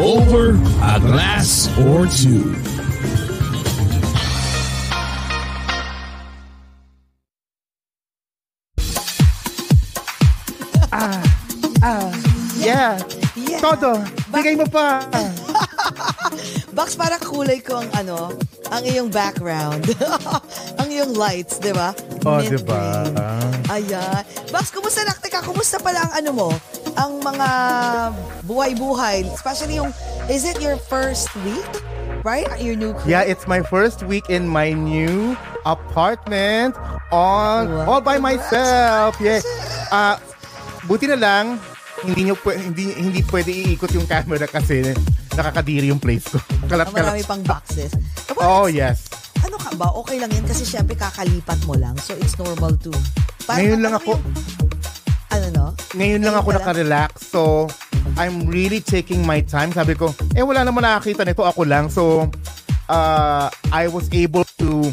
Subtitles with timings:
[0.00, 0.50] Over
[0.82, 2.56] a Glass or Two.
[10.92, 11.22] Ah,
[12.58, 12.98] Yeah.
[13.36, 13.60] Yeah.
[13.60, 13.98] Todo.
[14.32, 15.02] Bigay mo pa.
[16.74, 18.34] Box, parang kulay ko ang ano,
[18.74, 19.86] ang iyong background.
[20.82, 21.94] ang iyong lights, di ba?
[22.26, 23.06] Oh, di ba?
[23.06, 23.14] green.
[23.70, 24.22] Ayan.
[24.50, 25.14] Box, kumusta na?
[25.14, 26.50] Teka, kumusta pala ang ano mo?
[26.98, 27.48] Ang mga
[28.42, 29.22] buhay-buhay.
[29.30, 29.94] Especially yung,
[30.26, 31.64] is it your first week?
[32.26, 32.50] Right?
[32.58, 33.06] Your new crib?
[33.06, 36.74] Yeah, it's my first week in my new apartment
[37.14, 37.86] on Wow.
[37.86, 39.14] all by myself.
[39.22, 39.44] Yeah.
[39.94, 40.18] Ah,
[40.90, 41.44] buti na lang
[42.04, 44.92] hindi nyo hindi hindi pwede iikot yung camera kasi
[45.34, 46.38] nakakadiri yung place ko.
[46.70, 47.10] Kalat-kalat.
[47.10, 47.92] Marami pang boxes.
[48.24, 49.10] Tapos, Oh, yes.
[49.42, 49.92] Ano ka ba?
[50.00, 51.92] Okay lang yan kasi syempre kakalipat mo lang.
[52.00, 52.94] So, it's normal too.
[53.46, 54.24] Ngayon lang ako- yung-
[55.28, 55.66] ano no?
[55.92, 57.10] Ngayon lang ako nakarelax.
[57.28, 57.66] So,
[58.14, 59.68] I'm really taking my time.
[59.70, 61.42] Sabi ko, eh wala naman nakakita nito.
[61.42, 61.90] Ako lang.
[61.90, 62.30] So,
[62.86, 64.88] uh, I was able to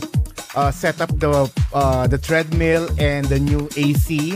[0.54, 4.36] uh, set up the uh, the treadmill and the new AC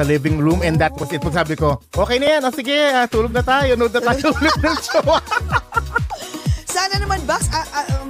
[0.00, 0.64] sa living room.
[0.64, 1.20] And that was it.
[1.20, 2.48] Pag sabi ko, okay na yan.
[2.48, 3.76] O sige, ah, tulog na tayo.
[3.76, 5.04] Nood na tayo ulit ng show.
[6.74, 8.08] Sana naman, Bax, ah, ah, um,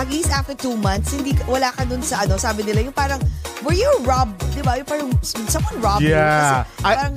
[0.00, 3.20] at least after two months, hindi wala ka dun sa ano, sabi nila, yung parang,
[3.60, 4.80] were you robbed, di ba?
[4.80, 6.16] Yung parang, someone robbed you.
[6.16, 6.64] Yeah.
[6.64, 7.14] Kasi I- parang,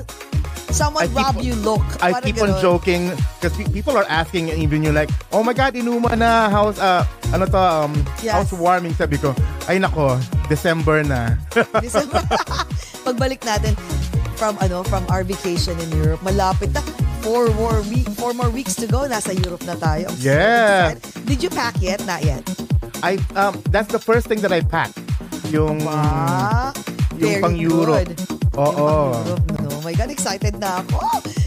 [0.72, 1.84] someone I keep- you look.
[2.04, 2.62] I Parang keep on ganun.
[2.62, 3.02] joking
[3.40, 6.50] because people are asking even you like, oh my God, inuma na.
[6.50, 8.34] How's, uh, ano to, um, Yes.
[8.36, 8.96] housewarming.
[8.96, 9.32] Sabi ko,
[9.68, 11.36] ay nako, December na.
[11.86, 12.20] December.
[13.08, 13.74] Pagbalik natin
[14.36, 16.84] from ano from our vacation in Europe, malapit na.
[17.26, 19.04] Four more, week, four more weeks to go.
[19.04, 20.08] Nasa Europe na tayo.
[20.08, 20.96] I'm so Yeah.
[21.28, 22.00] Did you pack yet?
[22.08, 22.44] Not yet.
[23.04, 24.96] I um that's the first thing that I packed.
[25.52, 25.84] Yung
[27.18, 28.06] Yung pang Europe.
[28.06, 28.10] good.
[28.58, 29.14] Oo.
[29.14, 29.46] Europe.
[29.74, 30.98] Oh my God, excited na ako.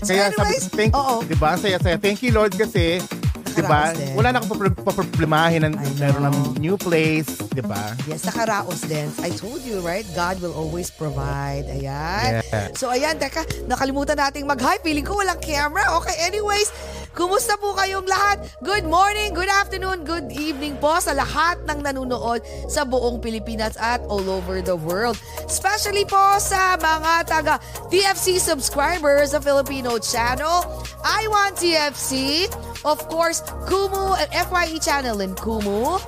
[0.00, 1.22] So Kaya sabi, anyways, thank, oo.
[1.22, 1.58] 'di ba?
[1.58, 1.96] Saya saya.
[1.98, 3.02] Thank you Lord kasi
[3.50, 3.90] 'di ba?
[4.14, 7.92] Wala na akong papro- paproblemahin ng meron ng new place, 'di ba?
[8.06, 9.10] Yes, nakaraos din.
[9.20, 10.06] I told you, right?
[10.14, 11.66] God will always provide.
[11.66, 12.40] Ayan.
[12.46, 12.70] Yeah.
[12.78, 14.78] So, ayan, teka, nakalimutan nating mag-hi.
[14.80, 15.90] Feeling ko walang camera.
[15.98, 16.70] Okay, anyways,
[17.14, 18.44] kumusta po kayong lahat?
[18.62, 24.02] Good morning, good afternoon, good evening po sa lahat ng nanonood sa buong Pilipinas at
[24.06, 25.18] all over the world.
[25.44, 27.54] Especially po sa mga taga
[27.90, 30.64] TFC subscribers sa Filipino channel.
[31.02, 32.46] I want TFC.
[32.86, 36.00] Of course, Kumu FYE channel in Kumu.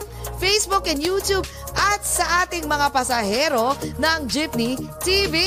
[0.42, 1.46] Facebook and YouTube
[1.78, 5.38] at sa ating mga pasahero ng Jeepney TV.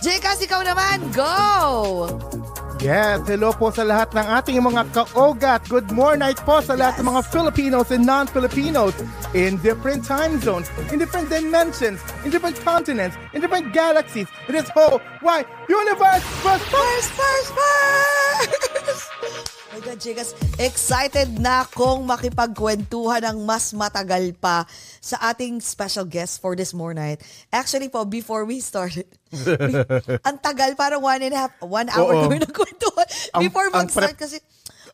[0.00, 2.45] Jekas, ikaw naman, go!
[2.76, 5.64] Yes, hello po sa lahat ng ating mga kaogat.
[5.64, 8.92] Good morning po sa lahat ng mga Filipinos and non-Filipinos
[9.32, 14.68] in different time zones, in different dimensions, in different continents, in different galaxies, in this
[14.68, 16.20] whole wide universe.
[16.44, 19.52] First, First, first, first!
[19.76, 24.64] My God, Jekas, excited na akong makipagkwentuhan ng mas matagal pa
[25.04, 27.20] sa ating special guest for this morning.
[27.52, 29.76] Actually po, before we started, we-
[30.32, 32.24] ang tagal, parang one and a half, one hour Oo.
[32.24, 33.04] kami nagkwentuhan.
[33.36, 34.40] Before ang mag-start prep- kasi,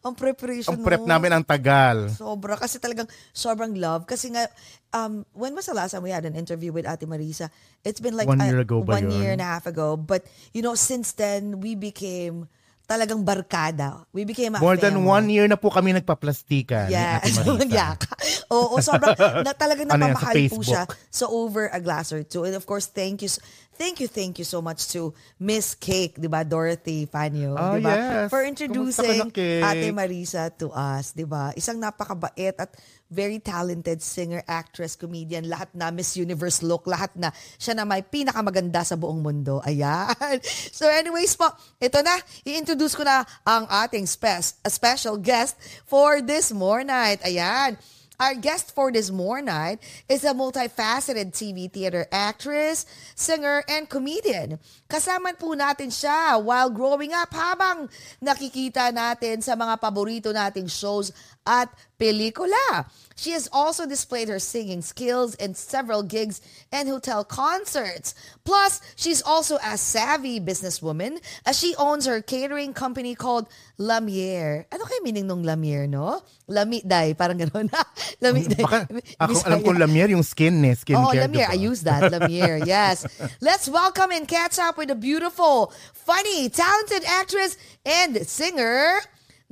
[0.02, 1.06] ang preparation ang prep mo.
[1.06, 2.11] namin ang tagal.
[2.11, 2.58] Sobra.
[2.58, 4.02] Kasi talagang sobrang love.
[4.11, 4.50] Kasi nga,
[4.99, 7.55] um, when was the last time we had an interview with Ate Marisa?
[7.87, 9.23] It's been like One uh, year ago ba one yun?
[9.23, 9.94] year and a half ago.
[9.94, 12.50] But, you know, since then, we became
[12.84, 14.05] talagang barkada.
[14.12, 15.08] We became a More than family.
[15.08, 16.90] one year na po kami nagpaplastikan.
[16.90, 17.23] Yeah.
[17.25, 18.12] Magyaka.
[18.52, 20.67] Oo, sobrang na, talagang Ano napamahal po Facebook?
[20.67, 22.44] siya sa over a glass or two.
[22.44, 23.31] And of course, thank you.
[23.73, 26.44] thank you, thank you so much to Miss Cake, di ba?
[26.46, 27.90] Dorothy Fanyo, Oh, di ba?
[27.90, 28.29] yes.
[28.31, 29.32] For introducing?
[29.35, 31.50] Ate Marisa to us, di ba?
[31.56, 32.70] Isang napakabait at
[33.12, 37.29] very talented singer, actress, comedian, lahat na Miss Universe look, lahat na
[37.61, 39.61] siya na may pinakamaganda sa buong mundo.
[39.69, 40.41] Ayan.
[40.73, 42.17] So anyways po, ito na,
[42.49, 47.20] i-introduce ko na ang ating spe- special guest for this more night.
[47.23, 47.76] Ayan.
[48.20, 52.85] Our guest for this more night is a multifaceted TV theater actress,
[53.17, 54.61] singer, and comedian.
[54.85, 57.88] Kasama po natin siya while growing up habang
[58.20, 61.11] nakikita natin sa mga paborito nating shows
[61.43, 62.87] at pelikula.
[63.23, 66.43] She has also displayed her singing skills in several gigs
[66.75, 68.19] and hotel concerts.
[68.43, 73.47] Plus, she's also a savvy businesswoman as she owns her catering company called
[73.79, 74.67] Lamier.
[74.75, 76.19] Ano kaya meaning nung Lamier, no?
[76.51, 77.71] Lami, day, parang gano'n.
[78.27, 78.59] Lami, day.
[78.59, 78.91] Baka,
[79.23, 80.75] ako alam ko Lamier yung skin eh.
[80.75, 81.47] Skin Oh, care, Lamier.
[81.47, 82.11] I use that.
[82.11, 82.59] Lamier.
[82.73, 83.07] Yes.
[83.39, 87.55] Let's welcome and catch up with a beautiful, funny, talented actress
[87.87, 88.99] and singer.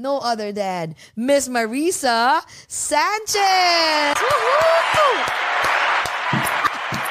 [0.00, 4.17] No other than Miss Marisa Sanchez.
[4.17, 5.12] Woohoo!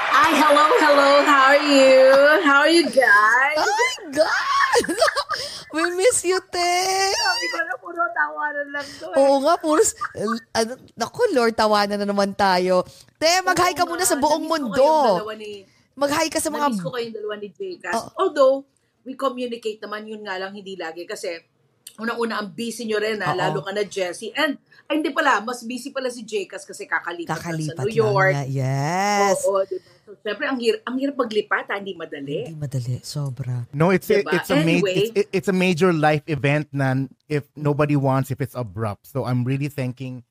[0.09, 1.09] Hi, hello, hello.
[1.21, 2.01] How are you?
[2.41, 3.57] How are you guys?
[3.61, 4.81] Oh my God!
[5.77, 6.73] We miss you, te!
[7.13, 9.05] Sabi ko na puro tawanan lang to.
[9.13, 9.21] eh.
[9.21, 9.85] Oo nga, puro...
[10.57, 12.81] Ano, naku, Lord, tawanan na naman tayo.
[13.21, 14.81] Te, mag-hi ka muna sa buong mundo.
[15.93, 16.73] Mag-hi ka sa mga...
[16.73, 17.93] Namiss ko kayong dalawa ni Jcas.
[17.93, 18.09] Oh.
[18.17, 18.65] Although,
[19.05, 21.05] we communicate naman, yun nga lang hindi lagi.
[21.05, 21.37] Kasi,
[21.97, 23.31] unang-una, ang busy nyo rin, ha?
[23.31, 23.39] Oo.
[23.39, 24.29] lalo ka na Jessie.
[24.35, 27.89] And, ay, hindi pala, mas busy pala si Jcas kasi kakalipat, lang Kakalipat sa New
[27.89, 28.33] lang York.
[28.35, 28.43] na.
[28.45, 29.37] Yes.
[29.45, 29.81] Oo, diba?
[30.01, 31.77] So, syempre, ang hirap, ang hirap paglipat, ha?
[31.77, 32.49] hindi madali.
[32.49, 32.95] Hindi madali.
[33.01, 33.69] Sobra.
[33.69, 34.33] No, it's a, Diba?
[34.33, 35.13] it's a ma- Anyway.
[35.13, 39.05] it's, it's a major life event na if nobody wants if it's abrupt.
[39.05, 40.25] So I'm really thanking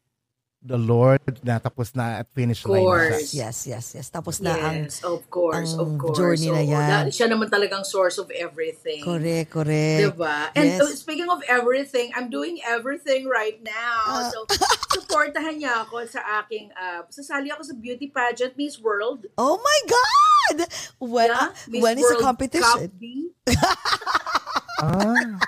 [0.68, 3.32] the Lord na tapos na at finish line na Course.
[3.32, 3.48] siya.
[3.48, 4.06] Yes, yes, yes.
[4.12, 4.84] Tapos na ang...
[4.84, 6.16] Yes, of course, ang of course.
[6.20, 6.88] journey na Oo, yan.
[7.08, 9.00] da- siya naman talagang source of everything.
[9.00, 10.12] Correct, correct.
[10.12, 10.52] Diba?
[10.52, 10.84] And Yes.
[10.84, 14.04] uh, speaking of everything, I'm doing everything right now.
[14.06, 14.28] Ah.
[14.28, 14.44] so,
[14.92, 19.24] supportahan niya ako sa aking, uh, sasali ako sa beauty pageant Miss World.
[19.40, 20.68] Oh my God!
[21.00, 22.92] When, Yeah, ah, Miss when is the competition?
[24.78, 25.40] Ah.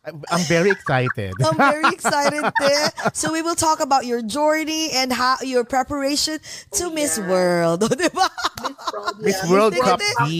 [0.00, 1.36] I'm- I'm very excited.
[1.44, 2.72] I'm very excited, te.
[3.12, 6.40] So we will talk about your journey and how your preparation
[6.80, 7.28] to Oh, Miss yeah.
[7.28, 7.84] World.
[7.84, 8.26] O, diba?
[9.20, 9.92] Miss World, Miss yeah.
[9.92, 10.00] Cup.
[10.24, 10.32] D.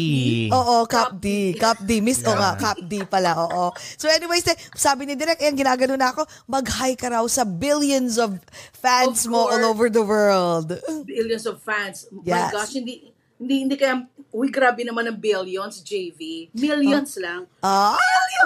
[0.48, 1.52] Oo, Cup D.
[1.60, 2.00] Cup D.
[2.00, 2.56] Miss, o nga, Yeah.
[2.56, 3.68] Cup D pala, oo.
[4.00, 8.16] So anyways, te, sabi ni Direk, ayan, ginagano na ako, mag-hi ka raw sa billions
[8.16, 8.40] of
[8.72, 10.72] fans Of mo all over the world.
[11.04, 12.08] Billions of fans.
[12.24, 12.48] Yes.
[12.48, 16.52] My gosh, hindi, hindi, hindi kaya, uy, grabe naman ang billions, JV.
[16.52, 17.48] Millions lang.
[17.64, 17.96] Ah,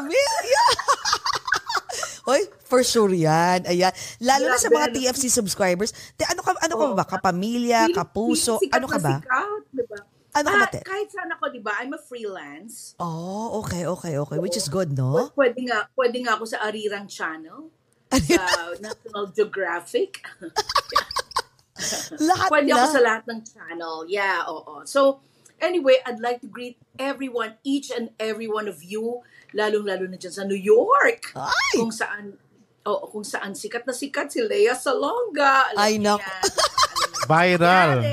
[0.00, 0.72] million!
[2.24, 3.68] Oy, for sure yan.
[3.68, 3.92] Ayan.
[4.16, 5.12] Lalo na sa mga Grabe, ano?
[5.12, 5.92] TFC subscribers.
[6.16, 7.04] Te, ano ka, ano ka ba?
[7.04, 9.20] Kapamilya, kapuso, sikat ano ka ba?
[9.20, 9.98] Sikat, diba?
[10.32, 10.80] Ano ka ba, Ah, te?
[10.80, 11.76] Kahit saan ako, di ba?
[11.84, 12.96] I'm a freelance.
[12.96, 14.38] Oh, okay, okay, okay.
[14.40, 15.36] Which is good, no?
[15.36, 17.68] Pwede nga, pwede nga ako sa Arirang Channel.
[18.08, 20.24] sa National Geographic.
[22.30, 22.78] Lahat Pwede na.
[22.78, 24.06] ako sa lahat ng channel.
[24.06, 24.86] Yeah, oo.
[24.86, 25.18] So,
[25.58, 30.34] anyway, I'd like to greet everyone, each and every one of you, lalong-lalo na dyan
[30.34, 31.34] sa New York.
[31.34, 31.74] Ay!
[31.82, 32.38] Kung saan,
[32.86, 35.74] oo, kung saan sikat na sikat si Lea Salonga.
[35.74, 36.14] Alam Ay, niyo
[37.30, 38.04] Viral.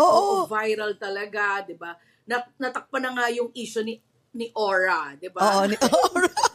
[0.00, 1.92] Oo, viral talaga, 'di ba?
[2.24, 4.00] Nat- natakpan na nga yung issue ni
[4.32, 5.40] ni Aura, 'di ba?
[5.44, 6.49] Oo, ni, Mm,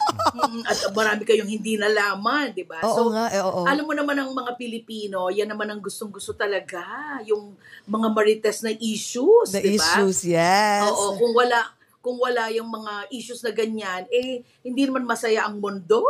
[0.65, 2.81] At marami kayong hindi nalaman, 'di ba?
[2.83, 3.63] oo nga, eh, oo.
[3.67, 6.83] Alam mo naman ang mga Pilipino, yan naman ang gustong-gusto talaga,
[7.27, 7.55] yung
[7.87, 9.83] mga marites na issues, The 'di ba?
[9.83, 10.83] issues, yes.
[10.85, 11.59] Oo, kung wala
[12.05, 16.05] kung wala yung mga issues na ganyan, eh hindi naman masaya ang mundo.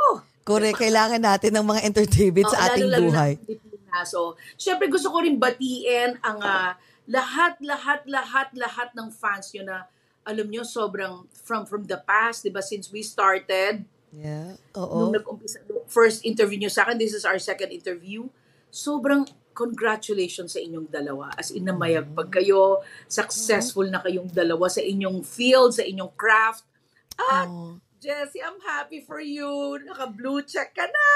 [0.46, 3.32] Correct, kailangan natin ng mga entertainment sa ating lalo-lalo buhay.
[3.41, 4.12] Pilipinas.
[4.12, 6.75] So, syempre gusto ko rin batiin ang ah,
[7.08, 9.77] lahat, lahat, lahat, lahat ng fans nyo na
[10.25, 15.12] alam nyo, sobrang from from the past, di ba, since we started, Yeah, nung oo.
[15.12, 15.60] nag-umpisa,
[15.91, 18.31] first interview nyo sa akin, this is our second interview,
[18.72, 21.36] sobrang congratulations sa inyong dalawa.
[21.36, 26.63] As in, namayagpag kayo, successful na kayong dalawa sa inyong field, sa inyong craft.
[27.15, 27.79] At, Oo.
[28.05, 29.79] Jessie, I'm happy for you.
[29.81, 31.07] Naka-blue check ka na.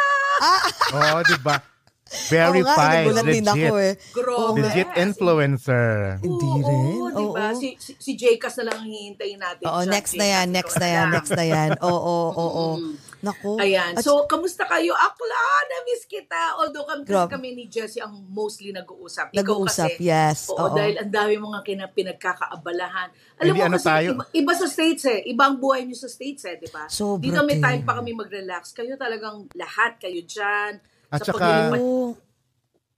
[0.96, 1.62] Oh, di ba?
[2.10, 3.70] Oo nga, Verified, nagulat din legit.
[3.70, 3.94] ako eh.
[4.12, 4.58] Grabe.
[4.60, 5.90] Legit influencer.
[6.20, 6.84] Hindi Oo, rin.
[6.90, 7.46] Oo, di ba?
[7.48, 7.56] Oo.
[7.56, 9.64] Si, si, si Jcas na lang ang hihintayin natin.
[9.64, 11.70] Oo, siya, next na yan, next na yan, next na yan.
[11.80, 12.68] Oo, oo, oo.
[12.80, 12.96] Mm.
[13.20, 13.60] Naku.
[13.60, 14.00] Ayan.
[14.00, 14.96] At- So, kamusta kayo?
[14.96, 16.56] Akla, na-miss kita.
[16.56, 17.32] Although kami, kasi Grabe.
[17.36, 19.36] kami ni Jessie ang mostly nag-uusap.
[19.36, 20.48] Ikaw Nag-uusap, kasi, yes.
[20.48, 20.72] Oo, Oo.
[20.72, 23.12] dahil ang dami mga kina, pinagkakaabalahan.
[23.38, 24.10] Alam Hindi, mo ano kasi, tayo?
[24.16, 25.20] Iba, iba sa States eh.
[25.28, 26.88] Iba ang buhay niyo sa States eh, di ba?
[26.88, 28.72] Sobra, Dito may time pa kami mag-relax.
[28.72, 30.80] Kayo talagang lahat, kayo dyan.
[31.10, 31.74] At sa saka-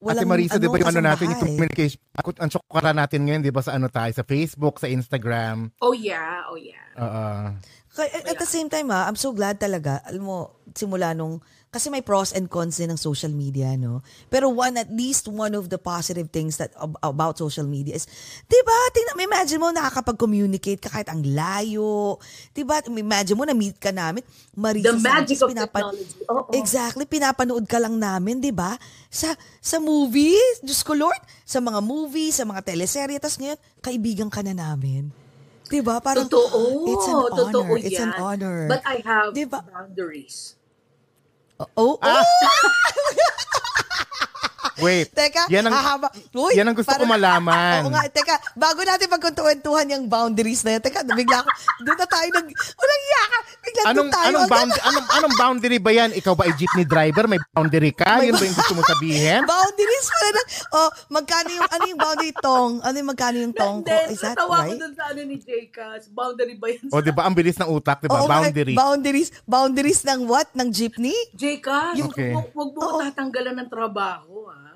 [0.02, 1.58] Ate Marisa, di ba yung ano natin, yung kasambahay.
[1.62, 5.70] communication, ako, ang tsukara natin ngayon, di ba sa ano tayo, sa Facebook, sa Instagram.
[5.78, 6.90] Oh yeah, oh yeah.
[6.98, 7.54] Uh,
[7.94, 10.02] Kaya, at the same time ha, I'm so glad talaga.
[10.10, 10.38] Alam mo,
[10.74, 11.38] simula nung,
[11.72, 14.04] kasi may pros and cons din ng social media, no?
[14.28, 18.04] Pero one, at least one of the positive things that ab- about social media is,
[18.44, 22.20] di ba, tingnan, imagine mo, nakakapag-communicate ka kahit ang layo.
[22.52, 24.20] Di ba, imagine mo, na-meet ka namin,
[24.52, 26.22] Marisa The magic Sanchez, of pinapa- technology.
[26.28, 26.52] Oo.
[26.52, 28.76] Exactly, pinapanood ka lang namin, 'di ba?
[29.08, 29.32] Sa
[29.64, 34.44] sa movie, Diyos ko Lord, sa mga movie, sa mga teleserye, tas ngayon kaibigan ka
[34.44, 35.08] na namin.
[35.72, 36.04] 'Di ba?
[36.04, 36.84] Parang Totoo.
[36.92, 37.80] It's an Totoo honor.
[37.80, 38.60] It's an honor.
[38.68, 39.64] But I have Diba?
[39.64, 40.60] boundaries.
[41.62, 43.68] Oh, oh, Ah!
[44.86, 46.08] wait, Teka, yan ang, hahaba.
[46.32, 47.82] Uy, yan ang gusto ko parang- malaman.
[47.86, 51.50] Oo nga, teka, bago natin pagkuntuhan yung boundaries na yan, teka, bigla ako,
[51.82, 54.28] doon na tayo nag, walang yaka, bigla Anong, doon tayo.
[54.28, 56.10] anong, bound, anong, anong boundary ba yan?
[56.14, 57.26] Ikaw ba ay jeepney driver?
[57.26, 58.22] May boundary ka?
[58.22, 59.42] Yun ba yung gusto mo sabihin?
[59.52, 62.72] Boundaries pala na, oh, magkano yung, ano yung boundary tong?
[62.82, 63.96] Ano yung magkano yung tong ko?
[64.08, 64.80] Is that natawa ko right?
[64.80, 66.04] dun sa ano ni Jcas.
[66.08, 66.88] Boundary ba yan?
[66.88, 67.22] O, di ba?
[67.24, 68.20] Ang bilis ng utak, di ba?
[68.20, 68.74] Nga, Boundary.
[68.74, 69.30] Boundaries.
[69.44, 70.48] Boundaries ng what?
[70.54, 71.16] Ng jeepney?
[71.34, 72.32] Jcas, Yung- Okay.
[72.32, 74.71] wag, wag mo ko tatanggalan ng trabaho, ha?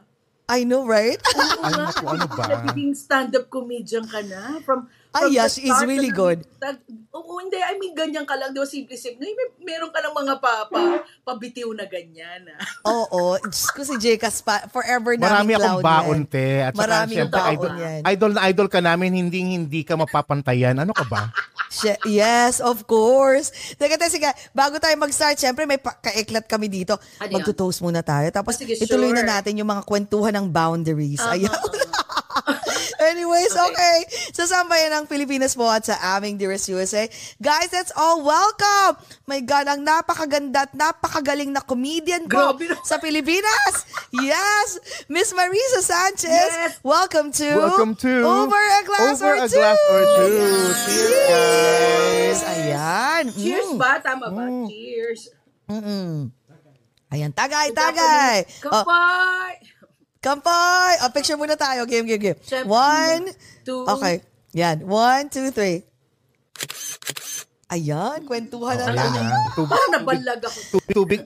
[0.47, 1.17] I know, right?
[1.33, 2.45] Oo Ay, nga, naku, ano ba?
[2.47, 4.61] Nagiging stand-up comedian ka na.
[4.61, 6.39] From, from yeah, the she is really na good.
[6.59, 7.57] nag- Oo, hindi.
[7.57, 8.51] I mean, ganyan ka lang.
[8.51, 9.17] Di ba, simple-simple.
[9.17, 9.33] May,
[9.63, 10.81] meron ka ng mga pa, pa,
[11.23, 12.45] pabitiw na ganyan.
[12.47, 12.61] ah.
[12.85, 13.41] Oo.
[13.41, 14.69] Diyos ko si Jcas pa.
[14.69, 16.29] Forever namin Marami akong baon, yan.
[16.29, 16.45] te.
[16.61, 17.99] At saka, Marami syempre, baon idol, yan.
[18.05, 20.77] idol na idol ka namin, hindi hindi ka mapapantayan.
[20.77, 21.33] Ano ka ba?
[21.75, 23.51] She- yes, of course.
[23.75, 24.25] Teka, teka, sige.
[24.51, 26.95] Bago tayo mag-start, syempre may pa- kaiklat kami dito.
[27.19, 27.35] Ano yun?
[27.35, 28.31] Magtutoast muna tayo.
[28.31, 29.29] Tapos Ah, sige, ituloy na sure.
[29.29, 31.19] natin yung mga kwentuhan ng boundaries.
[31.19, 31.35] Uh-huh.
[31.35, 31.51] Ayan.
[33.01, 33.97] Anyways, okay.
[34.31, 37.05] Sa sambayan ng Pilipinas po at sa aming Dearest USA.
[37.37, 38.95] Guys, that's all welcome.
[39.25, 42.77] My God, ang napakaganda at napakagaling na comedian po Grabe na.
[42.81, 43.73] sa Pilipinas.
[44.11, 46.29] Yes, Miss Marisa Sanchez.
[46.29, 46.79] Yes.
[46.81, 49.55] Welcome to Welcome to Over a Glass Over or a Two.
[49.55, 50.33] Glass or Two.
[50.85, 52.39] Cheers, guys.
[52.45, 53.23] Ayan.
[53.31, 53.77] Cheers Mm.
[53.77, 53.91] ba?
[53.99, 54.43] Tama ba?
[54.67, 55.21] Cheers.
[55.65, 56.29] Mm-mm.
[57.07, 58.43] Ayan, tagay, tagay.
[58.65, 59.51] Oh, Kapay!
[60.25, 60.93] Kampay.
[61.05, 61.85] Oh, picture muna tayo.
[61.85, 62.39] Game, game, game.
[62.41, 62.73] Siyempre.
[62.73, 63.23] One.
[63.61, 63.85] Two.
[63.85, 64.25] Okay.
[64.57, 64.81] Yan.
[64.81, 65.85] One, two, three.
[67.65, 69.11] Ayan, kwentuhan na lang.
[69.13, 69.37] na.
[69.57, 70.59] Tubig, Parang nabalag ako.
[70.69, 71.21] tubig, tubig,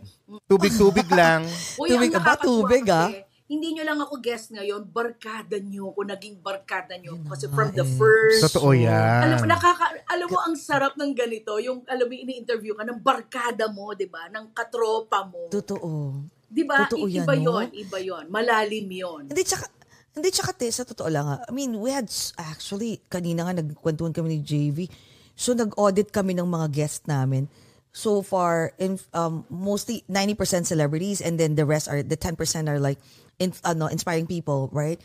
[0.48, 1.44] tubig, tubig lang.
[1.76, 2.34] Uy, Tubig ba?
[2.40, 3.12] Tubig, ah?
[3.50, 7.34] Hindi nyo lang ako guest ngayon, barkada nyo ko, naging barkada nyo ko.
[7.34, 7.98] Kasi from the eh.
[7.98, 8.46] first...
[8.46, 9.26] Totoo yan.
[9.26, 13.02] Alam mo, nakaka, alam mo ang sarap ng ganito, yung alam mo, ini-interview ka ng
[13.02, 14.30] barkada mo, di ba?
[14.30, 15.50] Ng katropa mo.
[15.50, 16.24] Totoo.
[16.50, 16.90] Di ba?
[16.90, 17.62] Totoo yan, iba no?
[17.62, 19.24] yon, iba yon, malalim yon.
[19.30, 19.70] Hindi, tsaka,
[20.18, 21.38] hindi, tsaka, te, sa totoo lang.
[21.38, 22.10] I mean, we had,
[22.42, 24.90] actually, kanina nga nagkwentuhan kami ni JV.
[25.38, 27.46] So, nag-audit kami ng mga guest namin.
[27.94, 32.38] So far, in, um, mostly 90% celebrities and then the rest are, the 10%
[32.70, 32.98] are like,
[33.38, 35.00] in, ano, inspiring people, right?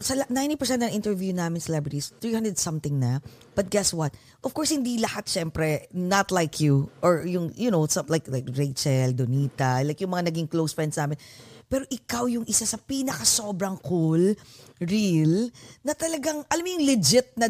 [0.00, 3.20] Sa la- 90% ng interview namin celebrities, 300 something na.
[3.52, 4.10] But guess what?
[4.40, 6.88] Of course, hindi lahat syempre, not like you.
[6.98, 10.96] Or yung, you know, some, like, like Rachel, Donita, like yung mga naging close friends
[10.96, 11.20] namin.
[11.68, 14.34] Pero ikaw yung isa sa pinaka sobrang cool,
[14.80, 15.52] real,
[15.84, 17.46] na talagang, alam mo yung legit na,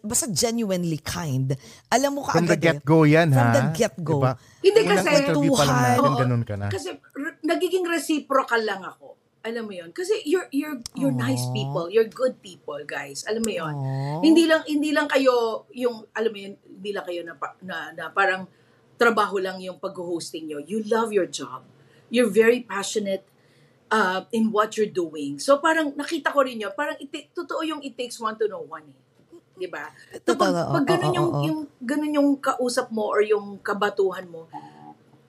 [0.00, 1.52] basta genuinely kind.
[1.86, 2.66] Alam mo From the kaagad eh.
[2.80, 3.54] get-go yan, From ha?
[3.54, 4.18] the get-go.
[4.18, 4.32] Diba?
[4.58, 6.66] Hindi Unang kasi- interview pa lang natin, ganun ka na.
[6.66, 9.19] Kasi r- nagiging reciprocal lang ako.
[9.40, 13.24] Alam mo yon Kasi you're you're you're nice people, you're good people, guys.
[13.24, 13.74] Alam mo yon.
[14.20, 18.04] Hindi lang hindi lang kayo yung alam mo yun, hindi lang kayo na, na, na
[18.12, 18.44] parang
[19.00, 20.60] trabaho lang yung pag-hosting nyo.
[20.60, 21.64] You love your job.
[22.12, 23.24] You're very passionate
[23.88, 25.40] uh, in what you're doing.
[25.40, 28.60] So parang nakita ko rin yun, parang iti- totoo yung it takes one to know
[28.68, 29.00] one eh.
[29.60, 29.92] 'Di ba?
[30.24, 34.48] So, pag, pag ganun yung, yung ganun yung kausap mo or yung kabatuhan mo,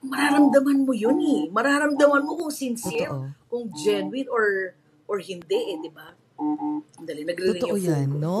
[0.02, 1.42] mararamdaman mo yun eh.
[1.48, 3.26] Mararamdaman mo kung sincere, Totoo.
[3.46, 4.74] kung genuine or
[5.06, 6.10] or hindi eh, 'di ba?
[7.02, 8.38] Dali, nagre-ring Totoo yung yan, phone no?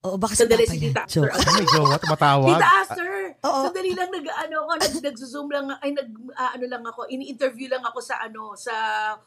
[0.00, 0.92] Oo, baka si Sandali Papa si yan.
[0.96, 1.28] Tita Joke.
[1.28, 1.44] Aster.
[1.44, 1.96] Ano may jowa?
[2.00, 2.48] Tumatawag?
[2.56, 3.12] Tita Aster!
[3.44, 3.60] Oo.
[3.68, 7.68] Sandali lang nag ano ako, nag, nagzo-zoom lang ay nag ah, ano lang ako, ini-interview
[7.68, 8.74] lang ako sa ano, sa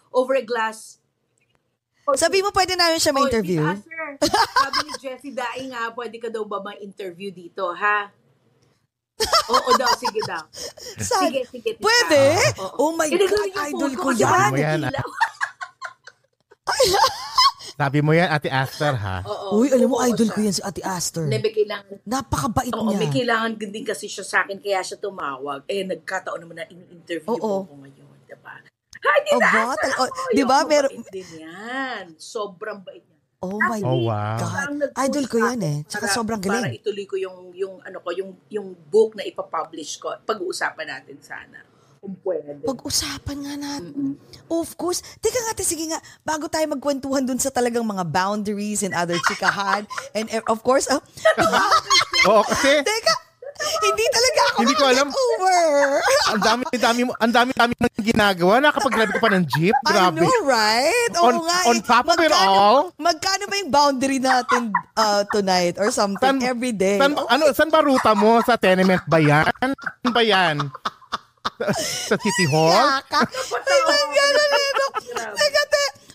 [0.10, 0.98] over a glass.
[2.20, 3.62] Sabi mo, pwede namin siya Oh, ma-interview?
[3.64, 4.04] Tita Aster,
[4.60, 8.10] sabi ni Jessie Daing nga, pwede ka daw ba ma-interview dito, ha?
[9.46, 10.44] Oo daw, sige daw.
[11.04, 11.70] Sige, sige.
[11.74, 11.82] tita.
[11.82, 12.22] Pwede?
[12.58, 12.76] Oo.
[12.82, 14.50] Oh my Eh, God, yung idol ko kasi yan.
[14.50, 14.80] Mo yan.
[17.74, 19.26] Sabi mo yan, Ate Aster, ha?
[19.26, 20.36] Oo, Uy, alam mo, oo, idol siya.
[20.36, 21.26] ko yan si Ate Aster.
[21.26, 22.98] Na may kailangan Napakabait Oo, niya.
[23.00, 25.66] may kailangan din kasi siya sa akin, kaya siya tumawag.
[25.66, 27.66] Eh, nagkataon naman na in-interview Oo.
[27.66, 28.54] ko ngayon, diba?
[29.04, 29.62] Hi, Oh, Tita ba?
[29.68, 29.90] Aster!
[29.90, 30.56] Tal- oh, di ba?
[30.56, 32.04] yung Meron- mabait din yan.
[32.16, 33.13] Sobrang bait niya.
[33.44, 34.40] Oh my Oh, wow.
[34.40, 34.96] God.
[34.98, 35.78] Idol ko yan eh.
[35.84, 36.80] Tsaka para- sobrang Para galing.
[36.80, 40.16] ituloy ko yung, yung, ano ko, yung, yung book na ipapublish ko.
[40.18, 41.60] Pag-uusapan natin sana.
[42.00, 42.64] Kung pwede.
[42.64, 44.20] Pag-usapan nga natin.
[44.48, 45.00] Of course.
[45.18, 49.16] Teka nga, te, sige nga, bago tayo magkwentuhan dun sa talagang mga boundaries and other
[49.22, 49.84] chikahan.
[50.12, 51.00] and eh, of course, ah,
[52.28, 53.14] Oo, kasi teka,
[53.84, 55.08] hindi talaga ako Hindi ko alam.
[55.10, 55.62] over.
[56.34, 58.54] ang dami dami ang dami dami mong ginagawa.
[58.60, 59.76] Nakapag-grab ka pa ng jeep.
[59.86, 60.20] Grabe.
[60.20, 61.12] I know, right?
[61.20, 61.60] Oo On- nga.
[61.70, 61.84] on eh.
[61.84, 62.92] top of it all?
[62.98, 67.00] Magkano ba yung boundary natin uh, tonight or something every day?
[67.00, 68.40] San, ano, san ba ruta mo?
[68.44, 69.50] Sa tenement ba yan?
[69.60, 70.58] Saan ba yan?
[71.60, 72.74] sa, sa City Hall?
[72.74, 73.20] Yaka.
[73.24, 74.86] Nito.
[75.14, 75.73] Teka, te,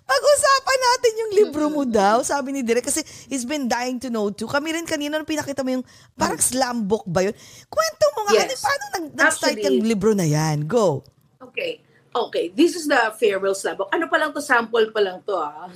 [0.08, 4.32] pag-usapan natin yung libro mo daw, sabi ni Direk, kasi he's been dying to know
[4.32, 4.48] too.
[4.48, 5.84] Kami rin kanina nung pinakita mo yung,
[6.16, 7.36] parang slam book ba yun?
[7.68, 8.40] Kwento mo nga, Yes.
[8.40, 10.64] ano, paano nag, nag-start yung libro na yan?
[10.64, 11.04] Go.
[11.38, 11.84] Okay.
[12.08, 12.48] Okay.
[12.56, 13.84] This is the farewell slab.
[13.92, 14.40] Ano pa lang to?
[14.40, 15.68] Sample pa lang to ah.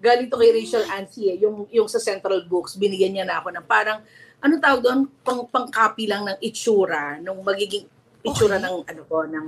[0.00, 1.36] Galing to kay Rachel Ansie eh.
[1.44, 4.00] Yung, yung sa Central Books, binigyan niya na ako ng parang,
[4.40, 5.00] anong tawag doon?
[5.20, 7.84] Pang, pang-copy lang ng itsura, nung magiging
[8.24, 8.64] itsura Okay.
[8.64, 9.46] ng, ano ko, ng,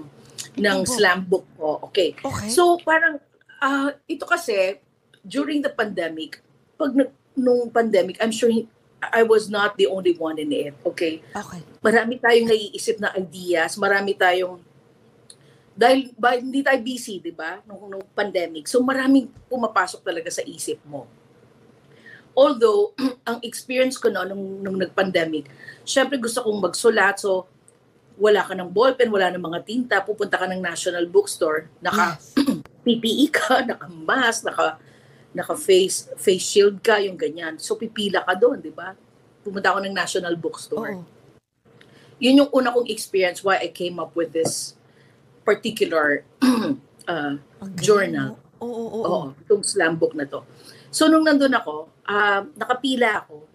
[0.60, 0.92] ng book.
[0.92, 1.80] slam book ko.
[1.88, 2.12] Okay.
[2.12, 2.48] Okay.
[2.52, 3.16] So, parang,
[3.60, 4.78] ah, ito kasi,
[5.22, 6.40] during the pandemic,
[6.78, 6.94] pag
[7.38, 8.50] nung pandemic, I'm sure
[8.98, 10.74] I was not the only one in it.
[10.82, 11.62] Okay Okay.
[11.78, 14.58] marami tayong naiisip na ideas, marami tayong
[15.78, 18.66] dahil ba, hindi tayo busy, di ba, nung, nung pandemic.
[18.66, 21.06] So maraming pumapasok talaga sa isip mo.
[22.34, 22.98] Although,
[23.28, 25.46] ang experience ko no, nung, nung nag-pandemic,
[25.86, 27.22] syempre gusto kong magsulat.
[27.22, 27.46] So,
[28.18, 32.34] wala ka ng ballpen, wala ng mga tinta, pupunta ka ng National Bookstore, naka Yes.
[32.88, 34.80] PPE ka, naka-mask, naka,
[35.36, 37.60] naka-face face shield ka, yung ganyan.
[37.60, 38.96] So, pipila ka doon, di ba?
[39.44, 41.04] Pumunta ako ng National Bookstore Oo.
[42.18, 44.74] yun yung una kong experience why I came up with this
[45.46, 46.26] particular
[47.08, 48.30] uh, galing journal.
[48.58, 49.04] Oo, oo, oo.
[49.06, 50.42] Oo, itong slam book na to.
[50.90, 53.46] So, nung nandun ako, ah, nakapila ako,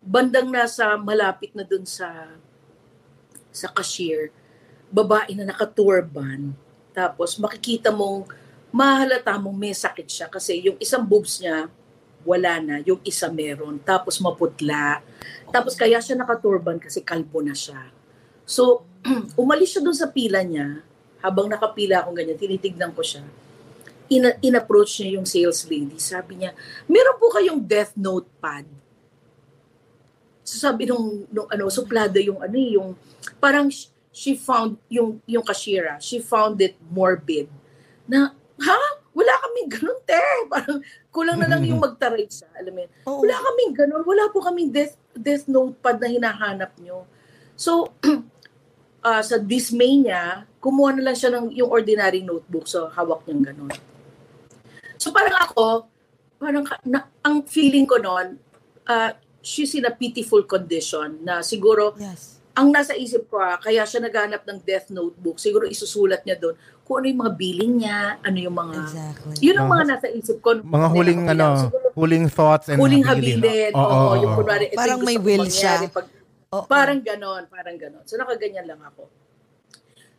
[0.00, 2.08] bandang nasa malapit na dun sa
[3.52, 4.30] sa cashier,
[4.88, 6.54] babae na naka-turban,
[6.94, 8.26] tapos makikita mong,
[8.70, 11.66] mahalata mong may sakit siya kasi yung isang boobs niya,
[12.22, 15.02] wala na, yung isa meron, tapos maputla.
[15.50, 17.90] Tapos kaya siya naka-turban kasi kalbo na siya.
[18.46, 18.86] So,
[19.40, 20.84] umalis siya dun sa pila niya,
[21.20, 23.24] habang nakapila akong ganyan, tinitignan ko siya.
[24.10, 25.96] In- in-approach niya yung sales lady.
[26.00, 26.54] Sabi niya,
[26.90, 28.66] meron po kayong death note pad.
[30.44, 32.98] So sabi nung, nung ano, suplada yung ano eh, yung,
[33.38, 37.46] parang sh- she found, yung, yung cashier, ah, she found it morbid.
[38.10, 38.80] Na, ha?
[39.10, 40.22] Wala kaming ganun, te.
[40.46, 40.78] Parang
[41.10, 42.92] kulang na lang yung magtaray sa, alam mo yun.
[43.08, 43.20] Oo.
[43.26, 44.02] Wala kaming ganun.
[44.06, 47.04] Wala po kaming death, death notepad na hinahanap nyo.
[47.58, 47.92] So,
[49.06, 52.68] ah, sa dismay niya, kumuha na lang siya ng yung ordinary notebook.
[52.68, 53.72] So, hawak niyang ganun.
[55.00, 55.88] So, parang ako,
[56.36, 58.36] parang na, ang feeling ko noon,
[58.88, 62.39] ah, she's in a pitiful condition na siguro Yes.
[62.54, 66.58] Ang nasa isip ko, ah, kaya siya naghanap ng death notebook, siguro isusulat niya doon
[66.90, 68.78] kung ano yung mga billing niya, ano yung mga...
[68.82, 69.34] Exactly.
[69.46, 70.58] Yun ang mga nasa isip ko.
[70.58, 73.38] Mga huling ano, siguro huling thoughts and huling habilin.
[73.38, 73.72] habilin.
[73.78, 74.38] Oo, Oo, oo, yung oo.
[74.42, 75.86] kunwari, ito Parang yung may will siya.
[75.86, 76.10] Pag,
[76.50, 76.66] Oo.
[76.66, 78.02] parang ganon, parang ganon.
[78.10, 79.06] So, nakaganyan lang ako.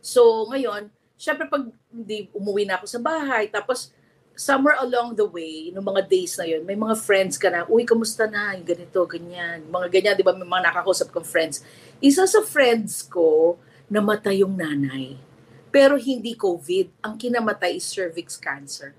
[0.00, 0.88] So, ngayon,
[1.20, 3.92] syempre pag hindi umuwi na ako sa bahay, tapos
[4.34, 7.84] somewhere along the way, nung mga days na yun, may mga friends ka na, uy,
[7.84, 8.56] kamusta na?
[8.56, 9.64] Yung ganito, ganyan.
[9.68, 10.32] Mga ganyan, di ba?
[10.32, 11.60] May mga nakakausap kong friends.
[12.00, 13.60] Isa sa friends ko,
[13.92, 15.20] namatay yung nanay.
[15.68, 17.04] Pero hindi COVID.
[17.04, 18.96] Ang kinamatay is cervix cancer.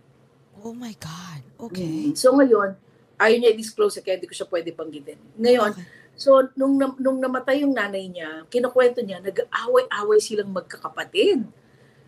[0.61, 1.41] Oh my God.
[1.69, 2.13] Okay.
[2.13, 2.17] Mm.
[2.17, 2.77] So ngayon,
[3.17, 5.17] ayaw niya i-disclose kaya hindi ko siya pwede banggitin.
[5.37, 5.85] Ngayon, Okay.
[6.13, 11.45] so nung, nung namatay yung nanay niya, kinukwento niya, nag-away-away silang magkakapatid.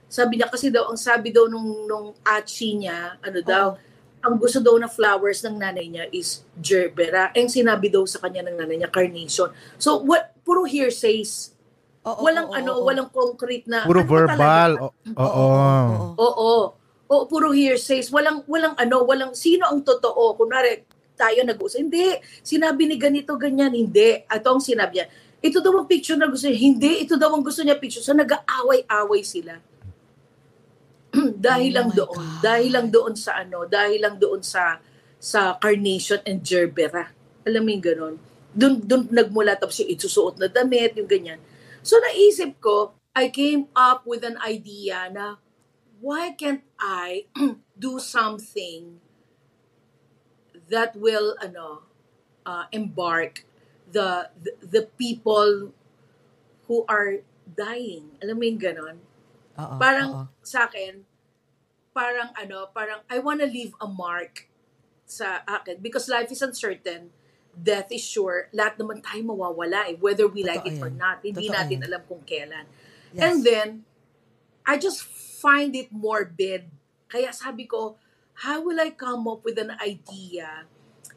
[0.08, 3.66] Sabi niya kasi daw, ang sabi daw nung, nung achi niya, ano daw,
[4.26, 7.30] ang gusto daw na flowers ng nanay niya is gerbera.
[7.38, 9.54] And sinabi daw sa kanya ng nanay niya, carnation.
[9.78, 11.54] So, what, puro hearsays.
[12.06, 12.86] Oo, walang oo, ano, oo.
[12.86, 13.86] walang concrete na.
[13.86, 14.72] Puro ano verbal.
[14.82, 15.18] O- Oo.
[15.18, 16.06] Oo.
[16.18, 16.54] Oo.
[17.06, 18.10] Oo, puro hearsays.
[18.10, 20.34] Walang, walang ano, walang, sino ang totoo?
[20.34, 21.86] Kunwari, tayo nag-uusap.
[21.86, 22.18] Hindi.
[22.42, 23.78] Sinabi ni ganito, ganyan.
[23.78, 24.26] Hindi.
[24.26, 25.08] Ito ang sinabi niya.
[25.46, 26.58] Ito daw ang picture na gusto niya.
[26.58, 27.06] Hindi.
[27.06, 28.02] Ito daw ang gusto niya picture.
[28.02, 29.62] So, nag-aaway-away sila.
[31.48, 32.18] dahil Oh lang doon.
[32.20, 32.42] God.
[32.44, 33.64] Dahil lang doon sa ano.
[33.68, 34.80] Dahil lang doon sa
[35.20, 37.10] sa carnation and gerbera.
[37.48, 38.16] Alam mo yung ganon.
[38.56, 41.42] Doon, doon nagmula tapos yung isusuot na damit, yung ganyan.
[41.82, 45.42] So naisip ko, I came up with an idea na
[46.00, 47.26] why can't I
[47.74, 49.02] do something
[50.70, 51.86] that will ano
[52.46, 53.46] uh, embark
[53.90, 55.72] the, the the people
[56.66, 58.18] who are dying.
[58.22, 58.98] Alam mo yung ganon?
[59.56, 60.24] Parang oo.
[60.44, 61.08] sa akin,
[61.96, 64.52] parang ano, parang I wanna leave a mark
[65.08, 67.10] sa akin because life is uncertain.
[67.56, 68.52] Death is sure.
[68.52, 71.00] Lahat naman tayo mawawala eh, whether we like Totoo it or yan.
[71.00, 71.18] not.
[71.24, 71.88] Hindi Totoo natin yan.
[71.88, 72.66] alam kung kailan.
[73.16, 73.22] Yes.
[73.24, 73.68] And then,
[74.68, 75.08] I just
[75.40, 76.68] find it morbid.
[77.08, 77.96] Kaya sabi ko,
[78.44, 80.68] how will I come up with an idea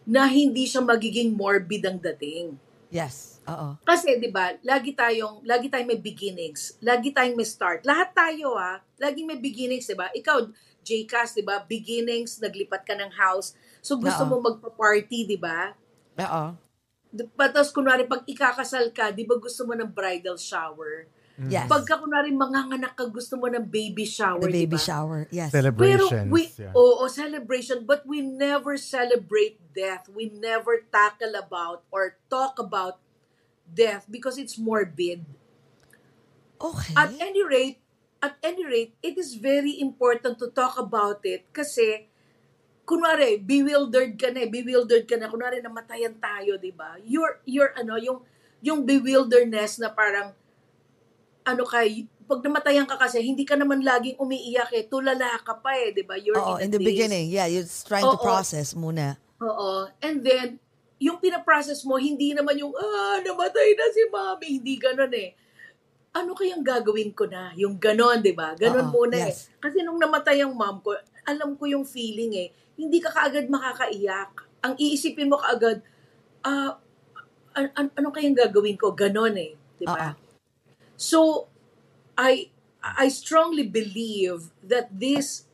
[0.06, 2.60] na hindi siya magiging morbid ang dating?
[2.88, 3.44] Yes.
[3.48, 3.76] Oo.
[3.84, 7.84] Kasi 'di ba, lagi tayong lagi tayong may beginnings, lagi tayong may start.
[7.88, 10.08] Lahat tayo ah, laging may beginnings, 'di ba?
[10.12, 10.48] Ikaw,
[10.84, 11.64] JCast, 'di ba?
[11.64, 13.56] Beginnings, naglipat ka ng house.
[13.80, 14.36] So gusto Oo.
[14.36, 15.72] mo magpa-party, 'di ba?
[16.20, 16.44] Oo.
[17.36, 21.08] Tapos kunwari pag ikakasal ka, 'di ba gusto mo ng bridal shower?
[21.38, 21.70] Yes.
[21.70, 24.82] Pagka kunwari manganganak ka, gusto mo ng baby shower, the 'di baby ba?
[24.82, 25.20] shower.
[25.30, 25.54] Yes.
[25.54, 26.30] Pero Celebrations.
[26.34, 26.74] we, yeah.
[26.74, 30.10] oo, celebration, but we never celebrate death.
[30.10, 32.98] We never tackle about or talk about
[33.70, 35.22] death because it's morbid.
[36.58, 36.94] Okay.
[36.98, 37.78] At any rate,
[38.18, 42.10] at any rate, it is very important to talk about it kasi
[42.88, 46.96] kunwari, bewildered ka na, eh, bewildered ka na, kunwari namatayan tayo, di ba?
[47.04, 48.24] Your, your, ano, yung,
[48.64, 50.32] yung bewilderness na parang,
[51.48, 55.72] ano kay, pag namatayan ka kasi, hindi ka naman laging umiiyak eh, tulala ka pa
[55.80, 56.20] eh, di ba?
[56.20, 56.88] You're Oo, a in the daze.
[56.92, 57.32] beginning.
[57.32, 58.24] Yeah, you're trying to Oo.
[58.24, 59.16] process muna.
[59.40, 59.88] Oo.
[60.04, 60.60] And then,
[61.00, 64.48] yung pinaprocess mo, hindi naman yung, ah, namatay na si mami.
[64.60, 65.32] Hindi ganon eh.
[66.12, 67.56] Ano kayang gagawin ko na?
[67.56, 68.52] Yung ganon, di ba?
[68.52, 69.48] Ganon muna yes.
[69.48, 69.64] eh.
[69.64, 70.92] Kasi nung namatay ang mom ko,
[71.24, 72.48] alam ko yung feeling eh.
[72.76, 74.32] Hindi ka kaagad makakaiyak.
[74.68, 75.80] Ang iisipin mo kaagad,
[76.44, 76.76] ah,
[77.56, 78.92] an- an- ano kayang gagawin ko?
[78.92, 79.56] Ganon eh.
[79.80, 80.12] Di ba?
[80.12, 80.27] Oo.
[80.98, 81.46] So,
[82.18, 82.50] I
[82.82, 85.46] I strongly believe that this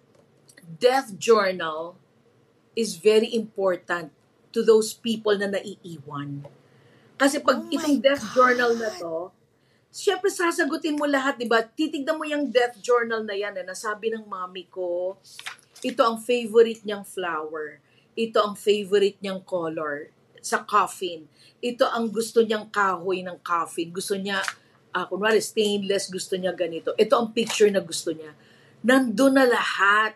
[0.65, 2.01] death journal
[2.73, 4.09] is very important
[4.57, 6.49] to those people na naiiwan.
[7.21, 9.29] Kasi pag Oh itong death journal na to,
[9.93, 11.63] syempre sasagutin mo lahat, di ba?
[11.63, 15.21] Titignan mo yung death journal na yan na nasabi ng mami ko,
[15.85, 17.79] ito ang favorite niyang flower.
[18.17, 21.29] Ito ang favorite niyang color sa coffin.
[21.61, 23.93] Ito ang gusto niyang kahoy ng coffin.
[23.93, 24.43] Gusto niya,
[24.95, 26.95] ah, kunwari stainless, gusto niya ganito.
[26.95, 28.31] Ito ang picture na gusto niya.
[28.81, 30.15] Nandun na lahat.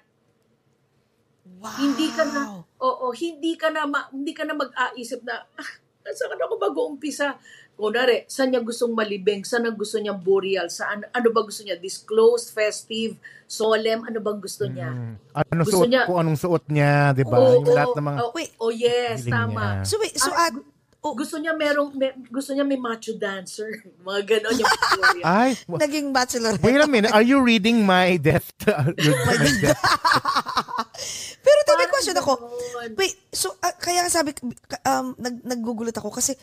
[1.59, 1.75] Wow.
[1.75, 2.41] Hindi ka na,
[2.79, 5.71] oo, hindi ka na, ma- hindi ka na mag-aisip na, ah,
[6.07, 7.35] saan ka ako mag-uumpisa?
[7.75, 9.43] Kunwari, saan niya gustong malibing?
[9.43, 10.67] Saan ang gusto niyang burial?
[10.67, 11.79] Saan, ano ba gusto niya?
[11.79, 13.15] Disclosed, festive,
[13.47, 14.03] solemn?
[14.03, 14.91] Ano bang gusto niya?
[14.91, 15.15] Mm.
[15.31, 17.39] Ano Gusto suot, niya- kung anong suot niya, di ba?
[17.39, 18.51] Oo, yung lahat ng mga oh, Wait.
[18.59, 19.83] oh yes, tama.
[19.83, 19.87] niya.
[19.87, 20.55] So wait, so Ah, at,
[21.03, 23.71] oh, Gusto niya merong, may, gusto niya may macho dancer.
[24.07, 25.25] Mga ganon yung burial.
[25.25, 25.51] Ay,
[25.87, 26.55] naging bachelor.
[26.61, 27.13] wait a minute.
[27.15, 28.51] Are you reading my death?
[28.99, 29.83] your, my death?
[31.39, 32.33] Pero tabi question ako.
[32.99, 34.35] Wait, so ah, kaya sabi
[34.85, 36.35] um nag naggugulat ako kasi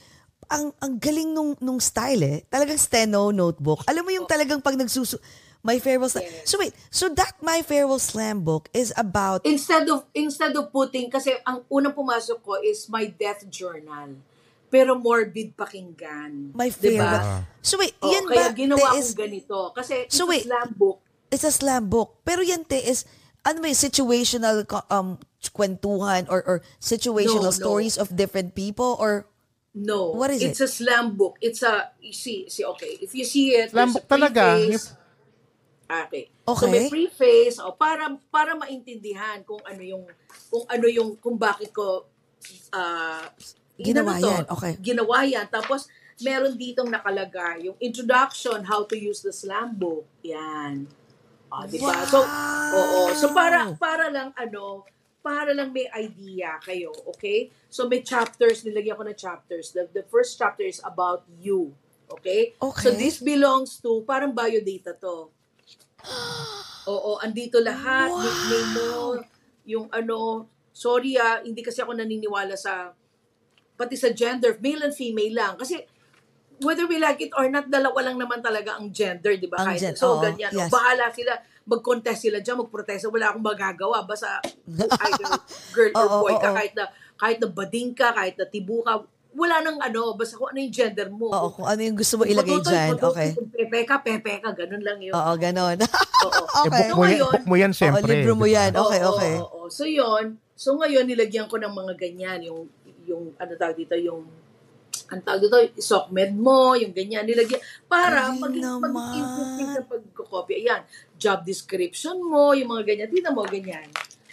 [0.50, 2.38] ang ang galing nung nung style eh.
[2.48, 3.84] Talagang steno notebook.
[3.90, 5.20] Alam mo yung talagang pag nagsusu
[5.66, 6.30] My Farewell Slam.
[6.30, 6.46] Yes.
[6.46, 11.10] So wait, so that My Farewell Slam book is about Instead of instead of putting
[11.10, 14.14] kasi ang unang pumasok ko is my death journal.
[14.68, 16.52] Pero morbid pakinggan.
[16.52, 17.00] My Diba?
[17.00, 17.48] Farewell.
[17.62, 19.72] So wait, Oh, yan kaya ba ginawa te, is, ganito.
[19.72, 20.44] Kasi So it's wait.
[20.46, 21.00] a slam book.
[21.30, 22.22] it's a slam book.
[22.24, 23.06] Pero yan te is
[23.42, 24.58] ano ba yun, situational
[24.90, 25.18] um
[25.54, 27.62] kwentuhan or or situational No, no.
[27.62, 29.30] stories of different people or
[29.72, 30.16] No.
[30.16, 31.36] What is it's a slam book.
[31.44, 32.96] It's a, you see, see, okay.
[33.04, 34.44] If you see it, Slam there's a book talaga.
[34.56, 34.96] preface.
[35.86, 36.24] Okay.
[36.48, 36.70] So Okay.
[36.72, 40.08] may preface o para para maintindihan kung ano yung
[40.48, 42.08] kung ano yung kung bakit ko
[42.72, 43.28] ah
[43.80, 44.74] Ginawa to, yan, okay.
[44.80, 45.46] Ginawa yan.
[45.52, 45.92] Tapos
[46.24, 50.08] meron ditong nakalagay yung introduction how to use the slam book.
[50.24, 50.88] Yan.
[51.52, 52.04] Ah, di ba?
[52.08, 52.24] So
[52.76, 53.00] oo.
[53.16, 54.88] So para para lang ano
[55.26, 57.50] para lang may idea kayo, okay?
[57.74, 59.74] So may chapters, nilagyan ko ng chapters.
[59.74, 61.74] The, the first chapter is about you,
[62.14, 62.54] okay?
[62.62, 62.84] Okay.
[62.86, 65.34] So this belongs to, parang biodata to.
[66.94, 68.94] Oo, andito lahat, nickname mo,
[69.66, 72.94] yung ano, sorry ah, hindi kasi ako naniniwala sa,
[73.76, 75.54] pati sa gender, male and female lang.
[75.56, 75.84] Kasi,
[76.58, 79.60] whether we like it or not, dalawa lang naman talaga ang gender, di ba?
[79.60, 80.50] Ang Kahit- gen- so, oo, ganyan.
[80.50, 80.72] yes.
[80.72, 84.04] Bahala sila, mag-contest sila dyan, mag-protest, wala akong magagawa.
[84.04, 84.40] Basta,
[85.06, 85.28] either
[85.72, 86.56] girl or Oo, boy ka, oo.
[86.56, 86.86] kahit na,
[87.16, 89.04] kahit na bading ka, kahit na tibu ka,
[89.36, 91.28] wala nang ano, basta kung ano yung gender mo.
[91.28, 92.90] Oo, kung ano yung gusto mo ilagay Patutoy, dyan.
[92.96, 93.30] patutoy, Okay.
[93.36, 95.12] Kung pepe ka, pepe ka, ganun lang yun.
[95.12, 95.76] Oo, ganon.
[96.26, 96.44] Oo.
[96.64, 96.88] Eh, okay.
[96.88, 98.12] book mo, yan, ngayon- book mo yan, Oo, syempre.
[98.16, 98.72] libro mo yan.
[98.72, 99.34] Okay, Oo, okay.
[99.36, 99.68] oo, oo.
[99.68, 102.64] So yon so ngayon nilagyan ko ng mga ganyan, yung
[103.06, 104.26] yung ano tawag dito, yung
[105.06, 110.56] ang tawag dito, sockmed mo, yung ganyan, nilagyan, para maging, maging interesting sa pagkokopya.
[110.58, 110.82] Ayan,
[111.14, 113.86] job description mo, yung mga ganyan, tingnan mo, ganyan.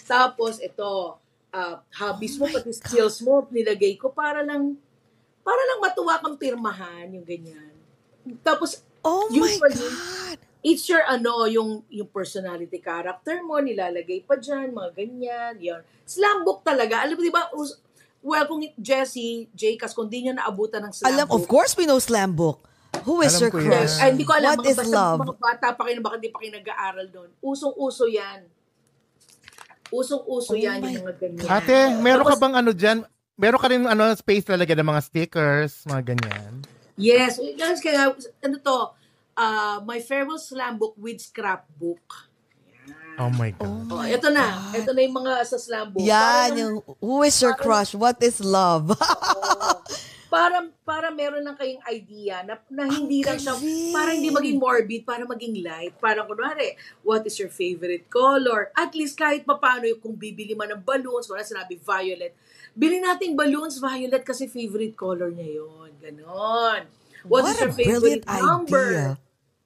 [0.08, 1.20] Tapos, ito,
[1.52, 4.80] ah, hobbies Oh mo, pati skills mo, nilagay ko para lang,
[5.44, 7.76] para lang matuwa kang pirmahan, yung ganyan.
[8.40, 10.38] Tapos, Oh my Usually, God!
[10.62, 15.82] it's your ano, yung, yung personality character mo, nilalagay pa dyan, mga ganyan, yun.
[16.06, 17.02] Slam book talaga.
[17.02, 17.82] Alam mo, di ba, us-
[18.22, 21.84] well, kung Jessie, Jcas, kung di nyo naabutan ng slam Alam, of book, course we
[21.84, 22.62] know slam book.
[23.02, 23.94] Who is Alam your crush?
[23.98, 24.54] Ay, hindi ko alam.
[24.54, 25.18] What mga, is basta love?
[25.26, 27.28] Mga bata pa kayo, baka hindi pa kayo nag-aaral doon.
[27.42, 28.40] Usong-uso yan.
[29.92, 31.46] Usong-uso Oh yan, my yung mga ganyan.
[31.50, 32.98] Ate, meron ka bang ano dyan?
[33.36, 36.52] Meron ka rin ano, space lalagyan ng mga stickers, mga ganyan.
[36.96, 37.42] Yes.
[37.58, 38.78] Guys, kaya, ano to,
[39.36, 42.31] uh, my farewell slam book with scrapbook.
[43.18, 43.68] Oh my God.
[43.90, 44.72] Oh Oh, my ito na.
[44.72, 46.00] Ito na yung mga sa slam book.
[46.00, 47.92] Yan, yung who is your crush?
[47.92, 48.92] What is love?
[50.32, 53.52] para para meron lang kayong idea na, na hindi lang siya
[53.92, 55.92] para hindi maging morbid, para maging light.
[56.00, 56.72] Parang kunwari,
[57.04, 58.72] what is your favorite color?
[58.72, 62.32] At least kahit papaano yung kung bibili man ng balloons, wala sinabi violet,
[62.72, 66.88] bili nating balloons violet kasi favorite color niya yon Ganon.
[67.22, 68.86] What, What is a your favorite brilliant number?
[68.88, 69.06] idea.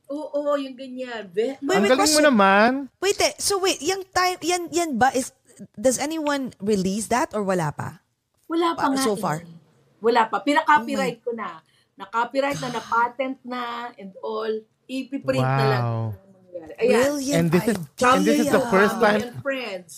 [0.06, 1.26] Oo, yung ganyan.
[1.28, 2.70] Be- Wait, Ang galing mo naman.
[2.98, 5.34] Wait, eh, so wait, yung time, yan, yan ba is,
[5.74, 8.00] does anyone release that or wala pa?
[8.46, 9.02] Wala pa Pa- nga.
[9.02, 9.20] so eh.
[9.20, 9.38] far?
[9.98, 10.38] Wala pa.
[10.40, 11.58] Pina-copyright ko na.
[11.96, 13.62] Na-copyright na, na-patent na,
[13.96, 14.52] and all.
[14.86, 15.82] Ipiprint na lang.
[15.82, 16.06] Wow.
[16.14, 16.72] Ang mangyayari.
[16.78, 16.94] Ayan.
[17.02, 18.06] Brilliant And this is idea.
[18.06, 19.92] and this is the first time and friends.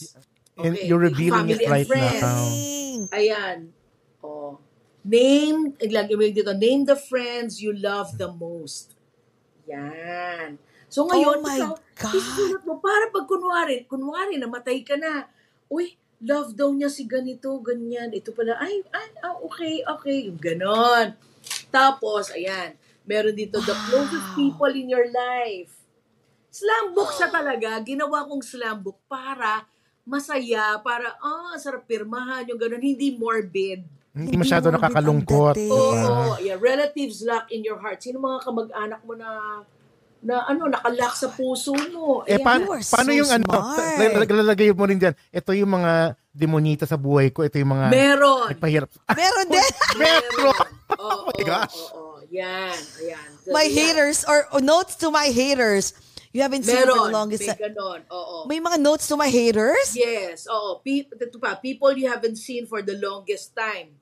[0.56, 2.22] and Okay, you're revealing family it and right friends.
[2.24, 2.42] now.
[3.12, 3.58] Ayan.
[4.18, 4.56] Oh.
[5.04, 8.97] Name, iglagay mo dito, name the friends you love the most.
[9.68, 10.56] Yan.
[10.88, 12.64] So ngayon, Oh my ikaw, God.
[12.64, 15.28] mo, para pag kunwari, kunwari, namatay ka na,
[15.68, 18.08] uy, love daw niya si ganito, ganyan.
[18.10, 20.18] Ito pala, ay, ay, ah, okay, okay.
[20.32, 21.12] Yung ganon.
[21.68, 25.76] Tapos, ayan, meron dito, the closest people in your life.
[26.48, 27.78] Slam book siya talaga.
[27.84, 29.68] Ginawa kong slam book para
[30.08, 32.80] masaya, para, ah, sarap pirmahan, yung ganon.
[32.80, 33.84] Hindi morbid.
[34.18, 35.54] Hindi masyado nakakalungkot.
[35.54, 35.62] Oo,
[35.94, 36.10] diba?
[36.10, 36.58] oh, yeah.
[36.58, 38.02] Relatives lock in your heart.
[38.02, 39.62] Sino mga kamag-anak mo na
[40.18, 42.26] na ano, nakalock sa puso mo?
[42.26, 44.18] Eh, pa- You are paano so yung ano, smart.
[44.18, 45.92] lag- lalagay mo rin dyan, ito yung mga
[46.28, 48.50] demonita sa buhay ko, ito yung mga Meron.
[48.50, 48.90] nagpahirap.
[49.14, 49.70] Meron din.
[50.02, 50.66] Meron.
[50.98, 51.78] Oo, Oh my gosh.
[51.86, 52.18] Oo, oo.
[52.28, 52.74] Yan.
[52.98, 53.28] Ayan.
[53.46, 53.72] my Yan.
[53.72, 55.94] haters or, or notes to my haters.
[56.28, 57.06] You haven't seen for Meron.
[57.06, 57.60] the longest May time.
[57.64, 58.00] ganon.
[58.10, 58.36] Oo.
[58.44, 59.94] May mga notes to my haters?
[59.94, 60.44] Yes.
[60.46, 60.82] Oo.
[60.82, 61.54] Pe- ito pa.
[61.56, 63.94] People you haven't seen for the longest time.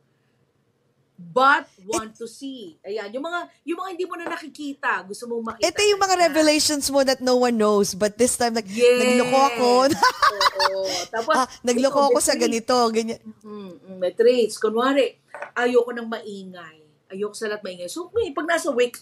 [1.17, 2.77] But want to see.
[2.85, 3.09] Ayan.
[3.09, 5.01] Yung mga, yung mga hindi mo na nakikita.
[5.03, 5.73] Gusto mong makita.
[5.73, 7.97] Ito yung mga revelations mo that no one knows.
[7.97, 9.01] But this time, like, Yes.
[9.01, 9.71] nagloko ako.
[9.89, 10.85] Oo.
[11.17, 12.77] Tapos, ah, nagloko ako sa ganito.
[12.93, 13.17] Ganyan.
[13.41, 13.49] Mm,
[13.81, 14.61] mm, may traits.
[14.61, 15.17] Kunwari,
[15.57, 16.85] ayoko ng maingay.
[17.09, 17.89] Ayoko sa lahat maingay.
[17.89, 19.01] So, may, pag nasa wake,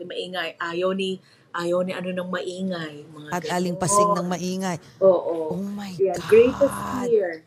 [0.00, 1.20] maingay, ayaw ni,
[1.52, 3.04] ayaw ni ano ng maingay.
[3.04, 3.54] Mga At ganon.
[3.54, 4.76] aling pasing ng maingay.
[4.98, 5.54] Oo.
[5.54, 6.24] Oh my Yeah, God.
[6.26, 7.44] greatest fear.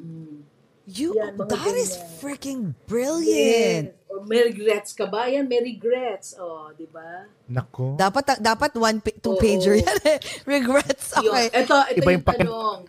[0.00, 0.41] Mm.
[0.82, 2.18] You, Yan, that is ganyan.
[2.18, 3.94] freaking brilliant.
[3.94, 4.10] Yes.
[4.10, 5.30] Or may regrets ka ba?
[5.30, 6.34] Yan, may regrets.
[6.34, 7.30] Oh, di ba?
[7.46, 7.94] Nako.
[7.94, 9.40] Dapat, dapat one, pa- two Oo.
[9.40, 10.18] pager yan eh.
[10.58, 11.14] Regrets.
[11.22, 11.30] Yun.
[11.30, 11.46] Okay.
[11.54, 12.80] Ito, ito Iba yung, yung pakin- tanong.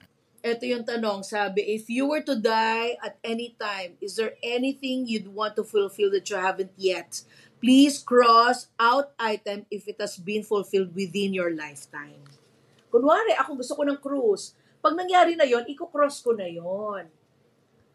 [0.44, 1.20] Ito yung tanong.
[1.24, 5.64] Sabi, if you were to die at any time, is there anything you'd want to
[5.64, 7.24] fulfill that you haven't yet?
[7.64, 12.20] Please cross out item if it has been fulfilled within your lifetime.
[12.92, 14.52] Kunwari, ako gusto ko ng cruise.
[14.84, 17.08] Pag nangyari na yon, iko-cross ko na yon.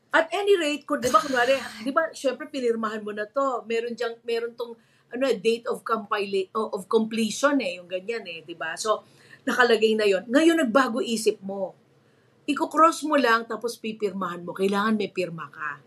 [0.09, 1.53] At any rate, kung, di ba, kunwari,
[1.85, 3.65] di ba, syempre, pinirmahan mo na to.
[3.69, 4.73] Meron diyang, meron tong,
[5.13, 8.73] ano, eh, date of, compila- of completion eh, yung ganyan eh, di ba?
[8.81, 9.05] So,
[9.45, 10.25] nakalagay na yon.
[10.29, 11.77] Ngayon, nagbago isip mo.
[12.49, 14.57] Iko-cross mo lang, tapos pipirmahan mo.
[14.57, 15.85] Kailangan may pirma ka.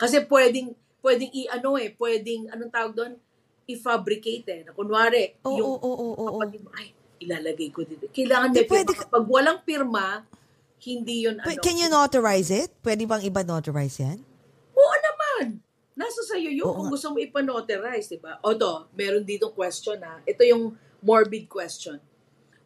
[0.00, 0.72] Kasi pwedeng,
[1.04, 3.12] pwedeng i-ano eh, pwedeng, anong tawag doon?
[3.68, 4.60] I-fabricate eh.
[4.64, 6.40] Na kunwari, Oo, yung oo, oo, oo.
[6.40, 8.08] kapatid mo, ay, ilalagay ko dito.
[8.08, 10.24] Kailangan may pirma pwede Pag walang pirma,
[10.80, 11.46] hindi yun ano.
[11.46, 12.72] But can you notarize it?
[12.80, 14.18] Pwede bang iba notarize yan?
[14.72, 15.60] Oo naman.
[15.92, 16.94] Nasa sa'yo yun Oo kung nga.
[16.96, 18.40] gusto mo ipanotarize, di ba?
[18.40, 20.24] O to, meron ditong question ha.
[20.24, 20.72] Ito yung
[21.04, 22.00] morbid question.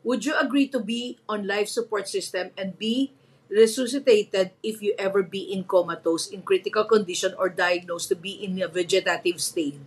[0.07, 3.11] Would you agree to be on life support system and be
[3.51, 8.61] resuscitated if you ever be in comatose, in critical condition, or diagnosed to be in
[8.61, 9.81] a vegetative state?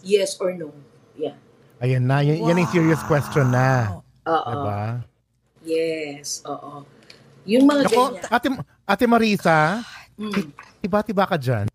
[0.00, 0.72] Yes or no?
[1.18, 1.36] Yeah.
[1.82, 4.00] Ayan na, yan, yan yung serious question na.
[4.24, 4.48] Oo.
[4.48, 4.80] Diba?
[5.66, 6.40] Yes.
[6.46, 6.86] Oo.
[7.46, 8.26] Yung mga Nako, ganyan.
[8.28, 8.48] ate,
[8.84, 9.58] ate Marisa,
[10.16, 10.32] Mm.
[10.80, 11.68] tiba-tiba ka dyan.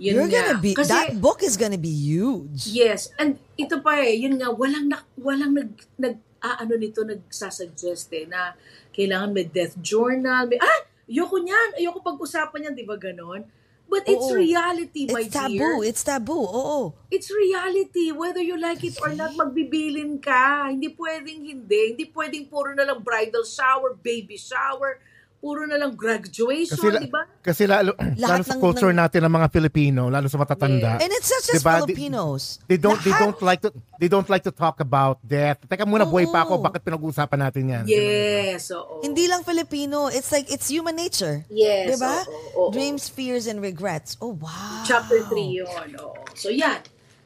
[0.00, 0.34] Yun You're nga.
[0.50, 2.66] gonna be, Kasi, that book is gonna be huge.
[2.66, 7.04] Yes, and ito pa eh, yun nga, walang, na, walang nag, nag, ah, ano nito,
[7.04, 8.56] nagsasuggest eh, na
[8.90, 13.46] kailangan may death journal, may, ah, ayoko niyan, ayoko pag-usapan yan, di ba ganon?
[13.92, 14.40] But it's Oo.
[14.40, 15.52] reality, my It's taboo.
[15.52, 15.84] dear.
[15.84, 16.48] It's taboo.
[16.48, 16.96] Oo.
[17.12, 18.08] It's reality.
[18.08, 20.72] Whether you like it or not, magbibilin ka.
[20.72, 21.92] Hindi pwedeng hindi.
[21.92, 24.96] Hindi pwedeng puro na lang bridal shower, baby shower,
[25.42, 27.26] puro na lang graduation, Kasi, di ba?
[27.42, 31.02] kasi lalo, lalo sa ng- culture ng- natin ng mga Filipino, lalo sa matatanda.
[31.02, 31.82] And it's not just Diba?
[31.82, 32.62] Di- Filipinos.
[32.64, 33.22] They don't they Lahat.
[33.26, 35.58] don't like to they don't like to talk about death.
[35.66, 36.62] Teka muna, buhay pa ako, Oo.
[36.62, 37.84] bakit pinag-uusapan natin 'yan?
[37.84, 39.02] Yes, oo.
[39.02, 40.06] Hindi lang Filipino.
[40.08, 41.42] It's like, it's human nature.
[41.50, 42.22] Yes, Diba?
[42.22, 42.70] oo, oo.
[42.70, 44.14] Dreams, fears, and regrets.
[44.16, 44.86] Oh, wow.
[44.86, 45.66] Chapter 3 yun.
[45.98, 46.22] Oo.
[46.32, 46.78] So yan.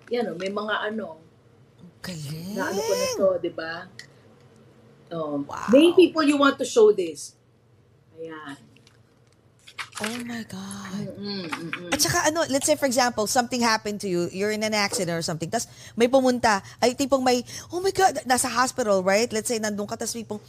[0.09, 1.21] Yan o, may mga ano,
[2.01, 2.57] Galing.
[2.57, 3.73] na ano ko na to, di ba?
[5.09, 5.69] Um, Wow.
[5.69, 7.36] Many people you want to show this.
[8.17, 8.57] Ayan.
[9.97, 11.09] Oh my God.
[11.17, 11.93] Mm, mm, mm.
[11.93, 15.17] At saka ano, let's say for example, something happened to you, you're in an accident
[15.17, 15.65] or something, tas
[15.97, 17.41] may pumunta, ay tipong may,
[17.73, 19.33] oh my God, nasa hospital, right?
[19.33, 20.45] Let's say nandun ka, tas may pong,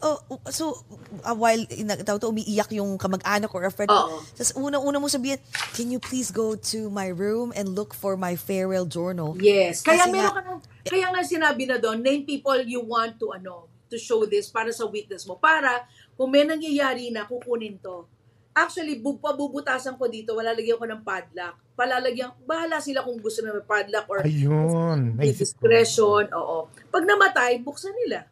[0.00, 0.80] oh, so,
[1.28, 3.92] a while, tawag to, umiiyak yung kamag-anak or a friend.
[3.92, 4.24] Oo.
[4.32, 5.36] Tapos unang-una mo sabihin,
[5.76, 9.36] can you please go to my room and look for my farewell journal?
[9.36, 9.84] Yes.
[9.84, 13.20] Kaya Kasi meron nga- ka ng, kaya nga sinabi na doon, name people you want
[13.20, 15.36] to ano, to show this para sa witness mo.
[15.36, 15.84] Para
[16.18, 18.10] kung may nangyayari na, kukunin to.
[18.50, 21.54] Actually, bu- pabubutasan ko dito, walalagyan ko ng padlock.
[21.72, 25.14] Palalagyan, bahala sila kung gusto na may padlock or Ayun.
[25.14, 25.62] may Naisip ko.
[25.62, 26.26] discretion.
[26.34, 26.66] Oo.
[26.90, 28.26] Pag namatay, buksan nila.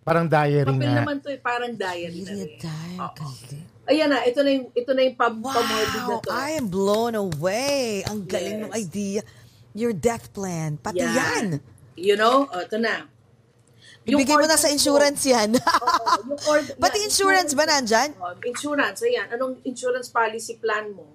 [0.00, 1.00] Parang diary Papel nga.
[1.02, 2.62] naman to eh, parang diary na Really rin.
[2.62, 3.00] galing.
[3.84, 6.30] Ayan na, ito na yung, ito na yung pam, pamorbid na Wow, to.
[6.30, 8.04] I am blown away.
[8.06, 8.64] Ang galing Yes.
[8.64, 9.20] ng idea.
[9.74, 10.78] Your death plan.
[10.78, 11.10] Pati Yan.
[11.10, 11.46] yan.
[11.98, 13.10] You know, oh, ito na.
[14.04, 15.56] Ibigay mo na sa insurance yan.
[15.56, 15.96] Oo,
[16.28, 18.12] yung ord- Pati insurance ba nandyan?
[18.20, 19.32] Oh, insurance, ayan.
[19.32, 21.08] Anong insurance policy plan mo?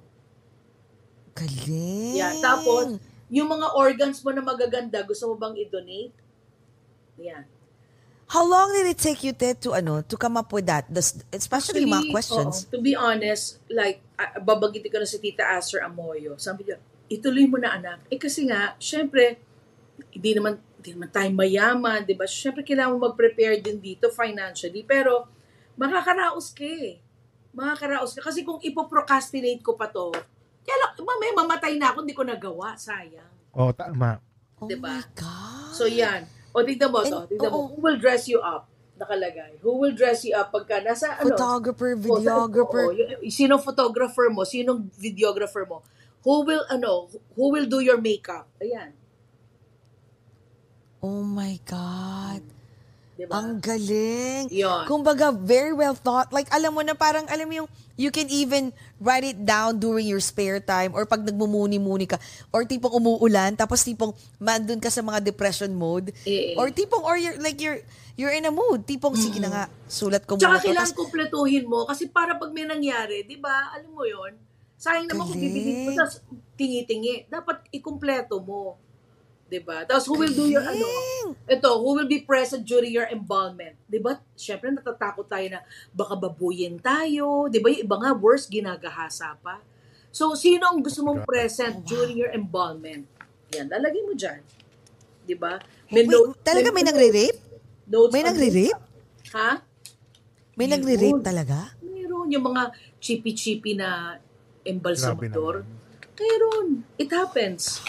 [1.37, 2.17] Galing.
[2.17, 2.33] Yeah.
[2.41, 2.97] Tapos,
[3.29, 6.15] yung mga organs mo na magaganda, gusto mo bang i-donate?
[7.21, 7.45] Yan.
[8.29, 10.85] How long did it take you, Ted, to ano, to come up with that?
[10.85, 11.01] The,
[11.33, 12.65] especially yung mga questions.
[12.65, 16.37] oo, to be honest, like, uh, babagitin ko na si Tita Aster Amoyo.
[16.37, 16.77] Sabi niya,
[17.09, 18.05] ituloy mo na anak.
[18.09, 19.41] Eh kasi nga, syempre,
[20.13, 22.23] hindi naman, hindi naman tayo mayaman, di ba?
[22.23, 24.87] Syempre, kailangan mo mag-prepare din dito financially.
[24.87, 25.27] Pero,
[25.75, 27.03] makakaraos ka eh.
[27.51, 28.23] Makakaraos ka.
[28.23, 30.15] Kasi kung ipoprocrastinate ko pa to,
[30.63, 32.79] kaya lang, mamaya mamatay na ako, hindi ko nagawa.
[32.79, 33.27] Sayang.
[33.51, 34.23] Oh, tama.
[34.59, 34.91] Oh diba?
[34.91, 35.71] my God.
[35.75, 36.27] So yan.
[36.51, 37.27] O tignan mo to.
[37.31, 37.57] Tignan mo.
[37.63, 37.67] oo.
[37.75, 38.67] Who will dress you up?
[38.99, 39.63] Nakalagay.
[39.63, 41.31] Who will dress you up pagka nasa ano?
[41.31, 42.83] Photographer, Oo, videographer.
[43.23, 44.43] y- sinong photographer mo?
[44.43, 45.79] Sinong videographer mo?
[46.27, 47.07] Who will ano?
[47.39, 48.51] Who will do your makeup?
[48.59, 48.98] Ayan.
[50.99, 52.43] Oh my God.
[53.15, 53.35] Diba?
[53.35, 54.47] Ang galing.
[54.47, 54.87] Yun.
[54.87, 56.31] Kumbaga, very well thought.
[56.31, 60.07] Like, alam mo na parang, alam mo yung, you can even write it down during
[60.07, 62.15] your spare time or pag nagmumuni-muni ka
[62.47, 66.55] or tipong umuulan tapos tipong mandun ka sa mga depression mode Eh, eh.
[66.55, 67.83] or tipong or you're like you're
[68.15, 70.67] you're in a mood tipong sige na nga sulat ko Tsaka muna to.
[70.71, 73.75] kailangan kumpletuhin mo kasi para pag may nangyari, di ba?
[73.75, 74.31] Alam mo yon
[74.79, 76.23] Sayang naman kung bibigyan mo tapos
[76.55, 77.27] tingi-tingi.
[77.27, 78.79] Dapat ikumpleto mo.
[79.49, 79.81] Di ba?
[79.81, 80.85] Tapos who will do your ano?
[81.49, 83.73] Ito, who will be present during your embalmment?
[83.89, 84.21] 'Di ba?
[84.37, 87.73] Syempre natatakot tayo na baka babuyin tayo, 'di ba?
[87.73, 89.57] Yung iba nga worse ginagahasa pa.
[90.13, 93.09] So sino ang gusto mong present during your embalmment?
[93.57, 94.39] Yan, lalagay mo diyan.
[95.25, 95.57] 'Di ba?
[95.89, 96.05] Wait,
[96.45, 97.49] talaga may nagre-rape?
[97.89, 98.77] notes May nagre-rape?
[99.33, 99.65] Ha?
[100.53, 101.73] May nagre-rape talaga?
[101.81, 102.69] Meron yung mga
[103.01, 104.21] chippy-chippy na
[104.61, 105.65] embalsamador.
[106.19, 106.85] Meron.
[106.99, 107.81] It happens.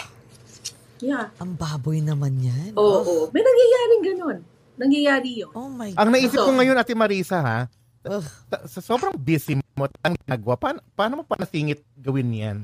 [1.00, 1.32] Yeah.
[1.40, 2.76] Ang baboy naman yan.
[2.76, 3.24] Oo, oo.
[3.32, 4.38] May nangyayaring ganun.
[4.76, 5.52] Nangyayari yun.
[5.52, 7.60] Oh my Ang naisip ko ngayon, Ate Marisa, ha?
[8.00, 8.24] Ugh.
[8.64, 12.58] Sa sobrang busy mo, ang ginagawa, paano, paano mo panasingit gawin yan?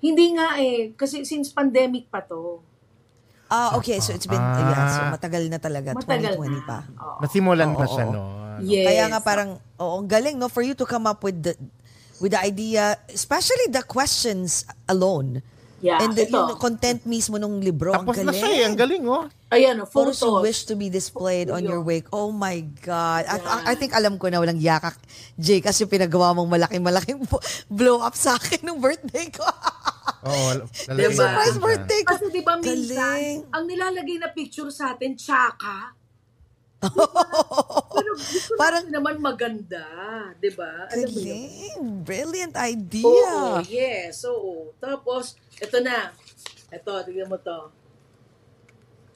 [0.00, 0.92] Hindi nga eh.
[0.92, 2.60] Kasi since pandemic pa to.
[3.48, 4.00] Ah, okay.
[4.00, 4.56] So it's been, Ah.
[4.56, 5.92] yeah, so matagal na talaga.
[5.92, 6.60] Matagal 2020 na.
[6.62, 6.78] pa.
[6.94, 7.18] Oo.
[7.20, 8.12] Nasimulan Oo, na siya, oo.
[8.12, 8.22] no?
[8.60, 8.86] Yes.
[8.86, 10.48] Kaya nga parang, oo, ang galing, no?
[10.48, 11.52] For you to come up with the,
[12.16, 15.40] with the idea, especially the questions alone.
[15.84, 16.32] Yeah, And the, ito.
[16.32, 17.92] yung content mismo nung libro.
[17.92, 18.40] Tapos ang na galing.
[18.40, 19.28] siya eh, ang galing, oh.
[19.52, 20.24] Ayan o, Photos photos.
[20.24, 22.08] you wish to be displayed on your wake.
[22.08, 23.28] Oh my God.
[23.28, 23.68] I, Yeah.
[23.68, 24.96] I think alam ko na walang yakak,
[25.36, 27.20] Jay, kasi pinagawa mong malaking-malaking
[27.68, 29.44] blow up sa akin nung birthday ko.
[30.24, 31.12] Oo, Diba?
[31.12, 32.16] Surprise birthday ko.
[32.16, 33.38] Kasi di ba minsan, Galing.
[33.52, 35.92] ang nilalagay na picture sa atin, tsaka.
[37.94, 39.84] Pero gusto Parang- naman maganda.
[40.36, 40.84] Di ba?
[40.86, 41.28] Alam mo yun?
[41.28, 41.80] Galing.
[42.04, 43.04] Brilliant idea.
[43.06, 44.24] Oo, yes.
[44.24, 44.72] Oo.
[44.78, 46.10] Tapos, ito na.
[46.68, 47.70] Ito, tignan mo to.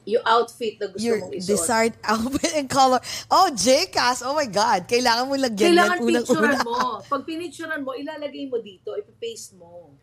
[0.07, 1.49] Yung outfit na gusto Your mong isuot.
[1.49, 2.97] desired outfit and color.
[3.29, 4.19] Oh, Jcas.
[4.19, 4.87] Oh my God.
[4.87, 6.65] Kailangan mo lagyan Kailangan yan picturean unang-una.
[6.65, 6.77] mo.
[7.11, 9.93] Pag pinicturean mo, ilalagay mo dito, ipapaste mo.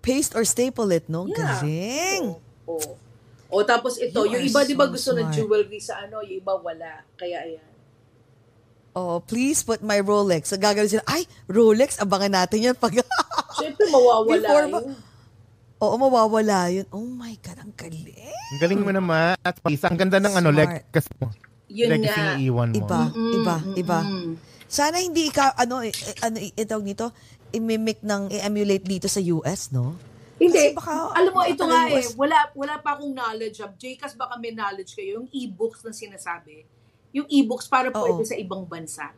[0.00, 1.24] Paste or staple it, no?
[1.24, 1.38] Yeah.
[1.60, 2.24] Galing.
[2.66, 2.76] Oo.
[2.76, 2.92] Oo.
[3.50, 5.34] O tapos ito, You yung iba di ba so gusto ng smart.
[5.34, 7.02] jewelry sa ano, yung iba wala.
[7.16, 7.66] Kaya ayan.
[8.90, 10.46] Oh, please put my Rolex.
[10.46, 12.98] So, gagawin sila, ay, Rolex, abangan natin yan pag...
[13.54, 14.94] Siyempre, mawawala Before ba- yun.
[15.80, 16.84] Oo, mawawala yun.
[16.92, 18.04] Oh my God, ang galing.
[18.52, 19.32] Ang galing mo naman.
[19.40, 20.60] At Marisa, ang ganda ng ano, Smart.
[20.60, 21.28] legacy mo.
[21.72, 22.26] Yun legacy nga.
[22.28, 22.76] na iwan mo.
[22.76, 23.98] Iba, iba, iba.
[24.04, 24.34] Mm.
[24.68, 27.08] Sana hindi ka, ano, eh, eh, ano, eh, itawag nito,
[27.56, 29.96] i-mimic ng, i-emulate dito sa US, no?
[30.36, 30.72] Hindi.
[30.72, 33.72] Kasi baka- alam mo, ito nga baka eh, wala, wala pa akong knowledge of.
[33.80, 35.20] Jcas, baka may knowledge kayo.
[35.20, 36.64] Yung e-books na sinasabi.
[37.16, 37.96] Yung e-books para Oo.
[38.04, 39.12] pwede sa ibang bansa.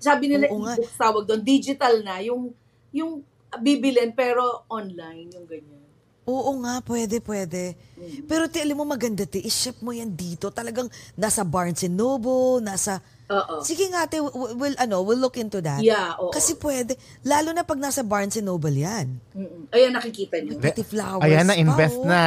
[0.00, 0.76] Sabi nila Oo nga.
[0.76, 1.40] e-books tawag doon.
[1.40, 2.20] Digital na.
[2.24, 2.52] Yung,
[2.92, 3.24] yung
[3.60, 5.30] bibilin pero online.
[5.34, 5.82] Yung ganyan.
[6.24, 7.76] Oo nga, pwede, pwede.
[8.00, 8.24] Mm.
[8.24, 10.48] Pero ti, alam mo maganda, ti, i-ship mo yan dito.
[10.48, 10.88] Talagang
[11.20, 13.04] nasa Barnes and Noble, nasa...
[13.28, 13.60] Oo.
[13.60, 15.84] Sige nga, te, w- we'll, ano, we'll look into that.
[15.84, 16.32] Yeah, oo.
[16.32, 16.96] Kasi pwede.
[17.24, 19.20] Lalo na pag nasa Barnes and Noble yan.
[19.36, 19.68] Mm-mm.
[19.72, 20.56] Ayan, nakikita nyo.
[20.56, 20.64] Hindi.
[20.64, 22.08] Pati flowers Ayan na, pa, invest oh.
[22.08, 22.20] na.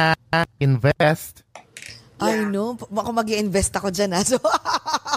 [0.62, 1.34] Invest.
[2.18, 2.50] I Yeah.
[2.50, 2.74] know.
[2.74, 4.22] Ako mag invest ako dyan, ha?
[4.28, 4.36] So,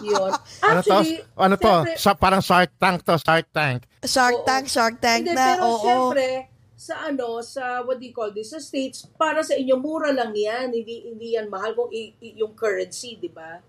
[0.02, 0.32] Yun.
[0.62, 0.94] Ano to?
[0.94, 1.66] Actually, Ano to?
[1.68, 3.86] syempre- Sha- parang Shark Tank to, Shark Tank.
[4.02, 4.46] Shark Oo.
[4.46, 5.46] Tank, Shark Tank Hindi, na.
[5.48, 5.82] pero Oo.
[5.82, 6.28] syempre,
[6.74, 10.34] sa ano, sa what do you call this, sa States, para sa inyo, mura lang
[10.34, 10.74] yan.
[10.74, 13.62] Hindi, hindi yan mahal kung i- i- yung currency, di ba?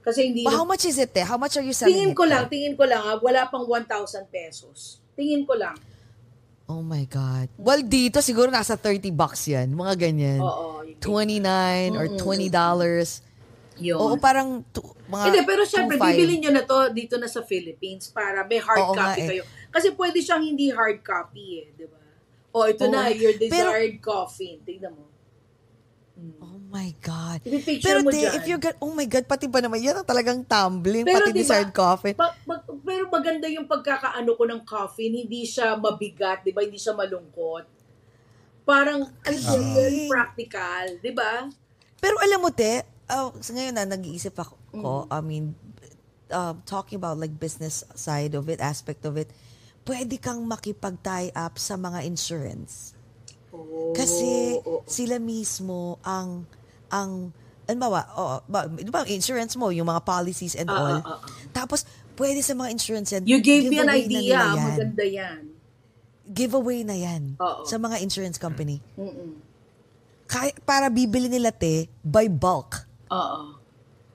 [0.00, 1.20] Kasi hindi, But how much is it, te?
[1.20, 2.30] How much are you selling tingin it ko for?
[2.30, 5.00] lang, tingin ko lang, ha, wala pang 1,000 pesos.
[5.12, 5.76] Tingin ko lang.
[6.68, 7.48] Oh my God.
[7.56, 9.72] Well, dito siguro nasa 30 bucks yan.
[9.72, 10.38] Mga ganyan.
[10.38, 10.84] Oo.
[10.84, 11.00] yun.
[11.00, 13.24] 29 or 20 dollars.
[13.80, 13.96] Yun.
[13.96, 16.12] Oo, parang tu- mga Hindi, pero syempre, 2.5.
[16.12, 19.28] bibili nyo na to dito na sa Philippines para may hard Oo nga copy eh.
[19.32, 19.42] kayo.
[19.70, 21.96] Kasi pwede siyang hindi hard copy eh, di ba?
[22.52, 22.92] O, ito Oo.
[22.92, 24.60] na, your Pero- desired coffin.
[24.60, 25.07] Tignan mo.
[26.18, 27.38] Oh my God.
[27.78, 28.34] Pero mo dyan.
[28.34, 31.30] if you're good, oh my God, pati ba naman, yan ang talagang tumbling, Pero pati
[31.30, 32.14] diba, desired coffin.
[32.18, 36.66] Pa- mag- pero maganda yung pagkakaano ko ng coffin, hindi siya mabigat, 'di ba?
[36.66, 37.64] Hindi siya malungkot.
[38.66, 41.46] Parang ano yun, very practical, 'di ba?
[42.02, 44.82] Pero alam mo, te, oh, sa ngayon na, nag-iisip ako, Mm.
[44.82, 45.54] ko, I mean,
[46.30, 49.30] um, talking about like business side of it, aspect of it,
[49.86, 52.97] pwede kang makipag-tie up sa mga insurance.
[53.58, 56.46] Oh, Kasi oh, sila mismo ang
[56.88, 57.34] ang
[57.66, 60.96] ano ba, oh, ba, di ba, insurance mo, yung mga policies and Ah, all.
[60.96, 61.50] ah, ah, ah.
[61.52, 61.84] Tapos,
[62.16, 63.28] pwede sa mga insurance yan.
[63.28, 64.64] You gave me an na idea, nila yan.
[64.72, 65.40] maganda 'yan.
[66.24, 67.64] Giveaway na yan Oo.
[67.64, 68.80] sa mga insurance company.
[68.96, 69.36] Mm.
[70.24, 72.84] Kaya, para bibili nila te by bulk.
[73.12, 73.56] Oo.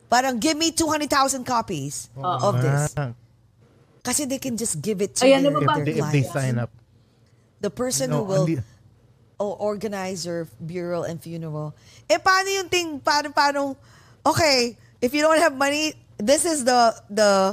[0.09, 2.93] Parang, give me 200,000 copies of this.
[4.01, 5.57] Kasi they can just give it to Ayan, their,
[5.89, 6.69] if, if they sign up.
[7.57, 8.61] The person No, who will hindi-
[9.43, 11.75] o organize your burial and funeral.
[12.07, 13.75] Eh, paano yung thing, paano, paano,
[14.23, 17.51] okay, if you don't have money, this is the, the,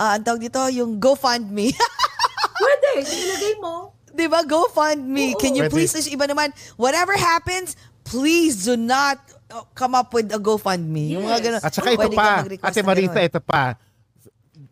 [0.00, 1.76] uh, ang tawag dito, yung GoFundMe.
[2.64, 3.92] Pwede, ilagay mo.
[4.08, 4.40] Di ba?
[4.40, 5.36] GoFundMe.
[5.36, 5.38] Oo.
[5.38, 5.76] Can you Pwede.
[5.76, 6.48] please, iba naman,
[6.80, 7.76] whatever happens,
[8.08, 9.20] please do not
[9.52, 11.12] uh, come up with a GoFundMe.
[11.12, 11.60] Yung mga ganun.
[11.60, 13.28] At saka ito Pwede pa, mag-request Ate ng ganun.
[13.28, 13.62] ito pa.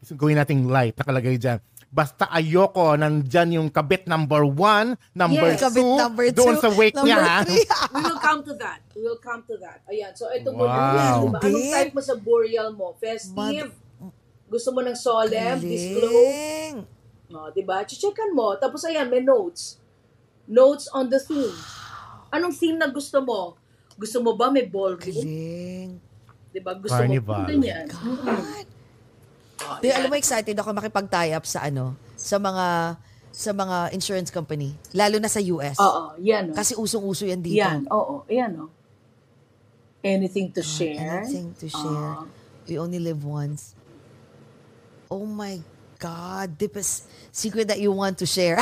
[0.06, 1.60] Gawin nating light, nakalagay dyan.
[1.96, 5.64] Basta ayoko, nandyan yung kabit number one, number Yes.
[5.64, 7.38] two, Kabit number two, doon sa wake number niya, ha?
[7.40, 7.64] three.
[7.96, 8.80] We will come to that.
[8.92, 9.80] We will come to that.
[9.88, 10.12] Ayan.
[10.12, 10.76] So, ito mo Wow.
[10.76, 11.24] na.
[11.24, 11.40] Diba?
[11.40, 12.92] Anong type mo sa burial mo?
[13.00, 13.72] Festive?
[14.44, 15.56] Gusto mo ng solemn?
[15.58, 16.36] Disclose?
[16.36, 16.76] Galing.
[17.26, 17.82] No, 'di ba?
[17.82, 18.54] Checkan mo.
[18.54, 19.80] Tapos ayan, may notes.
[20.46, 21.56] Notes on the theme.
[22.30, 23.56] Anong theme na gusto mo?
[23.96, 25.00] Gusto mo ba may ballroom?
[25.00, 25.90] Galing.
[26.52, 26.76] 'Di ba?
[26.76, 27.40] Gusto Carnival.
[27.40, 27.86] mo ganyan.
[27.88, 28.66] God.
[29.64, 30.04] Oh, Di, yan.
[30.04, 32.96] alam mo, excited ako makipag-tie up sa ano, sa mga
[33.36, 35.76] sa mga insurance company, lalo na sa US.
[35.76, 36.52] Oo, yan.
[36.52, 36.56] Oh.
[36.56, 37.60] Kasi usong-uso yan dito.
[37.60, 37.84] yan.
[37.92, 38.70] Oo, ayan oh.
[40.00, 41.20] Anything to share?
[41.24, 42.24] Anything to share.
[42.24, 42.30] Oo.
[42.64, 43.76] We only live once.
[45.12, 45.60] Oh my
[46.00, 46.56] God.
[46.56, 48.56] The best secret that you want to share.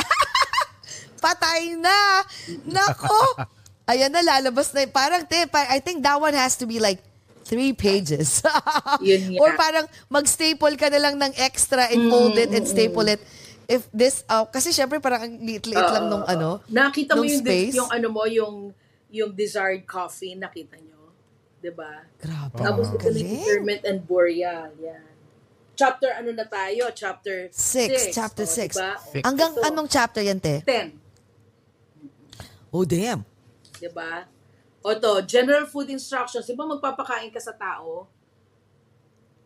[1.23, 2.21] Patay na!
[2.67, 3.47] Nako!
[3.89, 4.85] Ayan na, lalabas na.
[4.89, 7.01] Parang, te, I think that one has to be like
[7.45, 8.41] three pages.
[9.05, 9.37] Yun.
[9.37, 13.21] Or parang mag-staple ka na lang ng extra and fold it and staple it.
[13.65, 17.41] If this, uh, kasi syempre parang ang liit-liit lang nung ano, Nakita mo nung yung,
[17.41, 17.73] space.
[17.77, 18.73] yung ano mo, yung
[19.09, 21.13] yung desired coffee, nakita nyo?
[21.61, 22.05] 'Di ba?
[22.21, 22.61] Grabe.
[22.61, 23.25] Tapos Galing.
[23.41, 24.69] interment and burial.
[24.77, 25.13] Yan.
[25.73, 26.93] Chapter ano na tayo?
[26.93, 27.57] Chapter 6.
[27.57, 28.77] Six, chapter six.
[28.77, 28.93] Diba?
[29.01, 29.23] Six.
[29.25, 30.61] Hanggang Ito, anong chapter yan, te?
[30.61, 30.93] 10.
[32.69, 33.25] Oh, damn.
[33.79, 34.27] 'di ba?
[34.85, 36.45] O to, general food instructions.
[36.45, 38.05] 'Di ba magpapakain ka sa tao?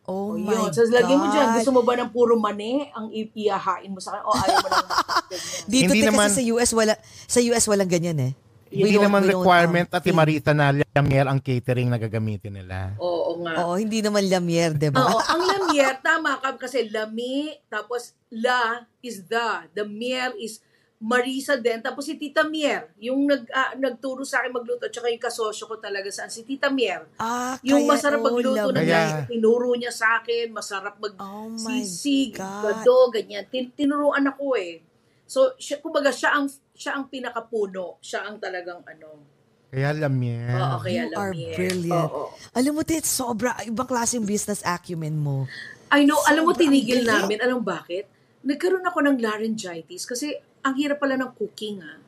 [0.04, 0.74] Oh, O my yun.
[0.74, 4.18] So, lagay mo dyan, gusto mo ba ng puro mani ang i- iyahain mo sa
[4.18, 4.26] kanya?
[4.26, 4.88] O ayaw mo ng
[5.32, 5.64] ganyan?
[5.64, 8.34] Dito Hindi te, naman- kasi sa US wala sa US walang ganyan eh.
[8.70, 12.94] We Hindi naman requirement um, at Marita na lamier ang catering na gagamitin nila.
[13.02, 13.66] Oo nga.
[13.66, 15.10] Oo, hindi naman lamier, 'di ba?
[15.10, 19.48] Oo, ang lamier, tama ka kasi lami, tapos la is the.
[19.74, 20.62] The mier is
[21.00, 21.80] Marisa din.
[21.80, 25.80] Tapos si Tita Mier, yung nag, ah, nagturo sa akin magluto, tsaka yung kasosyo ko
[25.80, 27.08] talaga saan, si Tita Mier.
[27.16, 28.84] Ah, Yung kaya- masarap oh, magluto na lamier.
[28.84, 32.84] Kaya- niya, tinuro niya sa akin, masarap mag Oh sisig, God.
[32.84, 33.48] gado, ganyan.
[33.48, 34.84] Tin, tinuruan ako eh.
[35.24, 37.96] So, siya, kumbaga, siya ang, siya ang pinakapuno.
[38.00, 39.24] Siya ang talagang ano.
[39.70, 40.52] Kaya alam niya.
[40.52, 41.54] Oo, kaya You alam are niya.
[41.56, 42.12] brilliant.
[42.12, 42.24] Oo.
[42.52, 45.48] Alam mo, Tit, sobra, ibang klaseng business acumen mo.
[45.88, 47.40] I know, alam mo, tinigil namin.
[47.40, 48.04] Alam bakit?
[48.50, 50.34] Nagkaroon ako ng laryngitis kasi
[50.66, 52.02] ang hirap pala ng cooking, ah.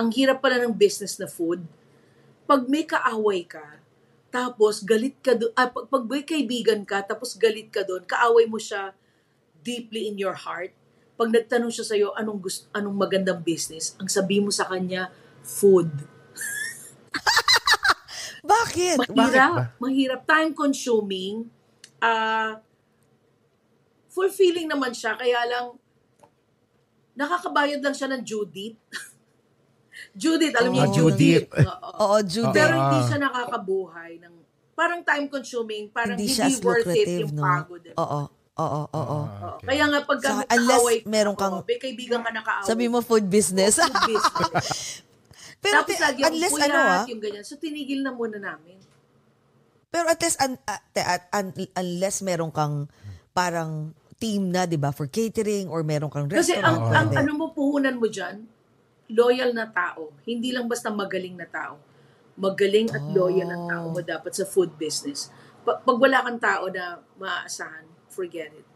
[0.00, 1.60] Ang hirap pala ng business na food.
[2.48, 3.76] Pag may kaaway ka,
[4.32, 8.48] tapos galit ka doon, ah, pag, pag may kaibigan ka, tapos galit ka doon, kaaway
[8.48, 8.96] mo siya
[9.60, 10.72] deeply in your heart.
[11.20, 15.12] Pag nagtanong siya sa'yo, anong, gusto, anong magandang business, ang sabi mo sa kanya,
[15.44, 15.92] food.
[18.42, 19.12] Bakit?
[19.12, 19.52] Mahirap.
[19.52, 19.76] ba?
[19.76, 20.20] Mahirap.
[20.24, 21.52] Time consuming.
[22.00, 22.64] Ah,
[24.08, 25.14] fulfilling naman siya.
[25.20, 25.76] Kaya lang,
[27.14, 28.76] nakakabayad lang siya ng Judith.
[30.14, 31.46] Judith, alam niyo Oh, yung Judith.
[31.46, 31.66] Judith.
[31.66, 31.88] Oo.
[32.02, 32.52] Oo, Judy.
[32.52, 32.80] Pero Ah.
[32.82, 34.34] hindi siya nakakabuhay ng
[34.72, 37.42] parang time consuming, parang hindi hindi, worth it yung no?
[37.42, 37.82] pagod.
[37.82, 37.94] eh.
[37.94, 38.20] Oo,
[38.54, 39.18] oo, oo.
[39.22, 39.50] Oo.
[39.62, 42.66] Kaya nga pagka Saka, unless meron kang- oo, may kaibigan ka na kaaway.
[42.66, 43.76] Sabi mo food business.
[43.78, 44.68] food business.
[45.62, 47.44] Pero Tapos lagi yung unless puyat, ano ah, yung ganyan.
[47.46, 48.80] So tinigil na muna namin.
[49.86, 52.88] pero at least un- ah, te- at- un- unless meron kang
[53.30, 53.92] parang
[54.22, 56.70] team na, 'di ba, for catering or meron kang Kasi restaurant.
[56.70, 57.18] ang, ang pwede.
[57.18, 58.46] ano mo puhunan mo dyan,
[59.10, 60.14] loyal na tao.
[60.22, 61.82] Hindi lang basta magaling na tao.
[62.38, 65.28] Magaling at loyal na tao mo dapat sa food business.
[65.62, 66.84] Pa- pag wala kang tao na
[67.18, 68.66] maaasahan, forget it.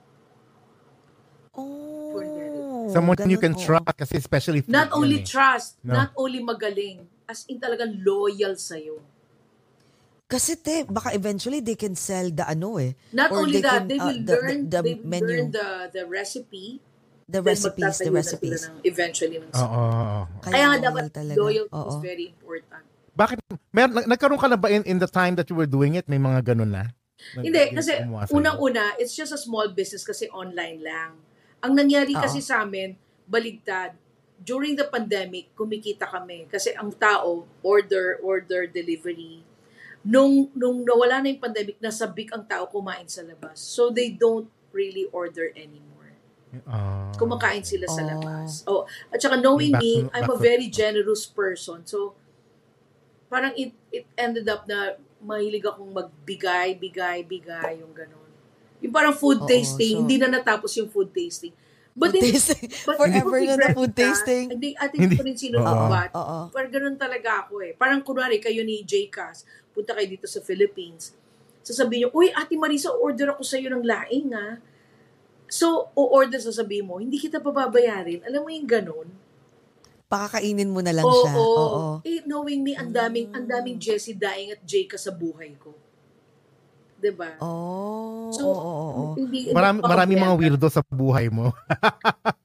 [1.57, 2.65] Oh, Forget it.
[2.93, 3.63] Someone you ganun, can oo.
[3.65, 5.27] trust kasi especially food Not only eh.
[5.27, 5.97] trust, No.
[5.97, 9.01] not only magaling, as in talagang loyal sa'yo.
[10.27, 12.99] Kasi te, baka eventually they can sell the ano eh.
[13.15, 15.27] Not or only that, can, they uh, will the, learn, the, the they will menu,
[15.31, 16.83] learn the, the recipe,
[17.31, 18.67] the recipes, the recipes.
[18.67, 19.63] ng, eventually ng Oo.
[19.63, 20.19] oo.
[20.43, 21.37] Kaya nga loyal dapat talaga.
[21.39, 21.91] loyalty Oo.
[21.95, 22.83] is very important.
[23.15, 23.39] Bakit?
[23.71, 26.11] Mer nag- nagkaroon ka na ba in, in the time that you were doing it?
[26.11, 26.91] May mga ganun na?
[27.39, 27.95] Nag- Hindi, kasi
[28.35, 31.15] unang-una, it's just a small business kasi online lang.
[31.63, 32.21] Ang nangyari Oo.
[32.21, 32.99] kasi sa amin,
[33.31, 33.95] baligtad.
[34.37, 36.51] During the pandemic, kumikita kami.
[36.51, 39.41] Kasi ang tao, order, order, delivery.
[40.07, 43.59] Nung, nung nawala na yung pandemic, nasabik ang tao kumain sa labas.
[43.59, 46.15] So they don't really order anymore.
[46.63, 47.11] Ah.
[47.13, 48.09] Kumakain sila sa Oh.
[48.09, 48.51] labas.
[48.65, 51.83] Oh, at saka knowing Back me, I'm a back very generous person.
[51.85, 52.15] So,
[53.27, 58.31] parang it, it ended up na mahilig akong magbigay, bigay, bigay, yung ganun.
[58.79, 61.51] Yung parang food Oo, tasting, so- hindi na natapos yung food tasting.
[61.97, 62.69] But Food then, tasting.
[62.85, 64.05] but Forever na na food ka.
[64.05, 64.53] tasting.
[64.53, 66.53] Hindi, ate, hindi ko rin sino but, Oo.
[66.53, 67.73] parang ganun talaga ako eh.
[67.73, 71.13] Parang kunwari, kayo ni JCAS, punta kayo dito sa Philippines,
[71.61, 74.57] sasabihin nyo, uy, ate Marisa, order ako sa'yo ng laing ah.
[75.47, 78.25] So, o-order sasabihin mo, hindi kita pababayarin.
[78.25, 79.09] Alam mo yung ganun?
[80.09, 81.21] Pakakainin mo na lang Oo.
[81.21, 81.33] siya.
[81.37, 81.85] Oo.
[82.03, 85.75] Eh, knowing me, ang daming, ang daming Jessie dying at Jayka sa buhay ko.
[86.97, 87.37] 'Di ba?
[87.45, 89.13] Oh, So, oo, oo, oo.
[89.15, 91.53] Hindi, Marami, hindi marami mga weirdo sa buhay mo.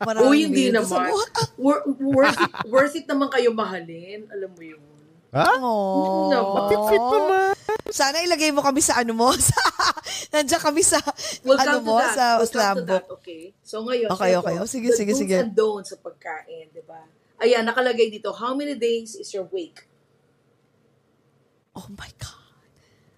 [0.07, 1.09] Maraming Uy, hindi naman.
[1.09, 1.11] buhay.
[1.57, 4.27] Wor- worth, it, worth it naman kayo mahalin.
[4.29, 4.90] Alam mo yun.
[5.31, 5.45] Ha?
[5.59, 6.29] Oh.
[6.31, 6.87] naman.
[6.91, 7.51] Fit naman.
[7.91, 9.31] Sana ilagay mo kami sa ano mo.
[9.51, 9.59] Sa,
[10.31, 10.99] nandiyan kami sa
[11.43, 12.15] We'll ano mo, that.
[12.15, 13.19] sa We'll come to slam that, book.
[13.19, 13.51] Okay?
[13.63, 14.55] So ngayon, Okay, okay.
[14.59, 15.35] Oh, sige, the sige, do's sige.
[15.39, 17.03] and don'ts sa pagkain, di ba?
[17.41, 19.87] Ayan, nakalagay dito, how many days is your wake?
[21.75, 22.41] Oh my God.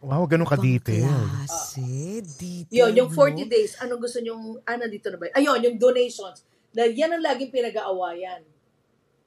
[0.03, 1.07] Wow, ganun ka detail.
[1.07, 2.91] Klase, detail.
[2.91, 3.15] Yun, yung no?
[3.15, 5.31] 40 days, anong gusto nyong, ah, nandito na ba?
[5.31, 6.43] Ayun, yung donations.
[6.75, 8.43] Na yan ang laging pinag-aawayan.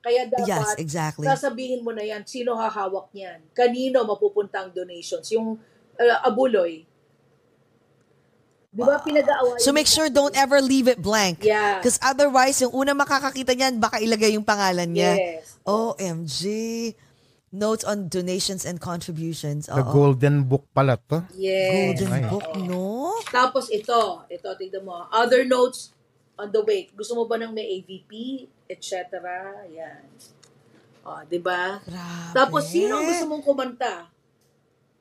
[0.07, 1.27] Kaya dapat, Yes, exactly.
[1.27, 3.43] sasabihin mo na yan, sino hahawak niyan?
[3.51, 5.27] Kanino mapupunta ang donations?
[5.35, 5.59] Yung
[5.99, 6.87] uh, abuloy.
[8.71, 9.59] Di ba pinag-aawayan?
[9.59, 11.43] So make sure don't ever leave it blank.
[11.43, 11.83] Yeah.
[11.83, 15.19] Because otherwise, yung una makakakita niyan, baka ilagay yung pangalan niya.
[15.19, 15.59] Yes.
[15.67, 16.41] OMG.
[17.51, 19.67] Notes on donations and contributions.
[19.67, 19.91] The Oo.
[19.91, 21.27] golden book pala to.
[21.35, 21.99] Yes.
[21.99, 22.23] Golden Ay.
[22.31, 23.17] book, no?
[23.33, 25.09] Tapos ito, ito, tignan mo.
[25.11, 25.96] Other notes
[26.37, 26.93] on the wake.
[26.93, 29.21] Gusto mo ba ng may AVP, etc.
[29.73, 30.05] Yan.
[31.07, 31.81] O, di ba?
[32.35, 34.11] Tapos, sino gusto mong kumanta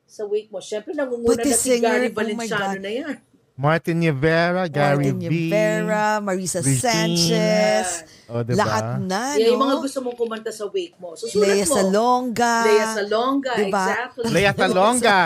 [0.06, 0.62] sa wake mo?
[0.62, 2.82] Siyempre, nangunguna Pati na si singer, Gary oh Valenciano God.
[2.82, 3.16] na yan.
[3.56, 5.32] Martin Rivera, Gary Martin V.
[5.32, 6.76] Rivera, Marisa Regine.
[7.16, 8.04] Sanchez.
[8.28, 8.60] O, diba?
[8.60, 9.64] Lahat na, yung no?
[9.64, 11.16] mga gusto mong kumanta sa wake mo.
[11.16, 11.72] So, Lea mo.
[11.72, 12.54] Salonga.
[12.68, 13.84] Lea Salonga, Diba?
[13.88, 14.24] exactly.
[14.28, 15.18] Lea Salonga.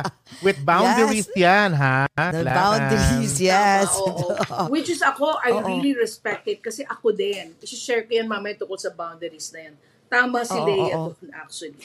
[0.47, 2.07] With boundaries yan, ha?
[2.15, 2.55] The Kailangan.
[2.55, 3.91] boundaries, yes.
[3.91, 4.63] Tama, oo.
[4.79, 5.67] Which is ako, I Oo.
[5.67, 7.59] really respect it kasi ako din.
[7.59, 9.75] I-share ko yan mamaya tungkol sa boundaries na yan.
[10.07, 11.11] Tama si Oo, Lea oo.
[11.19, 11.83] doon actually.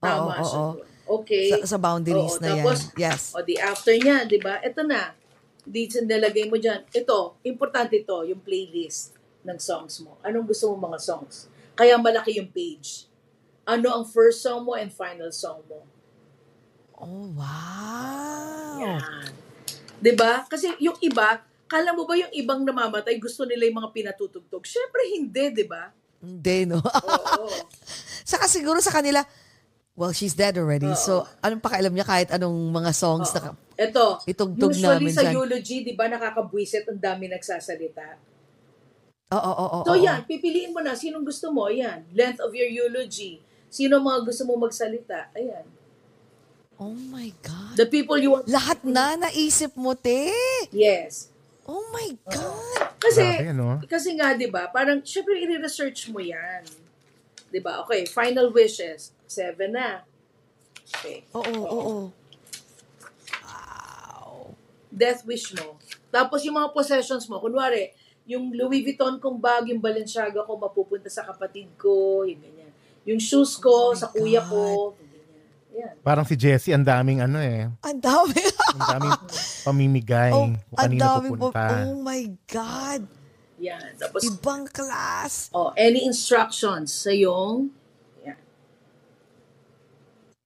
[0.00, 0.72] Tama Oo, siya oo.
[0.80, 0.88] doon.
[1.04, 1.46] Okay.
[1.60, 3.12] Sa, sa boundaries Oo, na tapos, yan.
[3.12, 3.22] Yes.
[3.36, 4.56] O di after niya, di ba?
[4.64, 5.12] Ito na.
[5.64, 6.84] Di nilagay mo dyan.
[6.92, 10.20] Ito, importante ito, yung playlist ng songs mo.
[10.20, 11.48] Anong gusto mo mga songs?
[11.74, 13.08] Kaya malaki yung page.
[13.64, 15.84] Ano ang first song mo and final song mo?
[16.94, 18.76] Oh, wow.
[18.80, 19.32] Yan.
[19.98, 20.44] 'Di ba?
[20.46, 24.62] Kasi yung iba, kala mo ba yung ibang namamatay gusto nila yung mga pinatutugtog?
[24.68, 25.90] Syempre hindi, 'di ba?
[26.20, 26.80] Hindi, no?
[26.80, 27.48] Oo.
[28.30, 29.20] Saka siguro sa kanila,
[29.94, 30.90] Well, she's dead already.
[30.98, 33.54] So, anong pakialam niya kahit anong mga songs na...
[33.78, 35.34] Ito, Itugtog usually namin sa dyan.
[35.38, 38.18] eulogy, di ba, nakakabwisit, ang dami nagsasalita.
[39.34, 39.86] Oo, oo, oo.
[39.86, 40.02] So oo.
[40.02, 42.06] yan, pipiliin mo na, sinong gusto mo, yan.
[42.10, 43.38] Length of your eulogy.
[43.70, 45.30] Sino mga gusto mo magsalita?
[45.34, 45.66] Ayan.
[46.78, 47.78] Oh my God.
[47.78, 48.50] The people you want.
[48.50, 50.30] Lahat na naisip mo, te.
[50.74, 51.30] Yes.
[51.70, 52.98] Oh my God.
[52.98, 53.78] Kasi, Grabe, ano?
[53.86, 56.66] kasi nga, di ba, parang, syempre, i-research mo yan.
[57.50, 57.78] Di ba?
[57.86, 59.14] Okay, final wishes.
[59.34, 60.06] Seven na.
[60.94, 61.26] Okay.
[61.34, 61.94] Oo, oo.
[64.94, 65.74] Death wish mo.
[66.14, 67.90] Tapos yung mga possessions mo, kunwari,
[68.30, 72.70] yung Louis Vuitton kong bag, yung Balenciaga ko, mapupunta sa kapatid ko, yung ganyan.
[73.04, 74.48] Yung shoes ko, Oh sa kuya God.
[74.48, 74.62] ko,
[74.94, 75.46] yung ganyan.
[75.74, 75.94] Yan.
[76.06, 77.66] Parang si Jessie, ang daming ano eh.
[77.82, 78.38] Ang dami.
[78.78, 79.18] Ang daming
[79.66, 81.34] pamimigay oh, kung ang kanino dami po.
[81.50, 81.66] pupunta.
[81.82, 83.02] Oh my God.
[83.58, 83.90] Yan.
[83.98, 85.50] Tapos, Ibang class.
[85.50, 87.74] oh, any instructions sa yung,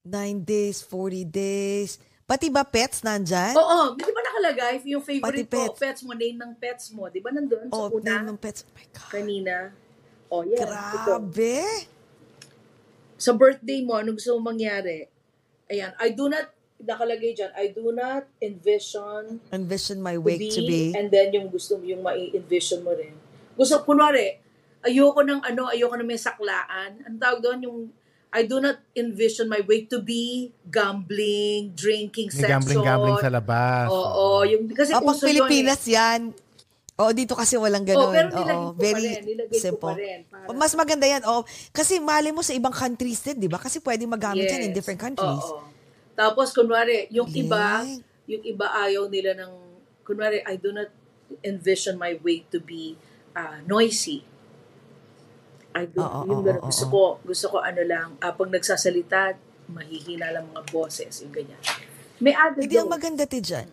[0.09, 2.01] 9 days, 40 days.
[2.29, 3.57] Pati ba pets nandyan?
[3.57, 3.97] Oo, oh, oh.
[3.97, 5.73] ba nakalagay yung favorite Pati pets.
[5.73, 8.05] Mo, pets mo, name ng pets mo, di ba nandun sa oh, una?
[8.05, 8.61] name ng pets.
[8.65, 9.09] Oh my God.
[9.09, 9.55] Kanina.
[10.29, 10.61] Oh, yeah.
[10.61, 11.57] Grabe!
[11.65, 11.97] Ito.
[13.17, 15.09] Sa birthday mo, ano gusto mo mangyari?
[15.73, 20.61] Ayan, I do not, nakalagay dyan, I do not envision Envision my wake to be.
[20.61, 20.83] To be.
[20.93, 23.17] And then yung gusto mo, yung ma-envision mo rin.
[23.57, 24.37] Gusto, kunwari,
[24.85, 27.03] ayoko ng ano, ayoko ng may saklaan.
[27.09, 27.79] Ang tawag doon, yung
[28.29, 32.49] I do not envision my wake to be gambling, drinking, May sex.
[32.49, 33.89] gambling-gambling sa labas.
[33.89, 35.97] Oo, yung, kasi pag uso yun Pilipinas eh.
[35.97, 36.21] yan.
[36.99, 38.11] Oo, dito kasi walang Oh, ganun.
[38.13, 39.81] pero Oo, nilagay ko very pa rin, nilagay ko simple.
[39.81, 40.19] pa rin.
[40.29, 41.23] Para, Mas maganda yan.
[41.25, 41.41] Oh,
[41.73, 43.57] kasi mali mo sa ibang countries din, di ba?
[43.57, 45.41] Kasi pwede magamit yan in different countries.
[45.49, 45.65] Oo.
[46.13, 47.49] Tapos, kunwari, yung Galing.
[47.49, 47.65] iba,
[48.29, 49.51] yung iba ayaw nila ng,
[50.05, 50.91] kunwari, I do not
[51.41, 52.93] envision my way to be
[53.33, 54.21] uh, noisy.
[55.75, 56.61] I do, Oo, yung ganun.
[56.61, 56.91] oo, gusto oo.
[56.91, 59.37] ko, gusto ko ano lang, ah, pag nagsasalita,
[59.69, 61.61] mahihina lang mga boses, yung ganyan.
[62.17, 62.95] May added Hindi ang notes.
[62.97, 63.67] maganda ti dyan.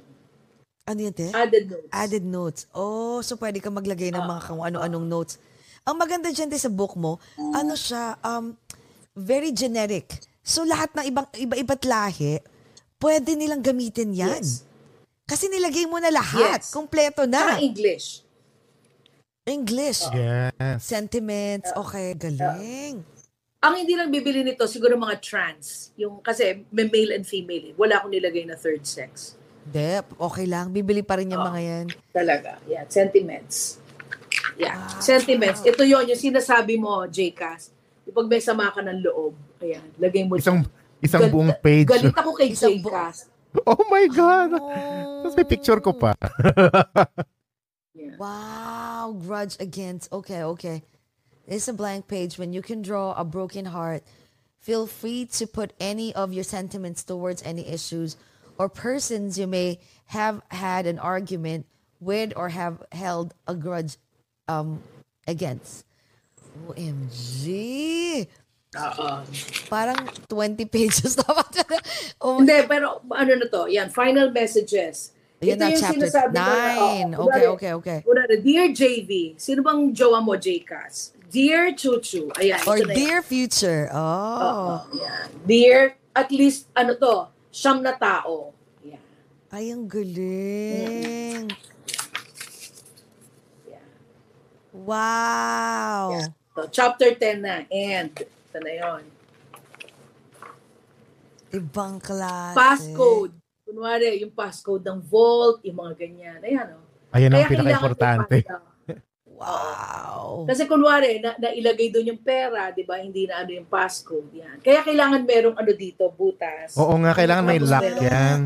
[0.87, 1.27] Ano yun, te?
[1.33, 1.91] Added notes.
[1.91, 2.61] Added notes.
[2.71, 5.35] Oh, so pwede ka maglagay ng mga kung ano-anong notes.
[5.83, 8.55] Ang maganda dyan te sa book mo, ano siya, um,
[9.17, 10.11] very generic.
[10.47, 12.39] So lahat ng ibang iba-iba't lahi,
[12.99, 14.39] pwede nilang gamitin yan.
[14.43, 14.63] Yes.
[15.27, 16.63] Kasi nilagay mo na lahat.
[16.63, 16.71] Yes.
[16.71, 17.59] Kompleto na.
[17.59, 18.26] Saka English.
[19.47, 20.03] English.
[20.11, 20.83] Yes.
[20.83, 21.71] Sentiments.
[21.73, 23.07] Okay, galing.
[23.63, 25.95] Ang hindi lang bibili nito, siguro mga trans.
[25.97, 27.71] Yung, kasi may male and female.
[27.71, 27.75] eh.
[27.75, 29.39] Wala akong nilagay na third sex.
[29.65, 30.71] Hindi, okay lang.
[30.71, 31.49] Bibili pa rin yung Oo.
[31.49, 31.87] mga yan.
[32.11, 32.59] Talaga.
[32.67, 32.87] Yan.
[32.87, 33.79] Sentiments.
[34.55, 34.79] Yeah.
[34.99, 35.63] Sentiments.
[35.63, 37.71] Ito yon yung sinasabi mo, Jcas.
[38.07, 40.39] Pag may sama ka ng loob, ayan, lagay mo.
[40.39, 40.63] Isang
[40.99, 41.87] isang Gal- buong page.
[41.87, 43.27] Galit ako kay Isang bu- Jcas.
[43.63, 44.51] Oh my God.
[44.55, 44.71] Oh.
[45.23, 46.13] Tapos may picture ko pa.
[47.97, 48.17] Yeah.
[48.19, 50.13] Wow, grudge against.
[50.13, 50.83] Okay, okay.
[51.47, 52.39] It's a blank page.
[52.39, 54.03] When you can draw a broken heart,
[54.61, 58.17] feel free to put any of your sentiments towards any issues
[58.59, 61.67] or persons you may have had an argument
[62.01, 63.97] with or have held a grudge
[64.49, 64.83] um,
[65.27, 65.85] against.
[66.69, 68.27] OMG!
[68.77, 69.09] Oo.
[69.73, 69.97] Parang
[70.29, 71.65] 20 pages dapat.
[72.21, 73.73] oh, Hindi, pero ano na to?
[73.73, 75.16] Yan, final messages.
[75.45, 77.11] Yan na, chapter sinasabi mo na, nine.
[77.13, 77.99] oo, Okay, okay, okay.
[78.01, 81.13] kunwari, Dear JV, sino bang jowa mo, Jcas?
[81.29, 82.33] Dear Chuchu.
[82.41, 82.97] Ayan, Or ito na yan.
[82.97, 83.91] dear future.
[83.93, 84.81] Oh.
[84.97, 85.29] Yan.
[85.45, 85.79] Dear,
[86.15, 87.15] at least, ano to,
[87.53, 88.57] siyam na tao.
[88.81, 89.03] Yan.
[89.53, 91.53] Ay, ang galing.
[93.69, 93.85] Yan.
[94.73, 96.17] Wow.
[96.57, 97.65] So, chapter 10 na.
[97.69, 99.03] And, ito na yun.
[101.53, 102.57] Ibang klase.
[102.57, 103.37] Passcode.
[103.67, 106.39] Kunwari, yung passcode ng vault, yung mga ganyan.
[106.39, 106.87] Ayan, o.
[107.11, 108.37] Ayan ang Kaya pinaka-importante.
[109.37, 110.47] Wow.
[110.49, 112.97] Kasi kunwari, na, nailagay doon yung pera, di ba?
[112.97, 114.31] Hindi na ano yung passcode.
[114.33, 114.63] Yan.
[114.63, 116.79] Kaya kailangan merong ano dito, butas.
[116.79, 118.39] Oo nga, kailangan may lock meron- yan.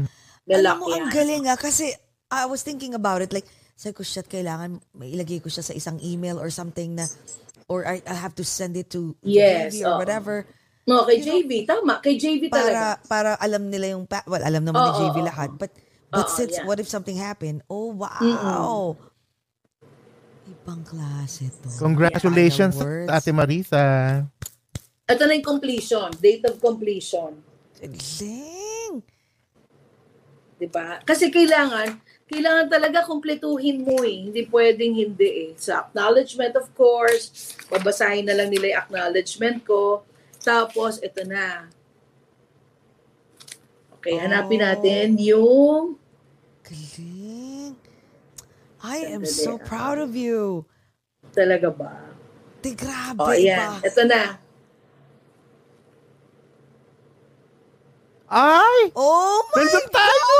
[0.50, 0.96] Alam lock mo, yan.
[0.96, 1.54] ang galing ah.
[1.54, 1.94] Kasi
[2.26, 3.30] I was thinking about it.
[3.30, 3.46] Like,
[3.76, 7.06] sabi ko, shit, kailangan may ilagay ko siya sa isang email or something na
[7.70, 9.98] or I, I have to send it to Yes, JV or oo.
[10.02, 10.42] whatever
[10.90, 11.50] No, kay You know, JV.
[11.62, 12.98] Tama, kay JV talaga.
[12.98, 15.70] para para alam nila yung pa- well alam naman ni Oo, JV oo, lahat but
[16.10, 16.66] but Oo, since yeah.
[16.66, 18.98] what if something happened oh wow
[20.50, 23.06] ibang klase to Congratulations words.
[23.06, 24.26] Ate Marisa.
[25.06, 26.10] Ito na yung completion.
[26.18, 27.38] Date of completion.
[27.78, 29.02] galing
[30.60, 31.00] Di ba?
[31.00, 31.96] Kasi kailangan,
[32.28, 34.28] kailangan talaga kumpletuhin mo eh.
[34.28, 35.50] Hindi pwedeng hindi eh.
[35.56, 40.04] Sa acknowledgement, of course, babasahin na lang nila yung acknowledgement ko.
[40.40, 41.68] Tapos, ito na.
[44.00, 44.64] Okay, hanapin Oh.
[44.64, 46.00] natin yung
[46.64, 47.76] galing
[48.80, 49.60] I am Sandali, so ah.
[49.60, 50.64] proud of you
[51.36, 51.92] talaga ba?
[52.64, 53.76] Di grabe oh, ayan.
[53.76, 53.84] iba.
[53.84, 54.22] Ito na.
[58.30, 58.80] Ay!
[58.96, 59.92] Oh my Nandun God!
[59.92, 60.36] tayo!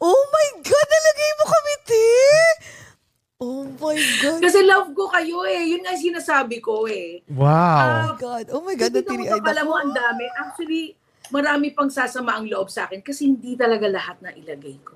[0.00, 0.86] Oh my God!
[0.88, 2.06] Nalagay mo kami, te!
[3.40, 4.44] Oh my God!
[4.44, 5.64] Kasi love ko kayo eh.
[5.72, 7.24] Yun nga yung sinasabi ko eh.
[7.24, 8.12] Oh Wow.
[8.12, 8.44] my God!
[8.52, 8.92] Oh my God!
[8.92, 10.28] Hindi ko Natiri-eyed alam mo, ang dami.
[10.36, 10.92] Actually,
[11.32, 14.92] marami pang sasama ang loob sa akin kasi hindi talaga lahat na ilagay ko.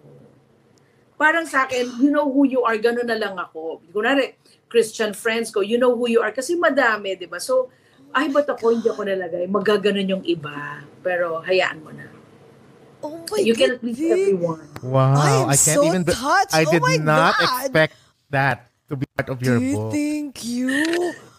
[1.16, 3.80] Parang sa akin, you know who you are, gano'n na lang ako.
[3.88, 4.36] Kunwari,
[4.68, 6.34] Christian friends ko, you know who you are.
[6.34, 7.40] Kasi madami, di ba?
[7.40, 7.72] So,
[8.12, 9.48] ay, ba't ako hindi ako nalagay?
[9.48, 10.84] Magaganon yung iba.
[11.00, 12.12] Pero, hayaan mo na.
[13.00, 13.60] Oh my you God!
[13.62, 14.10] cannot please te.
[14.10, 14.68] everyone.
[14.82, 15.16] Wow.
[15.16, 16.52] I am I can't so even touched.
[16.52, 17.44] I Oh did my not God.
[17.46, 17.94] expect
[18.34, 19.90] that to be part of your Te, book.
[19.94, 20.70] thank you.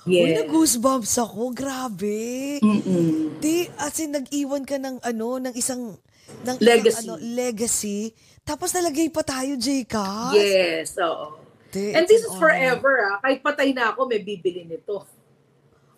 [0.06, 0.46] Uy, Yes.
[0.46, 1.50] nag-goosebumps ako.
[1.50, 2.62] Grabe.
[2.62, 3.42] Mm-mm.
[3.42, 5.98] Di, as in, nag-iwan ka ng ano, ng isang,
[6.46, 6.94] ng Legacy.
[6.94, 8.00] Isang, ano, legacy.
[8.46, 10.38] Tapos nalagay pa tayo, J-Ka.
[10.38, 11.42] Yes, oo.
[11.74, 13.18] Te, And this is forever ah.
[13.18, 15.10] Kahit patay na ako, may bibili nito.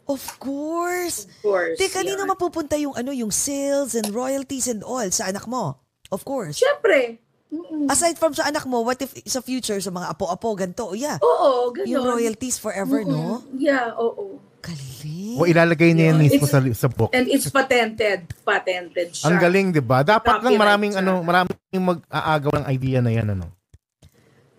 [0.07, 1.27] Of course.
[1.27, 1.75] Of course.
[1.75, 2.31] Te, kanino yeah.
[2.31, 5.83] mapupunta yung ano, yung sales and royalties and all sa anak mo?
[6.07, 6.63] Of course.
[6.63, 7.19] Siyempre.
[7.47, 7.87] Mm-mm.
[7.87, 11.15] Aside from sa anak mo, what if sa future, sa mga apo-apo, ganito, yeah.
[11.23, 11.87] Oo, ganun.
[11.87, 13.39] Yung royalties forever, no?
[13.39, 13.55] Mm-mm.
[13.55, 14.43] Yeah, oo.
[14.59, 15.37] Galing.
[15.39, 16.25] O ilalagay niya yan Yeah.
[16.27, 17.15] mismo sa, sa book.
[17.15, 18.27] And it's patented.
[18.43, 19.31] Patented siya.
[19.31, 20.03] Ang galing, 'di ba?
[20.03, 21.03] Dapat lang Copyright maraming siya.
[21.05, 23.47] ano, maraming mag-aagaw ng idea na 'yan ano.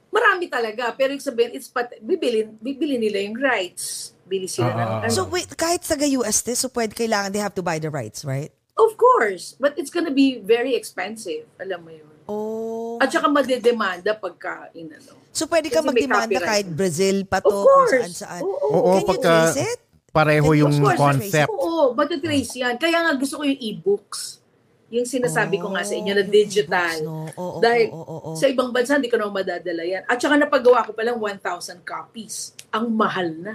[0.09, 0.97] Marami talaga.
[0.97, 4.17] Pero yung sabihin, it's pat bibili, bibili nila yung rights.
[4.25, 5.01] Bili sila ng ah, ah.
[5.05, 5.13] ano.
[5.13, 8.25] So wait, kahit sa US te, so pwede kailangan they have to buy the rights,
[8.25, 8.49] right?
[8.79, 9.59] Of course.
[9.61, 11.45] But it's gonna be very expensive.
[11.61, 12.18] Alam mo yun.
[12.29, 13.01] Oh.
[13.01, 15.17] At saka madedemanda pagka, in ano.
[15.33, 17.93] So pwede ka magdemanda kahit Brazil pa to, kung course.
[17.97, 18.41] saan saan.
[18.45, 19.81] Oo, Oo, Can you pagka trace it?
[20.09, 21.49] pareho Then, yung Of course, concept.
[21.49, 22.75] Oo, matatrace yan.
[22.77, 24.45] Kaya nga gusto ko yung e-books.
[24.89, 26.97] Yung sinasabi ko nga sa inyo na Oh, digital.
[27.05, 27.29] no?
[27.33, 28.37] Oo, Dahil oo, oo, oo.
[28.37, 30.05] sa ibang bansa, hindi ko naman madadala yan.
[30.05, 32.57] At saka napagawa ko pa lang 1,000 copies.
[32.73, 33.55] Ang mahal na.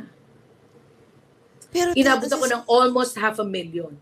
[1.74, 3.97] Pero Inabot ako is ng almost half a million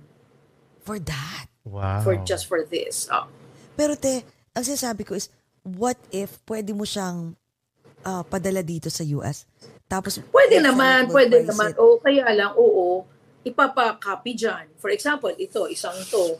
[0.83, 1.47] for that.
[1.63, 2.01] Wow.
[2.03, 3.07] for just for this.
[3.07, 3.31] Oh.
[3.79, 5.31] Pero te, ang sinasabi ko is,
[5.63, 7.35] what if pwede mo siyang
[8.03, 9.47] ah, padala dito sa US?
[9.87, 11.75] Tapos, Pwede naman, pwede naman.
[11.75, 11.79] it.
[11.79, 13.03] O kaya lang, oo,
[13.43, 14.71] ipapakopy dyan.
[14.79, 16.39] For example, ito, isang to.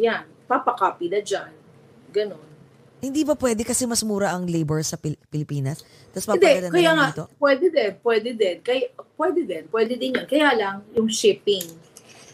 [0.00, 1.52] Yan, papakopy na dyan.
[2.12, 2.40] Ganon.
[2.96, 5.84] Hindi ba pwede kasi mas mura ang labor sa Pil- Pilipinas?
[6.16, 7.24] Tapos Hindi, papadala na kaya lang nga, dito?
[7.36, 8.56] pwede din, pwede din.
[8.64, 8.84] Kaya,
[9.20, 10.26] pwede din, pwede din yan.
[10.26, 11.66] Kaya lang, yung shipping.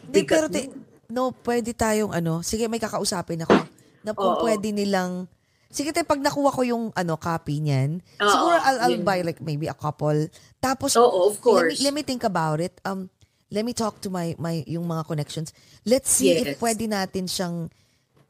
[0.07, 0.71] Hindi, pero te,
[1.11, 4.43] no, pwede tayong ano, sige may kakausapin ako na kung Oo.
[4.43, 5.27] pwede nilang,
[5.67, 9.07] sige te, pag nakuha ko yung ano, copy niyan, Oo, siguro I'll, I'll yun.
[9.07, 10.29] buy like maybe a couple.
[10.59, 11.81] Tapos, Oo, of course.
[11.81, 12.77] Let me, let me think about it.
[12.85, 13.09] Um,
[13.51, 15.53] let me talk to my, my yung mga connections.
[15.85, 16.59] Let's see if Yes.
[16.59, 17.69] pwede natin siyang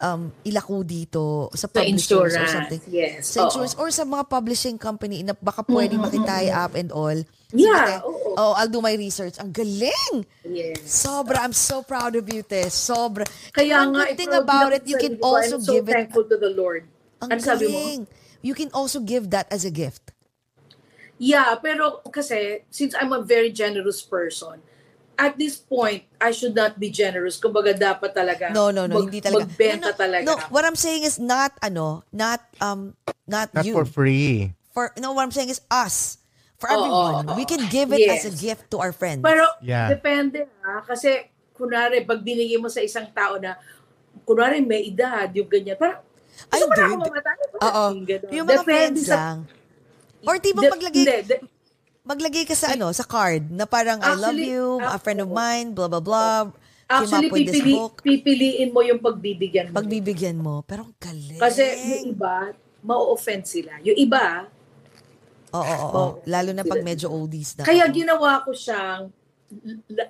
[0.02, 2.82] um, ilako dito sa publishers or something.
[2.90, 3.30] Yes.
[3.30, 3.44] Sa oo.
[3.46, 7.16] insurance or sa mga publishing company na baka pwede makitie up and all.
[7.54, 8.34] Yeah, oo.
[8.34, 9.38] Oh, I'll do my research.
[9.38, 10.26] Ang galing!
[10.42, 10.82] Yes.
[10.82, 11.44] Sobra.
[11.46, 12.66] I'm so proud of you, te.
[12.68, 13.28] Sobra.
[13.54, 15.94] Kaya And nga, good thing i-proud about it, you can also I'm so give it.
[15.94, 16.88] thankful to the Lord.
[17.22, 17.78] Ang ano sabi mo?
[17.78, 18.02] galing.
[18.42, 20.10] You can also give that as a gift.
[21.22, 24.58] Yeah, pero kasi, since I'm a very generous person,
[25.14, 27.36] at this point, I should not be generous.
[27.36, 28.50] Kumbaga, dapat talaga.
[28.50, 29.44] No, no, no, mag- hindi talaga.
[29.46, 30.24] Magbenta no, no, talaga.
[30.24, 33.72] No, what I'm saying is not ano, not um not, Not you.
[33.72, 34.52] for free.
[34.72, 36.18] For no, what I'm saying is us.
[36.56, 37.14] For Oo, everyone.
[37.26, 38.30] oo, we can give it as Yes.
[38.30, 39.20] a gift to our friends.
[39.20, 39.90] Pero, Yeah.
[39.90, 40.78] depende ha.
[40.80, 43.58] Kasi, kunwari, pag binigay mo sa isang tao na,
[44.22, 45.74] kunwari, may edad, yung ganyan.
[45.74, 45.98] Parang,
[46.48, 47.36] Ay, gusto mo na ako mamatay?
[47.58, 47.84] Oo.
[48.30, 49.38] Yung mga Depende friends sa- lang.
[50.22, 51.42] Or tibang de- maglagay, hindi, de-
[52.02, 55.30] maglagay ka sa ano, sa card na parang I love Actually, you, a friend of
[55.30, 56.50] mine, blah blah blah.
[56.92, 57.94] Came Actually, up with this pipili, book.
[58.04, 59.74] pipiliin mo yung pagbibigyan mo.
[59.80, 60.60] Pagbibigyan mo.
[60.66, 61.40] Pero ang galing.
[61.40, 62.52] Kasi yung iba,
[62.84, 63.80] ma-offend sila.
[63.80, 64.44] Yung iba,
[65.52, 66.04] Oo, oo, oo.
[66.24, 67.68] Lalo na pag medyo oldies na.
[67.68, 69.12] Kaya ginawa ko siyang,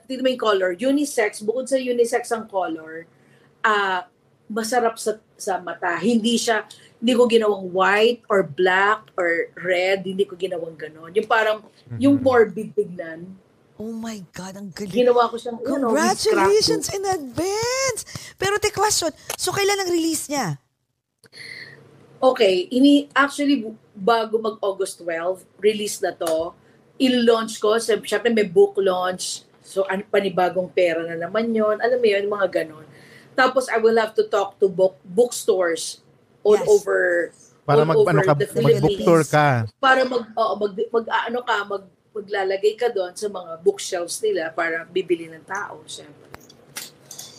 [0.07, 3.11] tignan mo yung color, unisex, bukod sa unisex ang color,
[3.67, 4.07] ah
[4.47, 5.99] masarap sa, sa mata.
[5.99, 6.63] Hindi siya,
[7.03, 11.11] hindi ko ginawang white or black or red, hindi ko ginawang ganon.
[11.11, 11.67] Yung parang,
[11.99, 13.27] yung morbid tignan,
[13.83, 14.95] Oh my God, ang galing.
[14.95, 18.07] ginawa ko siyang, you know, Congratulations in advance!
[18.39, 20.63] Pero te question, so kailan ang release niya?
[22.23, 26.55] Okay, ini actually bago mag August 12, release na to.
[27.03, 29.43] I-launch ko, syempre may book launch.
[29.67, 31.83] So ano panibagong pera na naman 'yon.
[31.83, 32.87] Alam mo 'yon, mga ganon.
[33.35, 36.05] Tapos I will have to talk to book bookstores
[36.43, 36.69] all Yes.
[36.69, 36.99] over
[37.63, 39.47] Para all mag, ano over ka, the mag-book tour ka.
[39.79, 44.51] Para mag oo, mag, mag ano ka, mag maglalagay ka doon sa mga bookshelves nila
[44.51, 46.29] para bibili ng tao, syempre.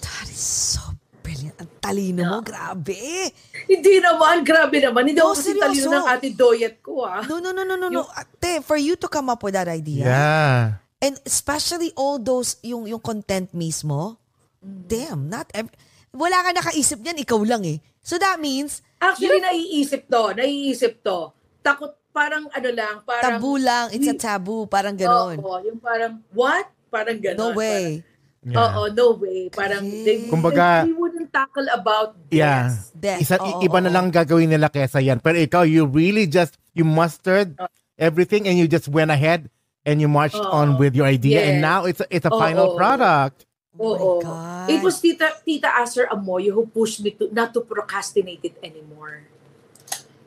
[0.01, 0.81] That is so
[1.21, 1.53] brilliant.
[1.57, 3.29] Ang talino mo, grabe.
[3.65, 5.05] Hindi naman, grabe naman.
[5.05, 5.61] Hindi Oh, ako kasi seryoso?
[5.61, 7.21] talino ng ate Doyet ko, ah.
[7.23, 8.03] No, no, no, no, no, no.
[8.09, 10.81] Ate, for you to come up with that idea, Yeah.
[10.99, 14.17] and especially all those, yung, yung content mismo,
[14.57, 15.69] damn, not every,
[16.09, 17.77] wala ka nakaisip niyan, ikaw lang eh.
[18.01, 20.23] So that means, Actually, naiisip to.
[20.33, 21.19] Naiisip to.
[21.59, 23.39] Takot, parang ano lang, parang...
[23.39, 25.39] tabu lang, it's a taboo, parang ganon.
[25.39, 26.69] Oo, yung parang, what?
[26.87, 27.53] Parang No ganon.
[27.57, 28.05] way.
[28.43, 29.47] Parang, Oo, no way.
[29.49, 32.75] Parang, they, Kumbaga- they wouldn't tackle about Yeah.
[32.93, 33.23] death.
[33.23, 33.95] Isa, Oo, iba na oo.
[33.95, 35.23] lang gagawin nila kesa yan.
[35.23, 37.55] Pero ikaw, you really just, you mustered
[37.95, 39.47] everything and you just went ahead
[39.87, 40.51] and you marched Oo.
[40.53, 41.39] on with your idea.
[41.47, 41.65] And Yes.
[41.65, 42.37] now it's a, it's a Oo.
[42.37, 43.47] final product.
[43.73, 44.21] Oh my Oo.
[44.21, 44.69] God.
[44.69, 49.25] It was Tita Tita Aster Amoyo who pushed me to not to procrastinate it anymore.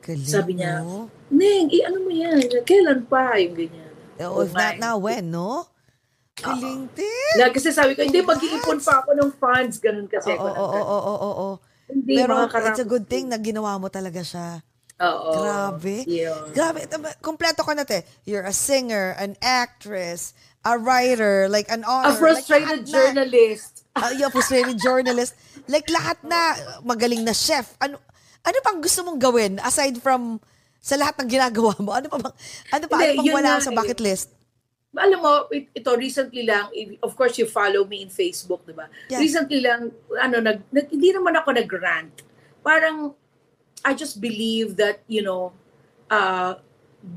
[0.03, 1.11] Galing, Sabi niya, no?
[1.31, 2.39] Neng, eh, ano mo yan?
[2.63, 3.35] Kailan pa?
[3.39, 3.91] Yung ganyan.
[4.23, 4.83] Oh, if not my.
[4.83, 5.67] now, when, no?
[6.39, 7.33] Galing din.
[7.35, 9.83] Lagi kasi sabi ko, hindi, mag-iipon pa ako ng funds.
[9.83, 10.31] Ganun kasi.
[10.31, 11.49] Oo, oo, oo, oo, oo, oo.
[11.91, 14.63] Hindi, Pero it's a good thing na ginawa mo talaga siya.
[14.97, 15.43] Oo.
[15.43, 16.07] Grabe.
[16.07, 16.55] Yun.
[16.55, 16.87] Grabe.
[17.19, 18.07] Kompleto ka na, te.
[18.23, 20.33] You're a singer, an actress,
[20.67, 22.19] a writer, like an A author.
[22.19, 22.91] frustrated like, lahat na.
[23.23, 23.73] journalist.
[23.95, 25.33] Uh, yeah, frustrated journalist.
[25.71, 26.39] Like lahat na
[26.83, 27.71] magaling na chef.
[27.79, 28.03] Ano
[28.43, 30.39] ano pang gusto mong gawin aside from
[30.83, 31.91] sa lahat ng ginagawa mo?
[31.95, 32.35] Ano pa bang
[32.75, 33.77] ano pa Hindi, ano pang wala nga sa eh.
[33.77, 34.27] bucket list?
[34.97, 36.71] Alam mo, it- ito, recently lang,
[37.03, 38.89] of course, you follow me in Facebook, di ba?
[39.11, 39.19] Yes.
[39.19, 42.23] Recently lang, ano, nag, nag, hindi naman ako nag-rant.
[42.65, 43.13] Parang,
[43.85, 45.53] I just believe that, you know,
[46.09, 46.57] uh,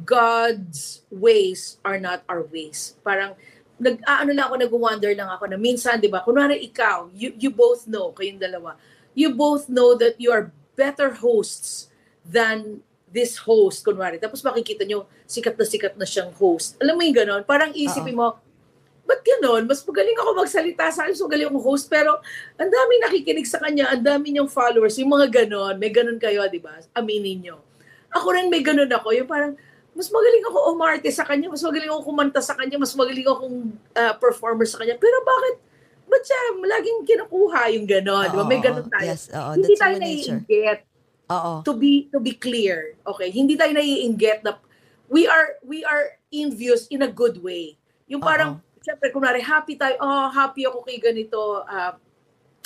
[0.05, 2.97] God's ways are not our ways.
[3.03, 3.35] Parang,
[3.81, 7.33] nag, ah, ano lang ako, nag-wonder lang ako na minsan, di ba, kunwari ikaw, you,
[7.41, 8.77] you both know, kayong dalawa,
[9.17, 11.89] you both know that you are better hosts
[12.23, 14.21] than this host, kunwari.
[14.21, 16.79] Tapos makikita nyo, sikat na sikat na siyang host.
[16.79, 17.43] Alam mo yung ganon?
[17.43, 18.39] Parang isipin mo,
[19.03, 19.67] ba't ganon?
[19.67, 22.23] Mas magaling ako magsalita sa akin, mas magaling akong host, pero
[22.55, 26.47] ang dami nakikinig sa kanya, ang dami niyong followers, yung mga ganon, may ganon kayo,
[26.47, 26.79] di ba?
[26.95, 27.59] Aminin nyo.
[28.15, 29.59] Ako rin may ganon ako, yung parang,
[29.97, 33.75] mas magaling ako umarte sa kanya, mas magaling ako kumanta sa kanya, mas magaling akong
[33.75, 34.97] uh, performer sa kanya.
[34.97, 35.55] Pero bakit,
[36.07, 38.27] ba't siya laging kinukuha yung ganon?
[38.31, 38.47] di ba?
[38.47, 39.11] May ganon tayo.
[39.11, 40.81] yes, oo, Hindi tayo naiinggit
[41.31, 41.63] Oo.
[41.63, 44.59] to be to be clear okay hindi tayo naiinggit na
[45.07, 47.79] we are we are envious in a good way
[48.11, 51.95] yung parang syempre kunwari happy tayo oh happy ako kay ganito ah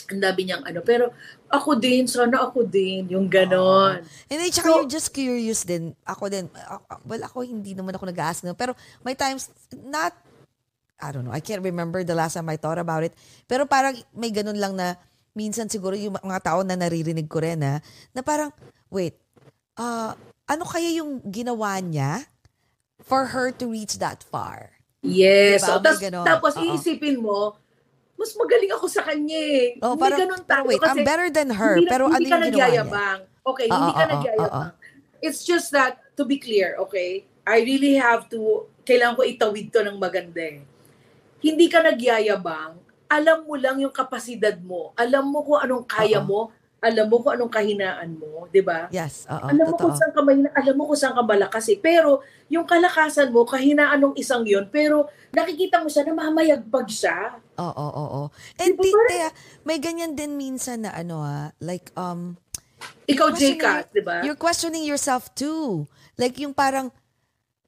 [0.09, 1.13] ang dami niyang ano pero
[1.49, 5.95] ako din sana ako din yung ganon Hindi, tsaka So- you're just curious din.
[6.03, 6.51] Ako din.
[6.51, 8.53] Ako- Well, ako hindi naman ako nag-ask na.
[8.53, 9.49] Pero may times,
[9.87, 10.11] not,
[10.99, 13.15] I don't know, I can't remember the last time I thought about it.
[13.45, 14.99] Pero parang may ganun lang na,
[15.33, 17.79] minsan siguro yung mga tao na naririnig ko rin ha,
[18.11, 18.51] na parang,
[18.89, 19.15] wait,
[19.75, 22.27] ah, ano kaya yung ginawa niya
[23.01, 24.75] for her to reach that far?
[25.05, 25.69] yes Diba?
[25.69, 26.25] so, tas, ganon.
[26.25, 26.65] tapos Oo.
[26.65, 27.53] iisipin mo
[28.15, 29.67] mas magaling ako sa kanya eh.
[29.83, 32.15] Oh, Hindi parang, ganun pero tayo wait, kasi I'm better than her, hindi, pero ano
[32.15, 33.21] hindi yung ka nagyayabang.
[33.45, 34.71] Okay, hindi ka oo, nagyayabang.
[34.71, 35.23] oo.
[35.25, 39.81] It's just that, to be clear, okay, I really have to, kailangan ko itawid to
[39.83, 40.62] ng maganda eh.
[41.43, 44.91] Hindi ka nagyayabang, alam mo lang yung kapasidad mo.
[44.97, 46.27] Alam mo kung anong kaya Oo.
[46.27, 46.41] mo,
[46.85, 48.93] alam mo kung anong kahinaan mo, di ba?
[48.93, 49.97] Yes, oo, alam mo kung totoo.
[49.97, 51.80] saan ka mahina, alam mo kung saan ka malakas eh.
[51.80, 57.41] Pero yung kalakasan mo, kahinaan ng isang yon pero nakikita mo siya na mamayagpag siya.
[57.57, 58.22] Oo, oo, oo.
[58.61, 59.28] And Di ba di, parang- Tea,
[59.64, 62.37] may ganyan din minsan na ano ah, like, um,
[63.09, 64.20] Ikaw, your- di ba?
[64.20, 65.89] You're questioning yourself too.
[66.14, 66.93] Like yung parang,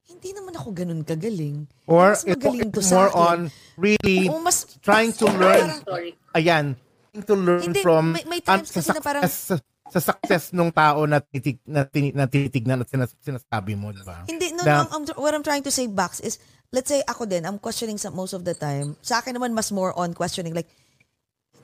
[0.06, 1.66] hindi naman ako ganun kagaling.
[1.88, 3.18] Or mas magaling to it's sa more akin.
[3.18, 3.38] on
[3.74, 5.82] really Oo, mas, trying to learn.
[5.82, 6.14] Sorry.
[6.30, 6.76] Ayan,
[7.24, 10.44] to learn Hindi, from may- may um, times sa kasi na parang- success, sa success
[10.50, 11.86] nung tao na, titig, na
[12.26, 14.26] tinitignan at sinas, sinasabi mo, di ba?
[14.26, 16.42] Hindi, no, Na- no, I'm, what I'm trying to say, Bax, is,
[16.74, 18.98] let's say ako din, I'm questioning some, most of the time.
[19.00, 20.66] Sa akin naman, mas more on questioning, like,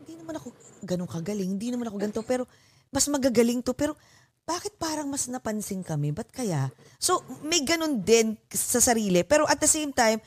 [0.06, 0.54] hindi naman ako
[0.86, 2.46] ganun kagaling, hindi naman ako ganito, pero
[2.94, 3.98] mas magagaling to, pero
[4.42, 6.10] bakit parang mas napansin kami?
[6.10, 6.70] Ba't kaya?
[6.98, 10.18] So, may ganun din sa sarili, pero at the same time,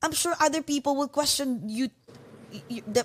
[0.00, 1.88] I'm sure other people will question you,
[2.68, 3.02] you, the,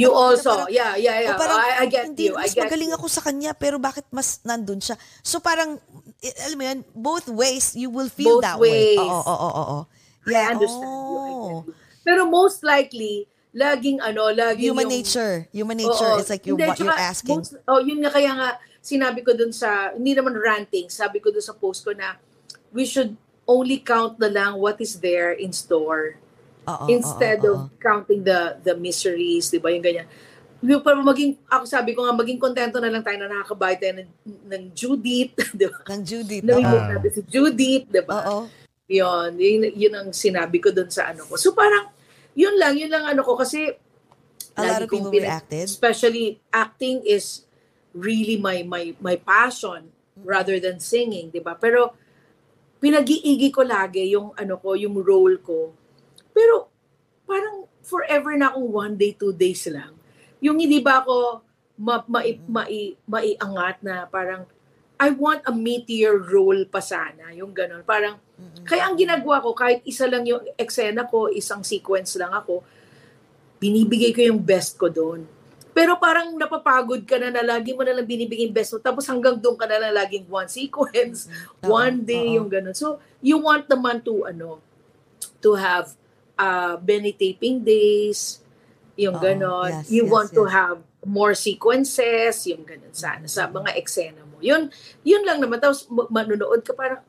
[0.00, 1.36] You na also, parang, yeah, yeah, yeah.
[1.36, 2.34] parang, I, I get hindi, you.
[2.36, 2.98] I mas get magaling you.
[2.98, 4.96] ako sa kanya, pero bakit mas nandun siya?
[5.20, 5.78] So parang,
[6.22, 8.96] alam mo yan, both ways, you will feel Both that way.
[8.96, 9.00] ways.
[9.00, 9.78] Oo, oo, oo, oo.
[10.26, 11.16] I understand you.
[11.16, 11.62] I oh.
[11.62, 11.74] get you.
[12.06, 13.26] Pero most likely,
[13.56, 15.34] laging ano, laging Human yung, nature.
[15.50, 16.20] Human nature Oo.
[16.20, 17.40] is like Hindi, what you're asking.
[17.40, 18.48] most- oh, yun nga kaya nga
[18.84, 22.20] sinabi ko dun sa hindi naman ranting, sabi ko dun sa post ko na
[22.70, 23.16] we should
[23.48, 26.20] only count na lang what is there in store
[26.66, 29.70] Oo, instead oo, of counting the the miseries, 'di ba?
[29.70, 30.06] Yung ganyan.
[30.66, 33.94] Yung para maging ako sabi ko nga maging kontento na lang tayo na nakakabayad tayo
[34.02, 34.10] ng,
[34.50, 35.80] ng Judith, 'di ba?
[35.86, 36.42] Ng Judith.
[36.42, 36.90] Namimit Oo.
[36.96, 38.14] natin si Judith, 'di ba?
[38.26, 38.38] Oo.
[38.86, 41.34] Yun, yun, yun ang sinabi ko dun sa ano ko.
[41.34, 41.90] So parang,
[42.38, 43.74] yun lang, yun lang ano ko kasi
[44.56, 45.66] A lot of people pinag- reacted.
[45.68, 47.44] Especially, acting is
[47.92, 49.92] really my my my passion
[50.24, 51.52] rather than singing, di ba?
[51.60, 51.92] Pero,
[52.80, 55.76] pinag-iigi ko lagi yung ano ko, yung role ko.
[56.36, 56.68] Pero,
[57.24, 59.96] parang forever na akong one day, two days lang.
[60.44, 61.40] Yung hindi ba ako
[61.80, 64.44] ma, mai, mai, maiangat na parang
[64.96, 67.84] I want a meteor role pa sana, yung ganun.
[67.84, 68.16] Parang,
[68.64, 72.64] kaya ang ginagawa ko, kahit isa lang yung eksena ko, isang sequence lang ako,
[73.60, 75.28] binibigay ko yung best ko doon.
[75.76, 78.80] Pero parang napapagod ka na na lagi mo na lang binibigay yung best mo.
[78.80, 81.28] Tapos hanggang doon ka na lang laging one sequence,
[81.60, 82.40] one day, oo.
[82.40, 82.72] yung ganun.
[82.72, 84.64] So, you want naman to, ano,
[85.44, 85.92] to have
[86.36, 88.40] uh, many taping days,
[88.96, 89.84] yung ganon.
[89.84, 90.52] yes, you yes, want to yes.
[90.52, 94.40] have more sequences, yung ganon sana, sa mga eksena mo.
[94.40, 94.72] Yun,
[95.04, 95.60] yun lang naman.
[95.60, 97.04] Tapos ma- manunood ka parang,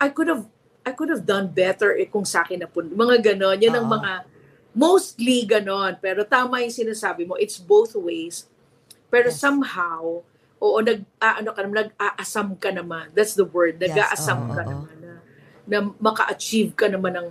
[0.00, 0.48] I could have,
[0.82, 2.82] I could have done better eh, kung sa akin na po.
[2.82, 3.56] Mga ganon.
[3.60, 4.26] Yan ang mga,
[4.72, 6.00] mostly ganon.
[6.00, 8.48] Pero tama yung sinasabi mo, it's both ways.
[9.12, 9.38] Pero Yes.
[9.38, 10.24] somehow,
[10.58, 13.12] oo, nag, ah, ano ka naman, nag-aasam ka naman.
[13.12, 13.76] That's the word.
[13.78, 14.70] Yes, Nag-aasam oo, ka oo.
[14.72, 15.12] naman na,
[15.68, 17.28] na maka-achieve ka naman ng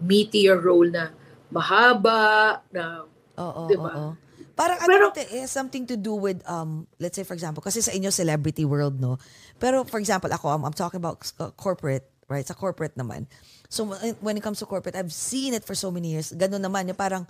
[0.00, 1.10] meteor role na
[1.48, 3.04] mahaba, na
[3.38, 3.90] Oo, Diba?
[3.94, 4.08] oo.
[4.52, 7.78] Parang Pero- ano, it has something to do with, um, let's say for example, kasi
[7.78, 9.14] sa inyo celebrity world, no?
[9.56, 12.42] Pero for example, ako, I'm, I'm talking about uh, corporate, right?
[12.42, 13.30] Sa corporate naman.
[13.70, 16.34] So when- when it comes to corporate, I've seen it for so many years.
[16.34, 17.22] Ganun naman, yung parang,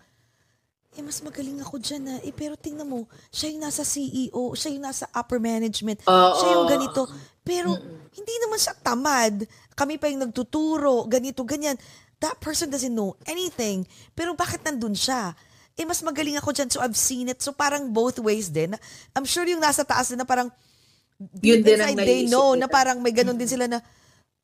[0.96, 2.14] eh, mas magaling ako dyan na.
[2.24, 6.32] Eh, pero tingnan mo, siya yung nasa CEO, siya yung nasa upper management, Oo.
[6.40, 7.04] siya yung ganito.
[7.44, 7.76] Pero,
[8.08, 9.44] hindi naman siya tamad.
[9.76, 11.76] Kami pa yung nagtuturo, ganito, ganyan.
[12.18, 13.86] That person doesn't know anything.
[14.14, 15.34] Pero bakit nandun siya?
[15.78, 17.38] Eh, mas magaling ako dyan, so I've seen it.
[17.38, 18.74] So parang both ways din.
[19.14, 20.50] I'm sure yung nasa taas din na parang,
[21.42, 23.82] Yun din ang they know na parang may ganun din sila na,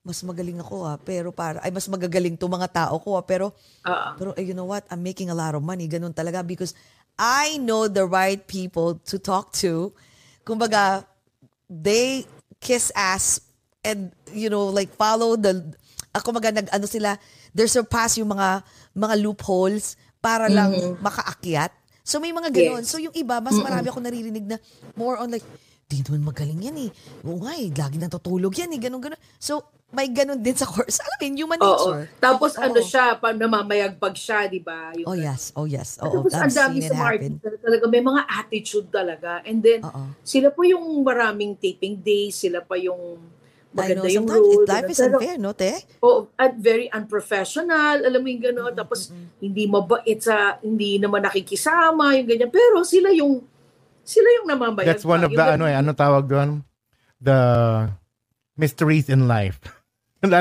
[0.04, 3.56] mas magaling ako ah, pero para, ay mas magagaling to mga tao ko ah, pero
[3.88, 4.08] Oo.
[4.20, 4.84] pero eh, you know what?
[4.92, 5.88] I'm making a lot of money.
[5.88, 6.76] Ganun talaga because
[7.16, 9.96] I know the right people to talk to.
[10.44, 11.08] Kumbaga,
[11.70, 12.28] they
[12.60, 13.40] kiss ass
[13.80, 15.72] and you know like follow the
[16.12, 17.16] ako kumbaga nag ano sila
[17.54, 18.60] they surpass yung mga
[18.92, 21.70] mga loopholes para lang makaakyat.
[22.04, 22.84] So may mga ganun.
[22.84, 22.90] Yes.
[22.90, 24.60] So yung iba, mas marami ako naririnig na
[24.92, 25.46] more on like,
[25.88, 26.90] di naman magaling yan eh.
[27.24, 29.20] Oo nga eh, lagi natutulog yan eh, ganun ganun.
[29.40, 30.98] So may ganun din sa course.
[31.00, 31.70] Alam mo human Oo.
[31.70, 32.02] nature.
[32.18, 32.84] Tapos ano Oo.
[32.84, 34.90] siya, pa namamayagpag siya, di ba?
[34.98, 36.02] Yung Oh yes, oh yes.
[36.02, 39.40] Oo, Tapos ang dami sa artista talaga, may mga attitude talaga.
[39.46, 40.12] And then, Oo.
[40.26, 43.22] sila po yung maraming taping days, sila pa yung
[43.74, 44.62] I know, maganda yung sometimes role.
[44.62, 45.72] it, life is Pero, unfair, no, te?
[46.00, 48.72] oh, at very unprofessional, alam mo yung gano'n.
[48.72, 49.10] Tapos,
[49.42, 52.50] hindi mabait sa, hindi naman nakikisama, yung ganyan.
[52.54, 53.42] Pero sila yung,
[54.06, 54.86] sila yung namamayag.
[54.86, 56.62] That's one of the, ano eh, ano tawag doon?
[57.18, 57.38] The
[58.54, 59.58] mysteries in life.
[60.24, 60.32] In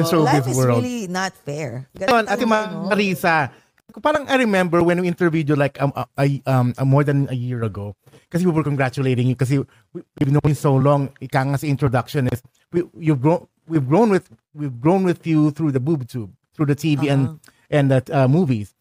[0.00, 0.80] the showbiz Life is world.
[0.80, 1.84] really not fair.
[1.92, 2.48] Yun, Ate?
[2.48, 3.52] Marisa,
[4.00, 7.28] parang I remember when we interviewed you like um, uh, a- um, uh, more than
[7.28, 7.92] a year ago,
[8.32, 9.60] kasi we were congratulating you kasi
[9.92, 11.12] we, we've known you so long.
[11.20, 12.40] Ika nga sa introduction is
[12.72, 16.66] we, you've grown, we've grown with we've grown with you through the boob tube, through
[16.66, 17.38] the TV and
[17.70, 18.74] and that uh, movies.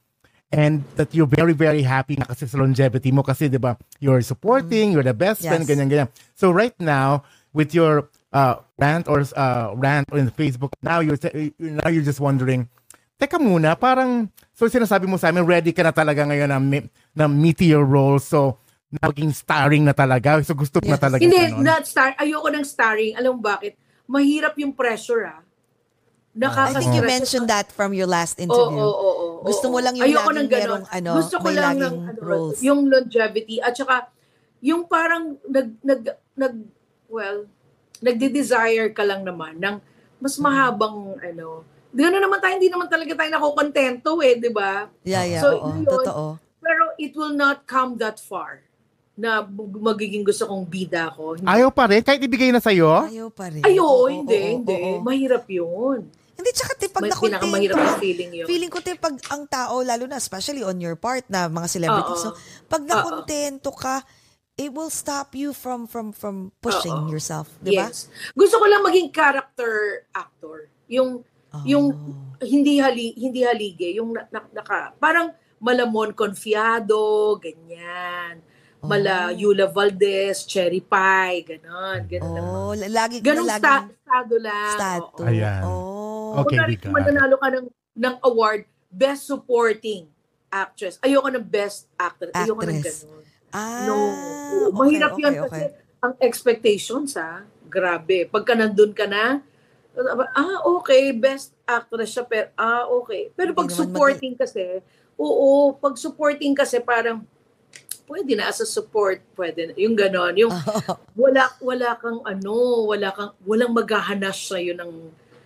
[0.50, 4.26] And that you're very, very happy na kasi sa longevity mo kasi, di ba, you're
[4.26, 5.70] supporting, you're the best friend, Yes.
[5.70, 6.10] ganyan, ganyan.
[6.34, 7.22] So right now,
[7.54, 11.22] with your uh, rant or uh, rant on Facebook, now you're,
[11.62, 12.66] now you're just wondering,
[13.22, 16.90] teka muna, parang, so sinasabi mo sa amin, ready ka na talaga ngayon na, me-
[17.14, 18.58] na meteor role, so
[18.90, 20.42] naging starring na talaga.
[20.42, 21.04] So gusto mo na Yes.
[21.04, 21.22] talaga.
[21.22, 21.62] Hindi, ganon.
[21.62, 22.18] not star.
[22.18, 23.14] Ayoko ng starring.
[23.14, 23.78] Alam mo bakit?
[24.10, 25.42] Mahirap yung pressure, ah.
[25.42, 26.78] I Nakaka-stress.
[26.82, 28.80] think you mentioned that from your last Oo, interview.
[28.80, 31.78] oo, oo, oo, Gusto mo lang yung Ayoko laging ng merong, ano, Gusto ko lang
[31.78, 32.58] ng ano, roles.
[32.62, 34.10] yung longevity at saka
[34.60, 36.02] yung parang nag nag
[36.36, 36.54] nag
[37.08, 37.48] well,
[38.00, 39.76] nagde-desire ka lang naman ng
[40.20, 40.44] mas Mm.
[40.46, 41.64] mahabang ano.
[41.90, 44.86] Gano'n naman tayo, hindi naman talaga tayo nakokontento eh, di ba?
[45.02, 45.74] Yeah, yeah, So, oo.
[45.74, 46.38] yun, Totoo.
[46.62, 48.69] Pero it will not come that far
[49.20, 51.36] na mag- magiging gusto kong bida ko.
[51.36, 51.44] Hindi.
[51.44, 53.04] Ayaw pa rin, kahit ibigay na sa'yo.
[53.06, 53.60] Ayaw pa rin.
[53.62, 54.74] Ayo, Oo, hindi, oo, hindi.
[54.74, 55.04] oo.
[55.04, 56.08] Mahirap yun.
[56.34, 58.48] Hindi, tsaka te, pag May nakontento pinakamahirap ka, na feeling yun.
[58.48, 62.24] feeling ko te, pag ang tao, lalo na, especially on your part na mga celebrities,
[62.24, 62.32] Oo.
[62.32, 64.08] no, pag nakontento ka,
[64.56, 67.12] it will stop you from from from pushing Oo.
[67.12, 67.88] yourself, di ba?
[67.88, 68.08] Yes.
[68.34, 69.72] Gusto ko lang maging character
[70.12, 70.72] actor.
[70.88, 71.66] Yung Oh.
[71.66, 71.86] yung
[72.40, 76.96] hindi hali hindi halige, yung na, na- naka parang malamon confiado,
[77.36, 78.40] ganyan.
[78.82, 82.40] Mala Yula Valdez, Cherry Pie, ganon, ganon.
[82.40, 84.74] Oh, la- lagi Ganong lagi sta- estado lang.
[84.74, 85.20] stato.
[85.20, 85.28] oo.
[85.28, 85.62] Ayan.
[85.64, 86.40] Oh.
[86.40, 90.08] Okay, Kunwari, got mananalo ka ng, ng award, Best Supporting
[90.48, 90.96] Actress.
[91.00, 92.32] Ayoko ng Best Actress.
[92.34, 93.04] Ayoko ng Actress.
[93.04, 93.24] ganon.
[93.50, 93.96] Ah, No.
[93.98, 95.44] okay, Mahirap okay, yan okay.
[95.44, 95.62] kasi
[96.00, 98.26] ang expectations ha, grabe.
[98.26, 99.44] Pagka nandun ka na,
[100.32, 103.28] ah, okay, best actress siya, pero, ah, okay.
[103.34, 104.80] Pero pag supporting kasi,
[105.14, 107.26] oo, pag supporting kasi parang,
[108.10, 109.74] pwede na as a support, pwede na.
[109.78, 110.50] Yung ganon, yung
[111.24, 112.56] wala, wala kang ano,
[112.90, 114.92] wala kang, walang maghahanas sa'yo ng,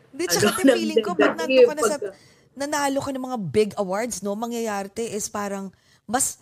[0.09, 1.95] Hindi, tsaka ano, ng feeling ko, pag nandun ka na sa,
[2.55, 5.69] nanalo ka ng mga big awards, no, mangyayari te is parang,
[6.07, 6.39] mas,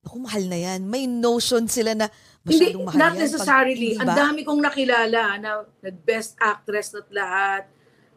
[0.00, 0.88] Ako, mahal na yan.
[0.88, 2.08] May notion sila na
[2.40, 3.20] Hindi, masyadong mahal not yan.
[3.20, 3.88] necessarily.
[3.92, 7.68] Pag, Ang dami kong nakilala na nag-best actress at lahat.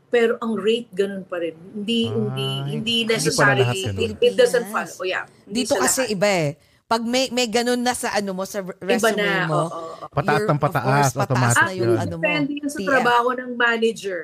[0.08, 1.52] Pero ang rate ganun pa rin.
[1.76, 3.68] Hindi, Ah, hindi, hindi hindi necessarily.
[3.68, 4.00] lahat ganun.
[4.00, 4.96] It, it doesn't Pilipinas.
[4.96, 5.04] follow.
[5.04, 5.26] Oh, yeah.
[5.44, 6.16] Hindi Dito kasi lahat.
[6.16, 6.50] iba eh.
[6.94, 9.50] Pag may may ganun na sa ano mo sa resume Iba na.
[9.50, 10.06] mo, oo, oo.
[10.14, 11.98] Pataas ng pataas, course, pataas automatic na yung yun.
[11.98, 12.22] ano mo.
[12.22, 14.20] Depende yun sa trabaho ng manager.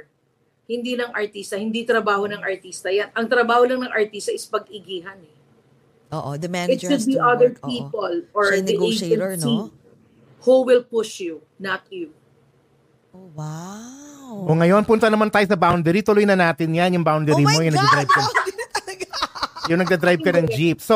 [0.69, 1.57] Hindi ng artista.
[1.57, 2.93] Hindi trabaho ng artista.
[2.93, 3.09] Yan.
[3.17, 5.33] Ang trabaho lang ng artista is pag-igihan eh.
[6.13, 7.65] Oo, the It manager should has be other work.
[7.65, 7.69] Oo.
[7.73, 9.73] people or Siya the negotiator, agency no?
[10.45, 12.13] who will push you, not you.
[13.09, 14.45] Oh, wow.
[14.45, 16.05] O ngayon, punta naman tayo sa boundary.
[16.05, 17.65] Tuloy na natin yan, yung boundary oh mo.
[17.65, 17.81] Yung God!
[17.81, 18.21] nagdadrive ka,
[19.73, 20.77] yung nagdadrive ka ng jeep.
[20.85, 20.93] So,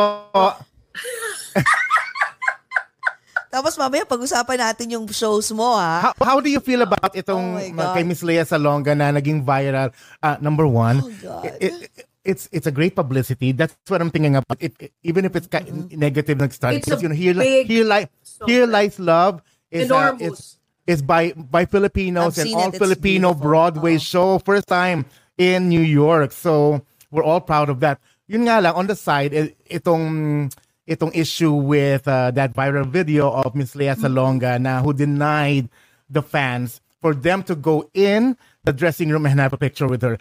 [3.54, 6.10] Tapos mamaya pag-usapan natin yung shows mo, ha?
[6.10, 9.14] how, how do you feel about Oh itong my uh, kay Miss Lea Salonga na
[9.14, 9.94] naging viral?
[10.18, 11.46] Uh, number one, Oh, God.
[11.62, 13.52] it- it- it's it's a great publicity.
[13.52, 14.56] That's what I'm thinking about.
[14.58, 16.80] It, it- even if it's ki- negative nag-start.
[16.82, 18.08] It's a Because, you know, here, big here, Li-
[18.48, 22.74] here Lies Love is, uh, is, is by, by Filipinos and all it.
[22.74, 23.44] It's Filipino beautiful.
[23.44, 24.08] Broadway Oo.
[24.08, 24.40] show.
[24.40, 25.04] First time
[25.38, 26.32] in New York.
[26.32, 26.82] So,
[27.12, 28.00] we're all proud of that.
[28.26, 30.48] Yun nga lang, on the side, eh, itong
[30.88, 35.70] itong issue with uh, that viral video of Miss Lea Salonga na who denied
[36.10, 40.02] the fans for them to go in the dressing room and have a picture with
[40.02, 40.18] her.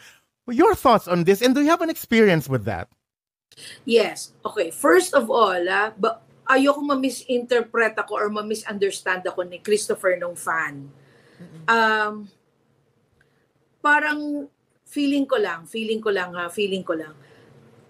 [0.50, 2.90] Your thoughts on this, and do you have an experience with that?
[3.84, 4.34] Yes.
[4.42, 4.70] Okay.
[4.74, 6.18] First of all, ah, ba-
[6.50, 10.90] ayoko ma-misinterpret ako or ma-misunderstand ako ni Christopher nung fan.
[11.66, 12.26] Um,
[13.82, 14.50] parang
[14.86, 17.14] feeling ko lang, feeling ko lang ha, feeling ko lang.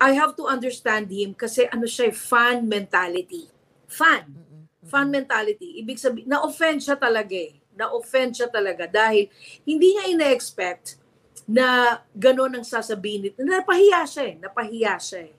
[0.03, 3.46] I have to understand him kasi ano siya, eh, fan mentality.
[3.86, 4.26] Fan.
[4.82, 5.78] Fan mentality.
[5.78, 7.55] Ibig sabihin, na-offend siya talaga eh.
[7.78, 9.30] Na-offend siya talaga dahil
[9.62, 10.98] hindi niya ina-expect
[11.46, 13.38] na gano'n ang sasabihin nito.
[13.46, 14.34] Napahiya siya eh.
[14.42, 15.34] Napahiya siya eh.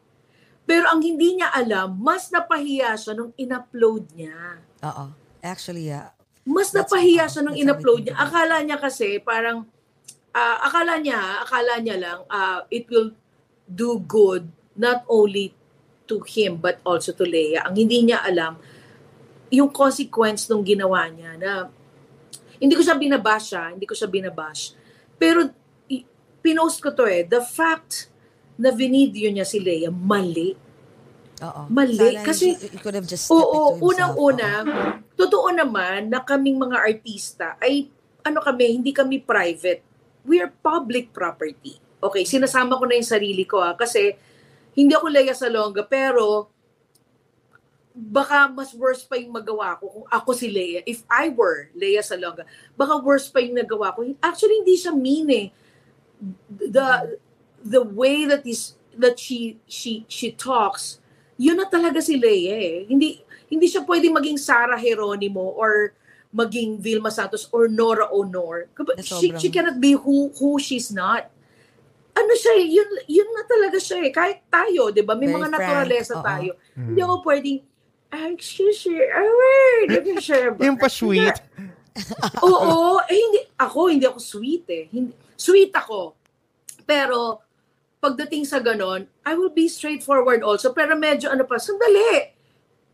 [0.63, 4.63] Pero ang hindi niya alam, mas napahiya siya nung in-upload niya.
[4.79, 5.11] Oo.
[5.43, 6.15] Actually, yeah.
[6.47, 8.15] Mas That's- napahiya uh, siya nung in-upload niya.
[8.15, 9.67] Akala niya kasi parang,
[10.31, 13.11] ah, akala niya, akala niya lang, ah, it will
[13.67, 15.53] do good not only
[16.09, 17.63] to him but also to Leia.
[17.65, 18.59] Ang hindi niya alam,
[19.53, 21.51] yung consequence nung ginawa niya na
[22.57, 24.73] hindi ko siya binabash ha, hindi ko siya binabash.
[25.15, 25.51] Pero
[26.43, 28.11] pinost ko to eh, the fact
[28.59, 30.53] na vinidyo niya si Leia, mali.
[31.43, 31.61] Oo.
[31.71, 34.69] Mali, Sana kasi- he, could have just Oo, unang-una, Oo.
[35.17, 37.89] totoo naman na kaming mga artista ay
[38.23, 39.83] ano kami, hindi kami private.
[40.23, 41.82] We are public property.
[42.03, 44.11] Okay, sinasama ko na yung sarili ko ha, kasi
[44.75, 46.51] hindi ako Lea Salonga, pero
[47.93, 50.81] baka mas worse pa yung magawa ko kung ako si Lea.
[50.83, 52.43] If I were Lea Salonga,
[52.73, 54.03] baka worse pa yung nagawa ko.
[54.17, 55.47] Actually, hindi siya mean eh.
[56.49, 57.19] The,
[57.61, 60.97] the way that is that she she she talks,
[61.37, 62.77] yun na talaga si Lea eh.
[62.89, 65.93] Hindi hindi siya pwedeng maging Sarah Geronimo or
[66.33, 68.73] maging Vilma Santos or Nora Honor.
[69.05, 71.29] She, she cannot be who who she's not.
[72.13, 74.11] Ano siya eh, yun, yun na talaga siya eh.
[74.13, 75.13] Kahit tayo, di ba?
[75.13, 76.23] May Very mga frank, naturalesa oo.
[76.23, 76.51] tayo.
[76.73, 76.85] Hmm.
[76.87, 77.59] Hindi ako pwedeng,
[78.09, 80.37] ah, excuse me, ah, wait, hindi siya.
[80.69, 81.35] Yung pa sweet.
[82.39, 84.83] Oo, eh hindi, ako, hindi ako sweet eh.
[84.89, 86.13] Hindi, sweet ako.
[86.83, 87.41] Pero,
[87.97, 90.69] pagdating sa ganon, I will be straightforward also.
[90.69, 92.29] Pero medyo ano pa, sandali.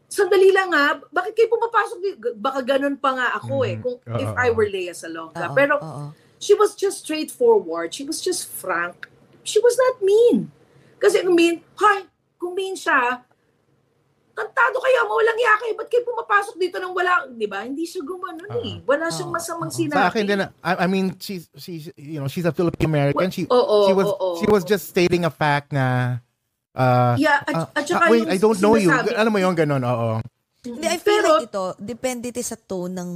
[0.05, 0.95] Sandali lang ha.
[1.01, 1.97] Bakit kayo pumapasok?
[1.99, 3.76] di- Baka ganon pa nga ako eh.
[3.76, 3.82] Mhm.
[3.82, 4.38] Kung, if Oo.
[4.38, 5.49] I were Lea Salonga.
[5.49, 6.07] Oo, Pero, oo.
[6.39, 7.93] She was just straightforward.
[7.93, 9.11] She was just frank.
[9.43, 10.51] She was not mean.
[10.99, 12.07] Kasi kung mean, hi,
[12.39, 13.23] kung mean siya,
[14.35, 17.67] kantado kayo, mawalang iya kayo, ba't kayo pumapasok dito nang wala, di ba?
[17.67, 18.79] Hindi siya gumanon eh.
[18.87, 19.75] Wala siyang Oo, masamang oo.
[19.75, 19.99] sinabi.
[19.99, 23.27] Sa akin din, I, I mean, she's, she's, you know, she's a Filipino American.
[23.31, 26.19] She, Oo, she was, oo, she was just stating a fact na,
[26.71, 28.91] uh, Yeah, at, uh, at saka ah, wait, I don't know you.
[28.91, 30.23] Alam mo yung ganon, oo.
[30.63, 33.09] Hindi, I feel Pero, like ito, depende ito sa tone ng...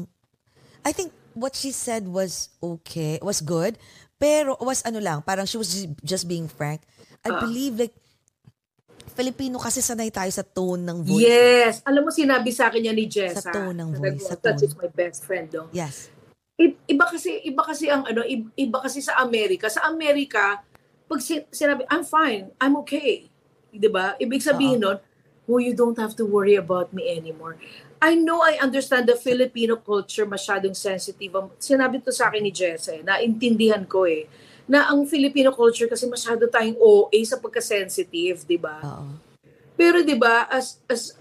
[0.84, 3.78] I think what she said was okay, was good,
[4.16, 6.82] pero was ano lang, parang she was ju- just being frank.
[7.22, 7.40] I Ah.
[7.40, 7.96] believe like,
[9.14, 11.22] Filipino kasi sanay tayo sa tone ng voice.
[11.22, 11.74] yes.
[11.86, 13.46] Alam mo, sinabi sa akin yan ni Jessa.
[13.46, 14.58] Sa tone ng voice, sa tone.
[14.58, 15.70] is my best friend, no?
[15.70, 16.10] Yes.
[16.56, 19.70] I- Iba kasi, iba kasi ang ano, iba kasi sa Amerika.
[19.70, 20.66] Sa Amerika,
[21.06, 23.30] pag si- sinabi, I'm fine, I'm okay.
[23.70, 24.14] 'Di ba?
[24.18, 24.98] Ibig sabihin nun,
[25.46, 27.58] oh, you don't have to worry about me anymore.
[28.04, 31.32] I know I understand the Filipino culture masyadong sensitive.
[31.32, 34.28] Ang- Sinabi to sa akin ni Jessa, eh, naintindihan ko eh,
[34.68, 38.84] na ang Filipino culture kasi masyado tayong OA sa pagka-sensitive, di ba?
[38.84, 39.16] Oo.
[39.74, 41.16] Pero 'di ba as as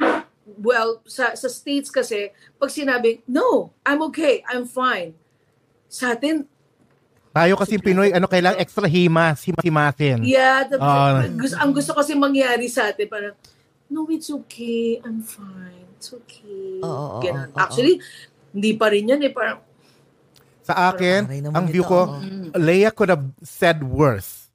[0.58, 2.28] well sa sa states kasi
[2.58, 4.42] pag sinabi, "No, I'm okay.
[4.44, 5.14] I'm fine."
[5.86, 6.50] Sa atin,
[7.32, 10.20] Tayo kasi Pinoy, ano, kailangan extra himas, himas-himasin.
[10.20, 11.24] yeah, the, Ah.
[11.32, 13.32] gusto, ang gusto kasi mangyari sa atin parang,
[13.88, 15.00] "No, it's okay.
[15.00, 16.82] I'm fine." It's okay.
[16.82, 17.54] Oo, oo, Ganun.
[17.54, 18.02] oo, Actually,
[18.50, 19.30] hindi pa rin yan eh.
[19.30, 19.62] Parang,
[20.66, 22.18] Sa akin, Aray naman ang view ito, ko, oo.
[22.18, 24.50] mm, Leia could have said worse.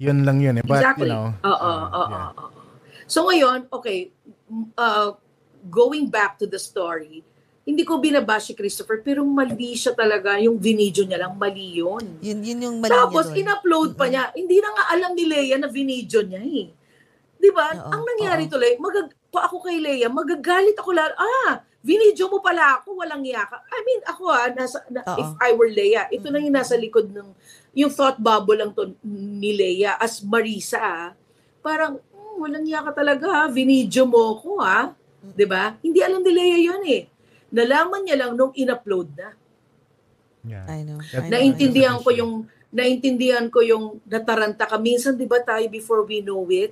[0.00, 0.64] Yun lang yun eh.
[0.64, 1.08] But, exactly.
[1.08, 1.36] you know.
[1.44, 2.28] Oo, uh, oo, yeah.
[2.32, 2.48] oo.
[3.06, 4.12] So ngayon, okay,
[4.76, 5.14] uh,
[5.68, 7.20] going back to the story,
[7.66, 10.38] hindi ko binabash si Christopher, pero mali siya talaga.
[10.38, 12.20] Yung vinidyo niya lang, mali yun.
[12.22, 13.40] Yun, yun yung mali Tapos, niya doon.
[13.42, 14.30] in-upload pa niya.
[14.32, 16.66] Hindi na nga alam ni Leia na vinidyo niya eh.
[17.36, 17.74] Di ba?
[17.74, 18.52] Oo, Ang nangyari oo.
[18.52, 21.12] tuloy, magag pa ako kay Leia, magagalit ako lalo.
[21.20, 23.60] Ah, vinidyo mo pala ako, walang yaka.
[23.68, 27.12] I mean, ako ah, nasa, na, if I were Leia, ito na yung nasa likod
[27.12, 27.28] ng,
[27.76, 31.08] yung thought bubble lang to ni Leia as Marisa ah.
[31.60, 34.96] Parang, hmm, walang yaka talaga ha, vinidyo mo ko ha.
[35.20, 35.76] Di ba?
[35.84, 37.04] Hindi alam ni Leia yun eh.
[37.52, 39.36] Nalaman niya lang nung in-upload na.
[40.46, 40.64] Yeah.
[40.64, 41.02] I know.
[41.02, 42.06] I know, Naintindihan I know.
[42.06, 42.32] ko yung
[42.70, 44.78] naintindihan ko yung nataranta ka.
[44.78, 46.70] Minsan 'di ba tayo before we know it,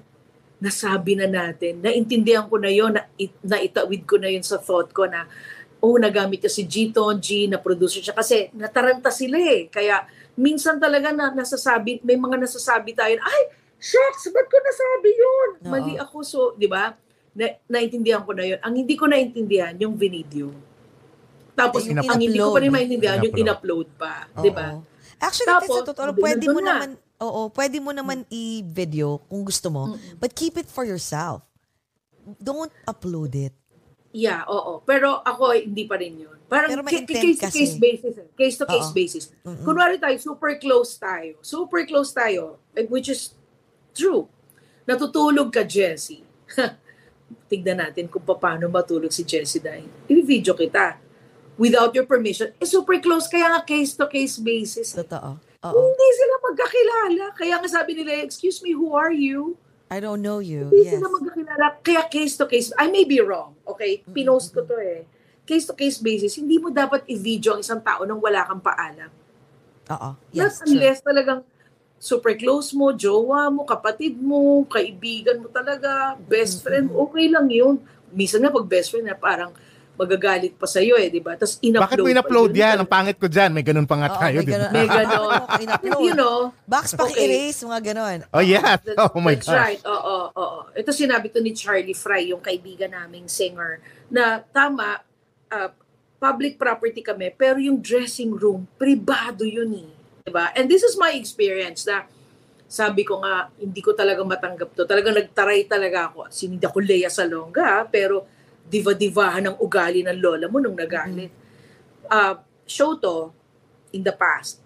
[0.65, 1.85] nasabi na natin.
[1.85, 5.29] Naintindihan ko na yon na, it- naitawid ko na yun sa thought ko na
[5.85, 8.17] oh, nagamit niya si Giton, G, na producer siya.
[8.17, 9.69] Kasi nataranta sila eh.
[9.69, 13.41] Kaya minsan talaga na nasasabi, may mga nasasabi tayo, ay,
[13.77, 15.49] shucks, ba't ko nasabi yun?
[15.61, 15.69] Oo.
[15.69, 16.25] Mali ako.
[16.25, 16.97] So, di ba?
[17.37, 18.57] Na, naintindihan ko na yun.
[18.65, 20.57] Ang hindi ko naintindihan, yung video.
[21.53, 22.73] Tapos, Yung ang hindi ko pa rin in-upload.
[22.73, 23.87] maintindihan, yung In-upload.
[23.95, 24.25] pa.
[24.41, 24.81] Di ba?
[25.21, 26.81] Actually, Tapos, sa totoo, pwede mo na.
[26.81, 26.91] naman,
[27.25, 29.85] oo, pwede mo naman i-video kung gusto mo,
[30.17, 31.41] but keep it for yourself.
[32.39, 33.53] Don't upload it.
[34.11, 34.79] Yeah, oo.
[34.81, 36.39] Pero ako, hindi pa rin yun.
[36.47, 38.15] Parang Pero may ca- intent case to case basis.
[38.15, 38.29] eh.
[38.33, 39.25] Case to case basis.
[39.43, 39.65] Mm-mm.
[39.65, 41.35] Kunwari tayo, super close tayo.
[41.41, 42.63] Super close tayo.
[42.73, 43.35] eh, Which is
[43.91, 44.31] true.
[44.85, 46.23] Natutulog ka, Jessie.
[47.51, 51.01] Tignan natin kung paano matulog si Jessie dahil i-video kita.
[51.55, 52.51] Without your permission.
[52.57, 53.27] Eh, super close.
[53.27, 54.95] Kaya nga case to case basis.
[54.95, 55.03] eh.
[55.65, 55.81] Oo.
[55.81, 57.25] Hindi sila magkakilala.
[57.33, 59.57] Kaya nga sabi nila, excuse me, who are you?
[59.89, 60.69] I don't know you.
[60.69, 61.01] Hindi Yes.
[61.01, 61.65] sila magkakilala.
[61.81, 64.05] Kaya case to case, I may be wrong, okay?
[64.05, 65.09] Pinost ko to eh.
[65.45, 69.13] Case to case basis, hindi mo dapat i-video ang isang tao nang wala kang paalam.
[69.93, 70.11] Oo.
[70.33, 70.73] Yes, true.
[70.73, 71.45] unless talagang
[72.01, 77.81] super close mo, jowa mo, kapatid mo, kaibigan mo talaga, best friend, okay lang yun.
[78.13, 79.53] Minsan nga pag best friend na parang
[79.95, 81.39] magagalit pa sa'yo eh, di ba?
[81.39, 82.77] Tapos in-upload Bakit mo in-upload pa yan?
[82.83, 83.51] Ang pangit ko dyan.
[83.51, 84.53] May ganun pa nga Oo, tayo, di ba?
[84.59, 84.71] ganun.
[84.71, 85.31] May ganon.
[85.31, 86.03] Ko in-upload?
[86.03, 86.99] You know, Box Okay.
[86.99, 88.19] paki-erase, mga ganon.
[88.29, 88.79] Oh, yes.
[88.83, 89.55] That- Oh my That's gosh.
[89.57, 89.81] right.
[89.85, 90.59] Oo, oo.
[90.73, 94.99] Ito sinabi to ni Charlie Fry, yung kaibigan naming singer, na tama,
[95.49, 95.71] uh,
[96.17, 99.93] public property kami, pero yung dressing room, pribado yun eh.
[100.25, 100.51] Diba?
[100.53, 102.09] And this is my experience na
[102.65, 104.83] sabi ko nga, hindi ko talaga matanggap to.
[104.83, 106.27] Talagang nagtaray talaga ako.
[106.27, 108.25] Sinindi ako Lea Salonga, pero
[108.69, 111.31] diva-divahan ng ugali ng lola mo nung nagalit.
[112.09, 113.33] Uh, show to,
[113.93, 114.65] in the past,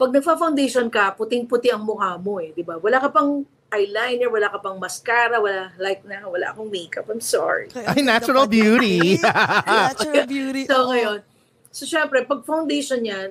[0.00, 2.80] pag nagfa-foundation ka, puting-puti ang mukha mo eh, di ba?
[2.80, 7.06] Wala ka pang eyeliner, wala ka pang mascara, wala like na, wala akong makeup.
[7.06, 7.70] I'm sorry.
[7.76, 9.20] Ay, natural beauty.
[9.68, 10.66] natural beauty.
[10.66, 11.20] So ngayon,
[11.70, 13.30] so syempre, pag foundation yan,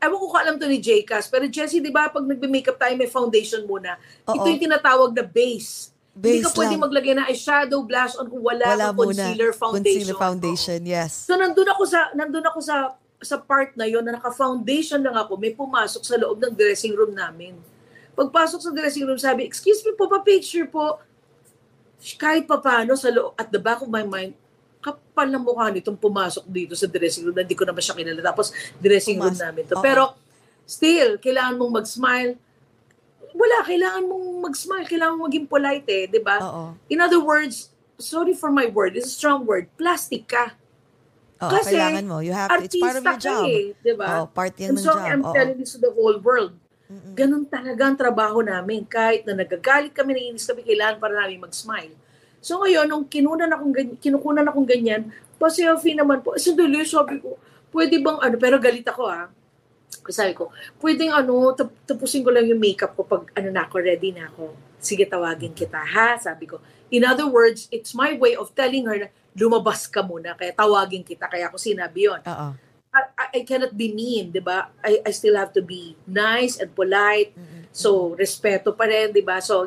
[0.00, 3.64] ewan ko alam to ni Jcas, pero Jessie, di ba, pag nagbe-makeup tayo, may foundation
[3.66, 3.98] muna.
[4.24, 5.92] Ito yung tinatawag na base.
[6.20, 6.82] Hindi ka Base pwede lang.
[6.84, 9.08] maglagay ng eyeshadow, blush on kung wala, Wala muna.
[9.08, 9.84] concealer foundation.
[9.96, 11.12] Concealer foundation, yes.
[11.24, 12.76] So nandun ako sa nandun ako sa
[13.20, 17.12] sa part na yon na naka-foundation lang ako, may pumasok sa loob ng dressing room
[17.12, 17.52] namin.
[18.12, 20.96] Pagpasok sa dressing room, sabi, excuse me po, pa-picture po.
[22.16, 24.32] Kahit pa paano, sa loob, at the back of my mind,
[24.80, 28.24] kapal na mukha nitong pumasok dito sa dressing room na hindi ko naman siya kilala.
[28.24, 29.44] Tapos, dressing room Pumasok.
[29.44, 29.74] namin to.
[29.76, 29.84] Oo.
[29.84, 30.02] Pero,
[30.64, 32.40] still, kailangan mong mag-smile.
[33.32, 34.86] Wala, kailangan mong mag-smile.
[34.86, 36.36] Kailangan mong maging polite eh, di ba?
[36.90, 37.70] In other words,
[38.00, 40.56] sorry for my word, it's a strong word, plastic ka.
[41.40, 42.16] Oo, Kasi, kailangan mo.
[42.20, 42.64] You have to.
[42.64, 43.44] It's part of your job.
[43.48, 44.06] eh, di ba?
[44.20, 45.04] Oo, part yan ng so, job.
[45.08, 45.32] I'm Oo.
[45.32, 46.52] telling this to the whole world.
[46.90, 47.14] Mm-mm.
[47.14, 48.84] Ganun talaga ang trabaho namin.
[48.84, 51.94] Kahit na nagagalit kami, naiinis kami, kailangan para namin mag-smile.
[52.42, 55.08] So ngayon, nung kinunan akong ganyan, kinukunan akong ganyan,
[55.40, 56.36] pa-selfie naman po.
[56.36, 57.36] Eh, Sandali, sabi ko,
[57.72, 59.28] pwede bang ano, pero galit ako ah.
[60.08, 60.48] Sabi ko,
[60.80, 64.32] pwedeng ano, tap- tapusin ko lang yung makeup ko pag ano na ako, ready na
[64.32, 64.56] ako.
[64.80, 66.56] Sige, tawagin kita ha, sabi ko.
[66.88, 71.04] In other words, it's my way of telling her na lumabas ka muna, kaya tawagin
[71.04, 71.28] kita.
[71.28, 72.20] Kaya ako sinabi yon.
[72.24, 72.48] Oo.
[72.90, 74.74] I, I- cannot be mean, 'di ba?
[74.82, 77.30] I, I still have to be nice and polite.
[77.38, 77.70] Mm-mm.
[77.70, 79.38] So, respeto pa rin, 'di ba?
[79.38, 79.62] So,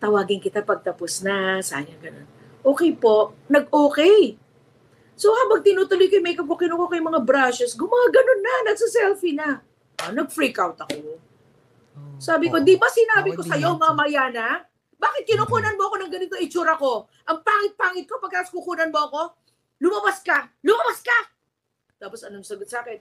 [0.00, 2.28] tawagin kita pag tapos na, sayang ganun.
[2.60, 4.36] Okay po, nag-okay.
[5.20, 9.36] So, habang tinutuloy ko yung makeup ko, kinuha ko yung mga brushes, gumaganon na, nagsa-selfie
[9.36, 9.60] na.
[10.00, 11.20] Ah, nag-freak out ako.
[12.16, 12.64] Sabi ko, Oo.
[12.64, 14.64] di ba sinabi ko Bawal sa'yo mamaya na?
[14.96, 17.04] Bakit kinukunan mo ako ng ganito itsura ko?
[17.28, 19.20] Ang pangit-pangit ko pagkatapos kukunan mo ako?
[19.84, 20.48] Lumabas ka!
[20.64, 21.18] Lumabas ka!
[22.00, 23.00] Tapos anong sagot sa akin?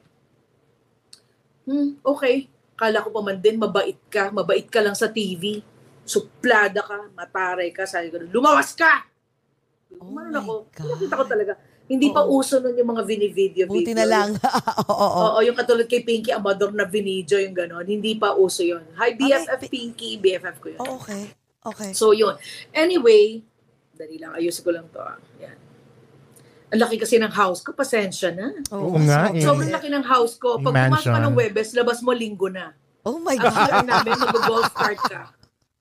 [1.71, 2.51] Hmm, okay.
[2.75, 4.27] Kala ko pa man din, mabait ka.
[4.31, 5.63] Mabait ka lang sa TV.
[6.03, 7.87] Suplada ka, mataray ka.
[7.87, 9.07] Sabi ko, lumawas ka!
[9.95, 10.53] Oh Gumanon my ako.
[10.83, 11.53] Nakita ko talaga.
[11.89, 12.37] Hindi pa Oo.
[12.37, 13.65] uso nun yung mga vini-video.
[13.65, 13.97] Buti video.
[13.97, 14.29] na lang.
[14.85, 15.21] Oo, oo.
[15.33, 17.81] Oo, yung katulad kay Pinky Amador na vinidyo, yung gano'n.
[17.81, 18.85] Hindi pa uso yun.
[18.93, 20.21] Hi, BFF Okay, Pinky.
[20.21, 20.79] BFF ko yun.
[20.85, 21.33] Oh, okay.
[21.65, 21.91] Okay.
[21.97, 22.37] So, yun.
[22.71, 23.41] Anyway,
[23.97, 24.37] dali lang.
[24.37, 25.01] Ayusin ko lang to.
[25.01, 25.17] Ah.
[25.41, 25.57] Yan.
[26.69, 27.73] Ang laki kasi ng house ko.
[27.73, 28.53] Pasensya na.
[28.69, 29.41] Oo nga, eh.
[29.41, 30.61] Sobrang laki ng house ko.
[30.61, 32.77] Pag pumasok ka ng Webes, labas mo linggo na.
[33.01, 33.55] Oh my Ang God.
[33.57, 35.21] sabi namin, mag-golf cart ka.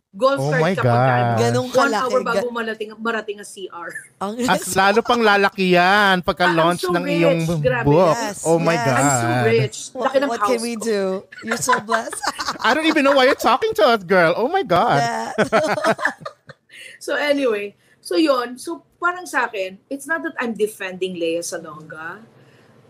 [0.09, 1.37] Golf Oh cart my ka God.
[1.37, 2.01] Ganong One kalaki.
[2.01, 3.91] hour bago Ga- marating, ang CR.
[4.25, 7.17] Ang At lalo pang lalaki yan pagka-launch I'm so ng rich.
[7.21, 7.85] iyong Grabe.
[7.85, 8.17] book.
[8.17, 8.87] Yes, oh my yes.
[8.89, 8.97] God.
[8.97, 9.77] I'm so rich.
[9.93, 10.85] What, Laki ng what house can we ko.
[10.89, 11.01] do?
[11.45, 12.17] You're so blessed.
[12.65, 14.33] I don't even know why you're talking to us, girl.
[14.33, 14.99] Oh my God.
[15.05, 15.33] yeah.
[16.99, 22.23] So anyway, so yon So parang sa akin, it's not that I'm defending Lea Salonga.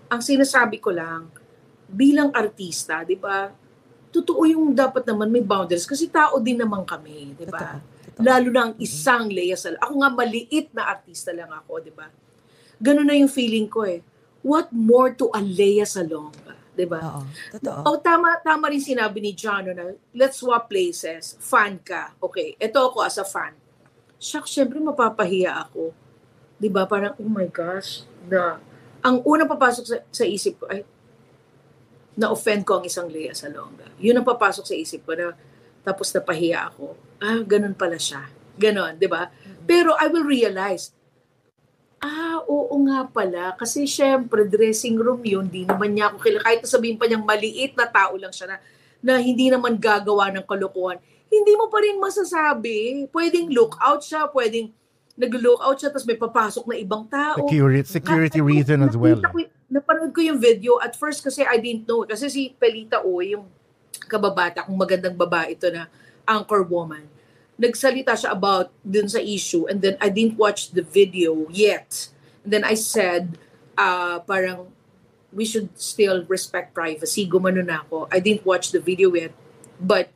[0.08, 1.28] Ang sinasabi ko lang,
[1.84, 3.52] bilang artista, di ba,
[4.18, 7.78] totoo yung dapat naman may boundaries kasi tao din naman kami, di ba?
[8.18, 9.86] Lalo na ang isang Lea Salonga.
[9.86, 12.10] Ako nga maliit na artista lang ako, di ba?
[12.82, 14.02] Ganun na yung feeling ko eh.
[14.42, 16.98] What more to a Lea Salonga, di ba?
[16.98, 17.22] Oo.
[17.54, 17.80] Totoo.
[17.86, 21.38] Oh, tama, tama rin sinabi ni John na let's swap places.
[21.38, 22.18] Fan ka.
[22.18, 23.54] Okay, ito ako as a fan.
[24.18, 25.94] Shucks, syempre mapapahiya ako.
[26.58, 28.58] 'Di ba Parang, oh my gosh, na,
[28.98, 30.82] ang unang papasok sa, sa isip ko, ay,
[32.18, 33.86] na-offend ko ang isang Lea Salonga.
[34.02, 35.38] Yun ang papasok sa isip ko na,
[35.86, 36.98] tapos napahiya ako.
[37.22, 38.26] Ah, ganun pala siya.
[38.58, 39.30] Ganon, di ba?
[39.62, 40.90] Pero I will realize,
[42.02, 43.54] ah, oo nga pala.
[43.54, 46.42] Kasi syempre, dressing room yun, di naman niya ako kilala.
[46.42, 48.56] Kahit sabihin pa niyang maliit na tao lang siya na,
[48.98, 50.98] na hindi naman gagawa ng kalokohan,
[51.30, 53.06] hindi mo pa rin masasabi.
[53.14, 54.74] Pwedeng look out siya, pwedeng
[55.18, 57.46] nag-look out siya, tapos may papasok na ibang tao.
[57.46, 59.18] Security, security reason as well.
[59.22, 59.38] Ko,
[59.68, 60.80] napanood ko yung video.
[60.80, 62.04] At first kasi I didn't know.
[62.08, 63.46] Kasi si Pelita O, yung
[64.08, 65.86] kababata, kung magandang babae ito na
[66.24, 67.04] anchor woman,
[67.60, 72.08] nagsalita siya about dun sa issue and then I didn't watch the video yet.
[72.44, 73.36] And then I said,
[73.76, 74.72] uh, parang
[75.32, 77.28] we should still respect privacy.
[77.28, 78.08] Gumano na ako.
[78.08, 79.36] I didn't watch the video yet.
[79.76, 80.08] But,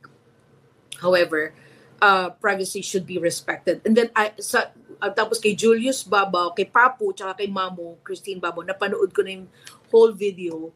[0.99, 1.53] however,
[2.01, 3.81] uh, privacy should be respected.
[3.85, 8.41] And then, I, sa, uh, tapos kay Julius Babaw, kay Papu, tsaka kay Mamu, Christine
[8.41, 9.47] Babaw, napanood ko na yung
[9.89, 10.69] whole video.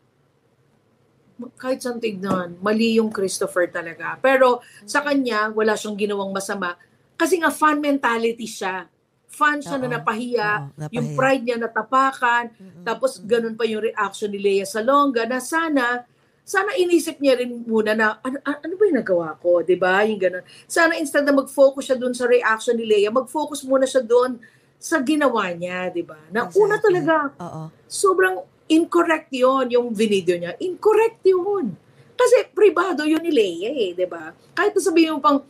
[1.57, 4.17] Kahit saan tignan, mali yung Christopher talaga.
[4.17, 6.73] Pero sa kanya, wala siyang ginawang masama.
[7.13, 8.89] Kasi nga fan mentality siya.
[9.29, 9.93] Fan siya na Oo.
[10.01, 10.95] napahiya, Oo, napahiya.
[10.97, 12.43] yung pride niya natapakan,
[12.81, 16.07] tapos ganun pa yung reaction ni Lea Salonga na sana
[16.47, 19.99] sana inisip niya rin muna na ano, ano ba yung nagawa ko, 'di ba?
[20.01, 20.43] Yung ganun.
[20.63, 24.39] Sana instead na mag-focus siya doon sa reaction ni Lea, mag-focus muna siya doon
[24.79, 26.15] sa ginawa niya, 'di ba?
[26.31, 26.83] Na una Exactly.
[26.87, 27.63] talaga Oo.
[27.85, 30.55] sobrang incorrect 'yon yung video niya.
[30.57, 31.75] Incorrect 'yun.
[32.15, 34.31] Kasi privado 'yun ni Lea eh, 'di ba?
[34.55, 35.43] Kahit na sabihin mo pang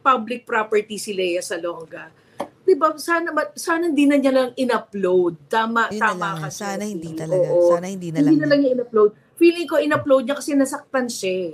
[0.00, 2.14] public property si Lea Salonga.
[2.62, 2.94] 'Di ba?
[2.94, 5.50] Sana ma- sana hindi na niya lang in-upload.
[5.50, 6.36] Tama Yun na tama lang.
[6.40, 6.48] ka.
[6.48, 7.48] Sana hindi talaga.
[7.50, 7.74] Oo.
[7.74, 8.38] Sana hindi na Hindi lang.
[8.38, 9.10] na lang niya in-upload.
[9.34, 11.32] Feeling ko in-upload niya kasi nasaktan siya.
[11.50, 11.52] eh.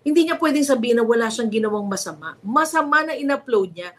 [0.00, 2.38] Hindi niya pwedeng sabihin na wala siyang ginawang masama.
[2.40, 3.92] Masama na in-upload niya.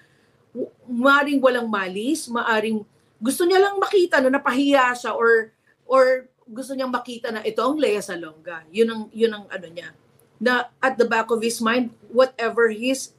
[0.83, 2.81] Maaring walang malis, maaring
[3.19, 5.53] gusto niya lang makita na napahiya siya or
[5.85, 8.65] or gusto niyang makita na ito ang Lea Salonga.
[8.73, 9.93] Yun ang yun ang ano niya.
[10.41, 13.13] Na at the back of his mind, whatever his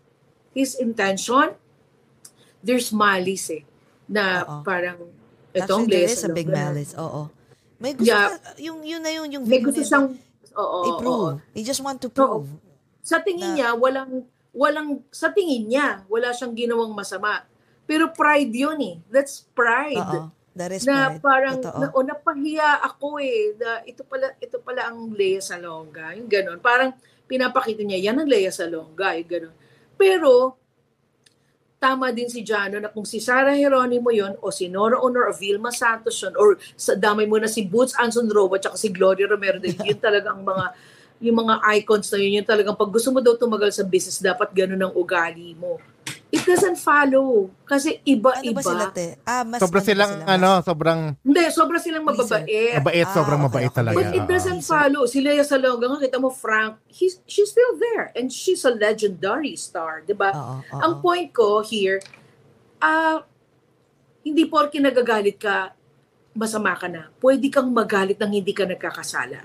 [0.51, 1.55] his intention,
[2.59, 3.63] there's malice eh.
[4.11, 4.67] Na Oo.
[4.67, 4.99] parang
[5.51, 6.59] ito ang Actually, Lea there is a big Salonga.
[6.67, 6.93] malice.
[6.99, 7.23] Oo.
[7.81, 8.29] May gusto Yeah.
[8.31, 10.13] na- yung yun na yun yung May gusto siyang
[10.53, 11.35] oo, oo, i-prove.
[11.35, 11.53] oo.
[11.53, 12.47] They just want to prove.
[13.01, 17.49] sa tingin na- niya walang walang sa tingin niya wala siyang ginawang masama.
[17.85, 18.97] Pero pride 'yun eh.
[19.09, 19.97] That's pride.
[19.99, 20.29] Oo.
[20.53, 21.23] That is na pride.
[21.23, 21.79] parang Totoo.
[21.81, 23.57] na, o napahiya ako eh.
[23.57, 26.13] Na, ito pala ito pala ang Lea Salonga.
[26.15, 26.61] Yung ganun.
[26.61, 26.93] Parang
[27.25, 29.55] pinapakita niya yan ang Lea Salonga, yung ganun.
[29.97, 30.60] Pero
[31.81, 35.35] tama din si Jano na kung si Sarah Geronimo yon o si Nora Honor o
[35.35, 39.25] Vilma Santos yun or sa damay mo na si Boots Anson Robo at si Gloria
[39.25, 40.77] Romero din yun talaga ang mga
[41.21, 44.49] yung mga icons na yun, yun talagang pag gusto mo daw tumagal sa business, dapat
[44.57, 45.77] ganun ang ugali mo.
[46.31, 47.51] It doesn't follow.
[47.67, 48.55] Kasi ano iba-iba.
[48.55, 49.19] ba sila, te?
[49.27, 50.23] Ah, mas Sobrang ano silang, sila?
[50.23, 52.79] Mas- ano, sobrang Hindi, sobra silang mababait.
[52.79, 53.79] mabait, Ah, sobrang okay, mabait okay.
[53.83, 53.97] talaga.
[53.99, 54.31] But it Oo.
[54.31, 55.03] doesn't follow.
[55.11, 58.15] Si Lea Salonga nga, kita mo, Frank, he's, she's still there.
[58.15, 60.31] And she's a legendary star, di ba?
[60.71, 61.99] Ang point ko here,
[62.79, 63.27] ah,
[64.23, 65.75] hindi porke nagagalit ka,
[66.31, 67.11] masama ka na.
[67.19, 69.43] Pwede kang magalit nang hindi ka nagkakasala.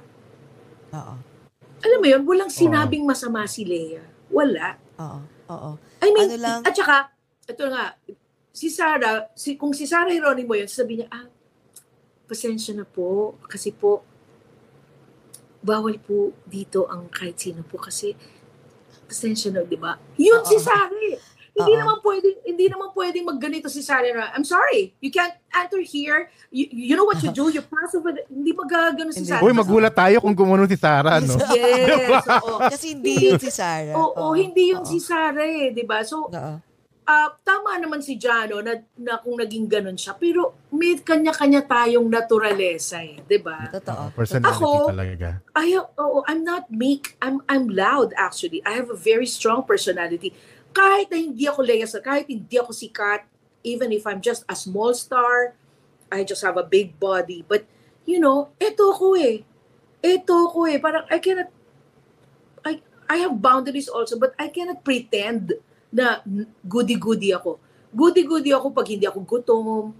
[0.94, 1.14] Oo.
[1.82, 4.06] Alam mo yun, walang sinabing masama si Lea.
[4.30, 4.78] Wala.
[5.02, 5.20] Oo.
[5.50, 5.72] Oo.
[6.06, 6.62] I mean, Ano lang?
[6.62, 7.10] at saka,
[7.50, 7.86] ito nga,
[8.54, 11.28] si Sarah, si, kung si Sarah Geronimo yun, sabi niya, ah,
[12.30, 14.06] pasensya na po, kasi po,
[15.66, 18.14] bawal po dito ang kahit sino po kasi,
[19.10, 19.98] pasensya na, di ba?
[20.18, 20.48] Yun Oo.
[20.48, 21.18] si Sarah eh.
[21.56, 21.80] Hindi Oo.
[21.80, 26.28] naman pwedeng hindi naman pwedeng magganito si Sarah I'm sorry, you can't enter here.
[26.52, 27.48] You, you know what you do?
[27.48, 29.24] You pass over the, hindi magagano si.
[29.24, 29.40] Sarah.
[29.40, 31.32] Uy, magulat tayo kung gumanon si Sarah, no?
[31.56, 32.60] Yes, oo.
[32.60, 33.96] Kasi hindi yun si Sarah.
[33.96, 34.90] Oo, hindi yun Oo.
[34.92, 36.04] si Sarah eh, 'di ba?
[36.04, 36.28] So,
[37.08, 42.12] ah, tama naman si Jano na, na kung naging ganun siya, pero may kanya-kanya tayong
[42.12, 43.72] naturalesa eh, 'di ba?
[43.72, 44.12] Totoo.
[44.12, 45.40] Personality Ako- talaga.
[45.56, 47.16] I oh, I'm not meek.
[47.24, 48.60] I'm I'm loud actually.
[48.68, 50.36] I have a very strong personality.
[50.76, 53.24] Kahit na hindi ako Lea, Sa- kahit hindi ako sikat,
[53.64, 55.56] even if I'm just a small star,
[56.12, 57.48] I just have a big body.
[57.48, 57.64] But
[58.04, 59.42] you know, eto ko eh.
[60.04, 60.78] Eto ko eh.
[60.78, 61.50] Parang I cannot
[62.62, 65.56] I I have boundaries also, but I cannot pretend
[65.90, 66.20] na
[66.68, 67.58] goody-goody ako.
[67.96, 69.96] Goody-goody ako pag hindi ako gutom,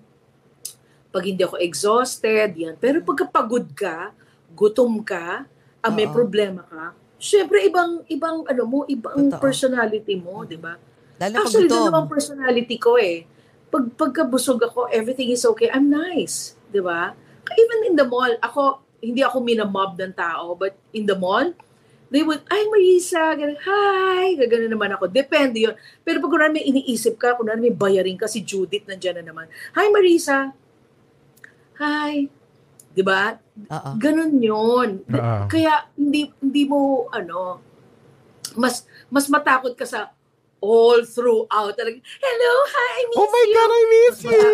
[1.16, 2.76] pag hindi ako exhausted, yan.
[2.76, 4.12] Pero pagka pagod ka,
[4.52, 5.48] gutom ka,
[5.80, 9.42] ah, may problema ka, syempre ibang ibang ano mo, ibang Totoo.
[9.42, 10.76] personality mo, 'di ba?
[11.20, 13.24] Actually, doon naman personality ko eh.
[13.72, 15.72] Pag pagkabusog ako, everything is okay.
[15.72, 17.16] I'm nice, 'di ba?
[17.56, 21.46] Even in the mall, ako hindi ako minamob ng tao, but in the mall,
[22.10, 25.10] they would, ay Marisa, ganun, hi, gano'n naman ako.
[25.10, 25.76] Depende yun.
[26.02, 29.46] Pero pag kunwari may iniisip ka, kunwari may bayaring ka, si Judith nandyan na naman.
[29.78, 30.54] Hi Marisa,
[31.78, 32.26] hi,
[32.94, 33.38] di ba?
[33.56, 33.90] Oo.
[33.98, 34.90] Ganun yun.
[35.08, 35.40] Oo.
[35.48, 37.64] Kaya hindi hindi mo ano
[38.56, 40.12] mas mas matakot ka sa
[40.66, 41.78] all throughout.
[41.78, 43.54] Talagang, Hello, hi, I miss Oh my you.
[43.54, 44.50] God, I miss you!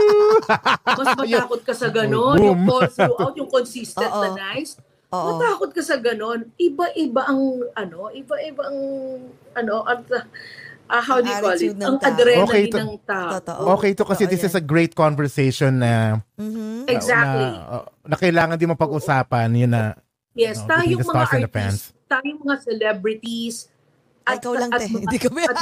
[0.99, 2.35] Mas matakot ka sa ganon.
[2.35, 2.45] Boom.
[2.45, 4.21] Yung all throughout, yung consistent Oo.
[4.27, 4.75] na nice.
[5.15, 5.39] Oo.
[5.39, 6.51] Matakot ka sa ganon.
[6.59, 8.79] Iba-iba ang, ano, iba-iba ang,
[9.55, 10.03] ano, ang,
[10.91, 11.71] ah, how do you call it?
[11.73, 13.29] Ang adrenaline Okay, to- ng tao.
[13.33, 13.61] Totoo.
[13.73, 14.59] Okay to kasi Totoo this is yan.
[14.59, 16.85] a great conversation na Mhm.
[16.85, 17.47] Exactly.
[17.49, 19.95] na, uh, na kailangan din mapag-usapan yun na
[20.31, 23.55] Yes, No, tayong between the mga artists, tayong mga celebrities,
[24.21, 24.79] Ay, ikaw lang, te.
[24.81, 25.41] mga- Hindi kami.
[25.43, 25.55] at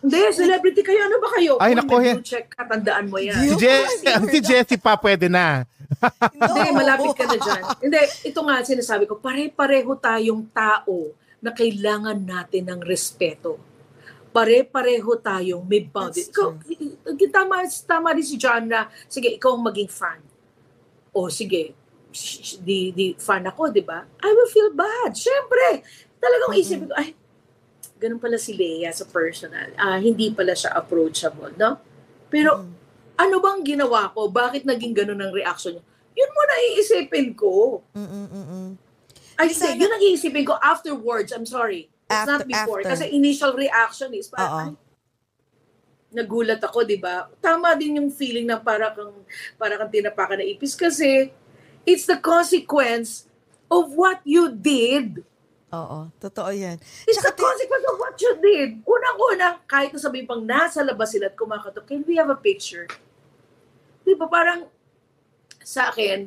[0.00, 1.00] Hindi, celebrity kayo.
[1.02, 1.52] Ano ba kayo?
[1.56, 3.36] Ay, Kung nako, may he- blue check ka, tandaan mo yan.
[3.36, 3.88] si, Je-
[4.32, 5.68] si Jessie pa pwede na.
[6.32, 6.76] Hindi, No.
[6.76, 7.62] malapit ka na dyan.
[7.76, 13.60] Hindi, ito nga sinasabi ko, pare-pareho tayong tao na kailangan natin ng respeto.
[14.30, 16.22] Pare-pareho tayong may boundary.
[16.22, 20.22] That's Ikaw, i- tama, tama rin si John na, sige, ikaw ang maging fan.
[21.10, 21.74] O sige,
[22.62, 24.06] di, di fan ako, di ba?
[24.22, 25.18] I will feel bad.
[25.18, 25.82] Siyempre,
[26.22, 26.62] talagang Mm-mm.
[26.62, 27.10] isipin ko, ay,
[27.98, 29.74] ganun pala si Leia sa personal.
[29.74, 31.82] Ah, hindi pala siya approachable, no?
[32.30, 32.70] Pero, Mm.
[33.18, 34.30] ano bang ginawa ko?
[34.30, 35.84] Bakit naging ganun ang reaction niya?
[36.14, 37.82] Yun mo na iisipin ko.
[37.92, 38.78] Mm-mm-mm.
[39.34, 41.34] Ay, Isa hindi, yun ang iisipin ko afterwards.
[41.34, 41.89] I'm sorry.
[42.10, 42.82] It's not before.
[42.82, 42.90] after.
[42.90, 44.90] Kasi initial reaction is parang, ay,
[46.10, 47.30] nagulat ako, di ba?
[47.38, 49.14] Tama din yung feeling na para kang,
[49.54, 51.30] para kang tinapakan na ipis kasi
[51.86, 53.30] it's the consequence
[53.70, 55.22] of what you did.
[55.70, 56.10] Oo.
[56.18, 56.82] Totoo yan.
[57.06, 58.82] It's Tsaka the consequence of what you did.
[58.82, 62.90] Unang-una, kahit na sabihin pang nasa labas sila at kumakatok, can we have a picture?
[64.02, 64.66] Di ba parang
[65.62, 66.26] sa akin,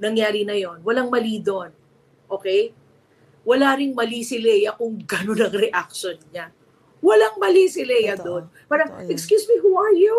[0.00, 1.68] nangyari na yon Walang mali doon.
[2.32, 2.72] Okay?
[3.44, 6.52] Wala ring mali si Leia kung gano'n ang reaction niya.
[7.00, 8.26] Walang mali si Leia Totoo.
[8.28, 8.44] doon.
[8.68, 9.08] Parang, yan.
[9.08, 10.12] excuse me, who are you?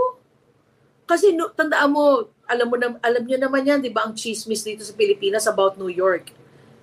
[1.06, 4.64] Kasi no, tandaan mo, alam mo na, alam niyo naman yan, 'di ba, ang chismis
[4.64, 6.32] dito sa Pilipinas about New York.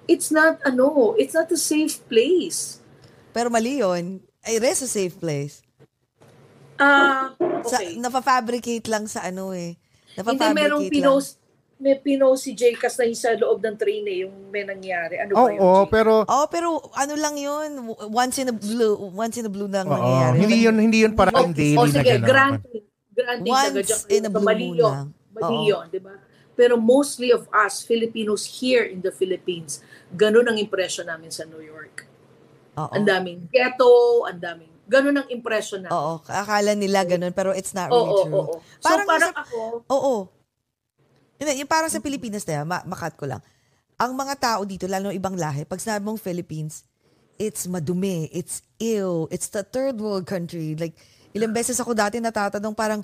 [0.06, 2.78] It's not ano, it's not a safe place.
[3.32, 4.20] Pero mali yun.
[4.44, 5.60] It is a safe place.
[6.78, 7.34] Ah,
[7.66, 7.98] Sa, okay.
[7.98, 9.74] napafabricate lang sa ano eh.
[10.14, 10.92] Hindi Napafabricate merong lang.
[10.94, 11.37] pinost
[11.78, 15.14] may pinost si Jcas na sa loob ng train eh, yung may nangyari.
[15.16, 15.62] Ano ba yun?
[15.62, 15.86] Jay?
[15.88, 17.70] pero Oh, pero ano lang yun,
[18.04, 20.36] once in a blue, once in a blue lang oo, nangyayari.
[20.36, 22.26] hindi yun hindi yun parang Oh, daily oh, na sige, gano'n.
[22.26, 22.84] granting.
[23.10, 24.00] Granting Once taga dyan.
[24.08, 24.78] in a blue mali yun.
[24.80, 25.06] lang.
[25.32, 26.14] Mali yun, di ba?
[26.52, 29.78] Pero mostly of us, Filipinos here in the Philippines,
[30.12, 32.06] ganun ang impression namin sa New York.
[32.76, 32.90] Oo.
[32.90, 33.90] Ang daming ghetto,
[34.22, 35.94] ang daming, ganun ang impression namin.
[35.94, 38.34] Oo, akala nila ganun, pero it's not really oo, true.
[38.36, 38.54] oo.
[38.76, 40.14] So Parang parang, isa- ako, Oo.
[41.38, 43.38] Hindi, yung parang sa Pilipinas na yan, ma- makat ko lang.
[43.98, 46.82] Ang mga tao dito, lalo ng ibang lahi, pag sinabi mong Philippines,
[47.38, 50.74] it's madumi, it's ill, it's the third world country.
[50.74, 50.98] Like,
[51.30, 53.00] ilang beses ako dati natatanong parang,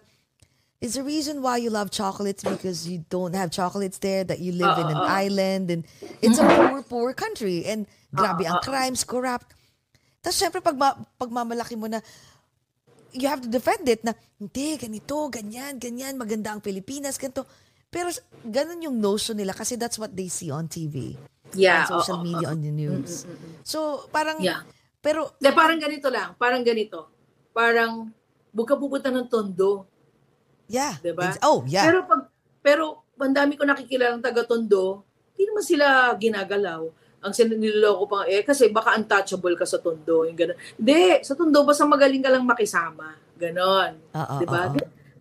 [0.83, 4.53] is the reason why you love chocolates because you don't have chocolates there, that you
[4.53, 5.09] live in an oo.
[5.09, 5.87] island, and
[6.21, 8.67] it's a poor, poor country, and grabe ang Oo, oo.
[8.67, 9.55] crimes, corrupt.
[10.21, 12.03] Tapos syempre, pag, ma- pagmamalaki mo na,
[13.15, 17.47] you have to defend it na, hindi, ganito, ganyan, ganyan, maganda ang Pilipinas, ganito.
[17.95, 18.11] Pero
[18.43, 21.15] ganun yung notion nila kasi that's what they see on TV.
[21.55, 22.53] yeah, on social oo, media, oo.
[22.53, 23.23] on the news.
[23.63, 24.67] So, parang, Yeah.
[24.99, 27.07] pero, De, parang ganito lang, parang ganito.
[27.55, 28.11] Parang,
[28.51, 29.87] buka pupunta ng tondo.
[30.67, 30.99] yeah.
[30.99, 31.31] Diba?
[31.31, 31.87] Ex- Oh, yeah.
[31.87, 32.27] Pero pag
[32.59, 32.85] pero
[33.21, 35.05] ang dami ko nakikilalang taga Tondo,
[35.37, 36.83] hindi naman sila ginagalaw.
[37.21, 40.57] Ang siniloloko pa eh kasi baka untouchable ka sa Tondo, yung ganun.
[40.75, 43.15] Hindi, sa Tondo basta magaling ka lang makisama.
[43.37, 44.01] Ganon.
[44.41, 44.73] Di ba?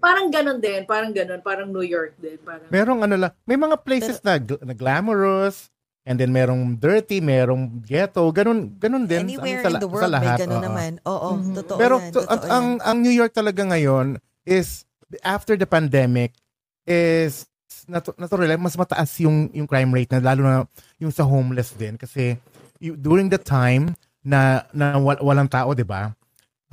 [0.03, 2.35] Parang ganon din, parang ganon, parang New York din.
[2.43, 5.71] Parang, Merong ano lang, may mga places na, gl- na glamorous,
[6.03, 9.23] and then merong dirty, merong ghetto, ganun, ganun din.
[9.31, 10.65] Anywhere sa, in the sa world, may lahat, ganun oo.
[10.67, 10.91] naman.
[11.07, 11.53] Oo, Mhm.
[11.55, 12.11] totoo Pero yan.
[12.11, 12.83] to- totoo ang, ang, yan.
[12.83, 14.07] ang New York talaga ngayon
[14.43, 14.83] is,
[15.23, 16.35] after the pandemic,
[16.83, 17.47] is
[17.87, 20.67] natu- natural, mas mataas yung, yung crime rate na lalo na
[20.99, 21.95] yung sa homeless din.
[21.95, 22.35] Kasi
[22.83, 26.11] you, during the time na, na wal- walang tao, di ba?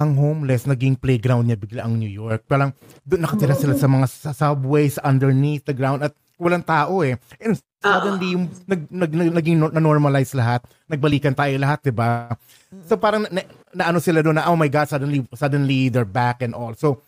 [0.01, 2.49] Ang homeless, naging playground niya bigla ang New York.
[2.49, 2.73] Parang
[3.05, 7.21] doon nakatira sila sa mga sa subways underneath the ground at walang tao eh.
[7.37, 10.65] And suddenly, yung nag, nag, nag, naging no- na-normalize lahat.
[10.89, 12.33] Nagbalikan tayo lahat, di ba?
[12.89, 13.45] So parang na,
[13.77, 16.73] na, ano sila doon na, oh my God, suddenly, suddenly they're back and all.
[16.73, 17.05] So,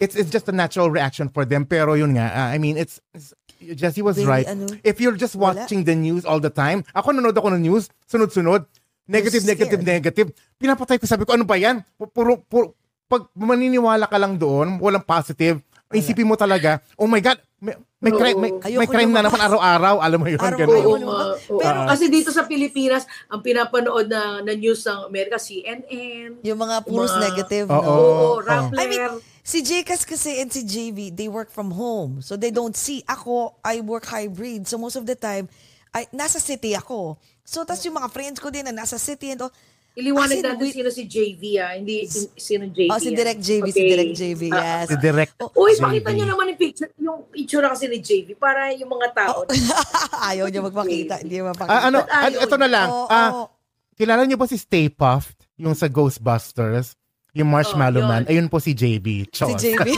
[0.00, 1.68] it's it's just a natural reaction for them.
[1.68, 4.48] Pero yun nga, uh, I mean, it's, it's Jesse was Very, right.
[4.48, 5.54] ano, If you're just wala.
[5.54, 8.66] watching the news all the time, ako nanonood ako ng news, sunod-sunod,
[9.04, 10.28] negative, negative, negative.
[10.56, 11.82] Pinapatay ko, sabi ko, ano ba yan?
[11.92, 12.74] Pu- Puro, puro,
[13.06, 15.60] pag maniniwala ka lang doon, walang positive,
[15.90, 20.00] isipin mo talaga, oh my God, may, may, crime, may, may crime na naman araw-araw,
[20.00, 20.58] alam mo yun, Araw-araw.
[20.58, 21.02] ganun.
[21.04, 21.60] Oo oo.
[21.60, 26.82] Pero kasi dito sa Pilipinas, ang pinapanood na, na news ng Amerika, CNN, Yung mga
[26.82, 27.76] puros mga- negative, Oo.
[27.76, 27.86] no?
[27.86, 28.40] oo, oo.
[28.40, 28.80] Rappler.
[28.80, 29.04] I mean,
[29.42, 32.18] si Jcas kasi and si JV, they work from home.
[32.18, 33.04] So they don't see.
[33.04, 34.64] Ako, I work hybrid.
[34.64, 35.46] So most of the time,
[35.92, 37.20] I, nasa city ako.
[37.42, 39.52] So tas yung mga friends ko din na nasa city and all.
[39.92, 42.88] iliwanag in, natin we- sino si JV ah, hindi sin- sino JV.
[42.88, 43.14] Oh, si ah.
[43.14, 43.90] Direct JV, si Okay.
[43.92, 44.86] Direct JV, Ah, yes.
[44.88, 45.80] Si Direct Uy, JV.
[45.84, 49.44] pakita nyo naman yung picture, yung itsura kasi ni JV para yung mga tao.
[50.32, 51.20] Ayaw niya magpakita.
[51.20, 51.76] Hindi niya mapakita.
[51.76, 52.88] Ah, ano, ah, ito na lang.
[53.06, 53.44] Ah, oo.
[53.92, 56.96] kilala niyo ba si Stay Puft, yung sa Ghostbusters?
[57.32, 58.12] Yung Marshmallow Oh, yun.
[58.12, 58.24] Man.
[58.28, 59.24] Ayun po si JB.
[59.24, 59.56] si Chos.
[59.56, 59.92] JV.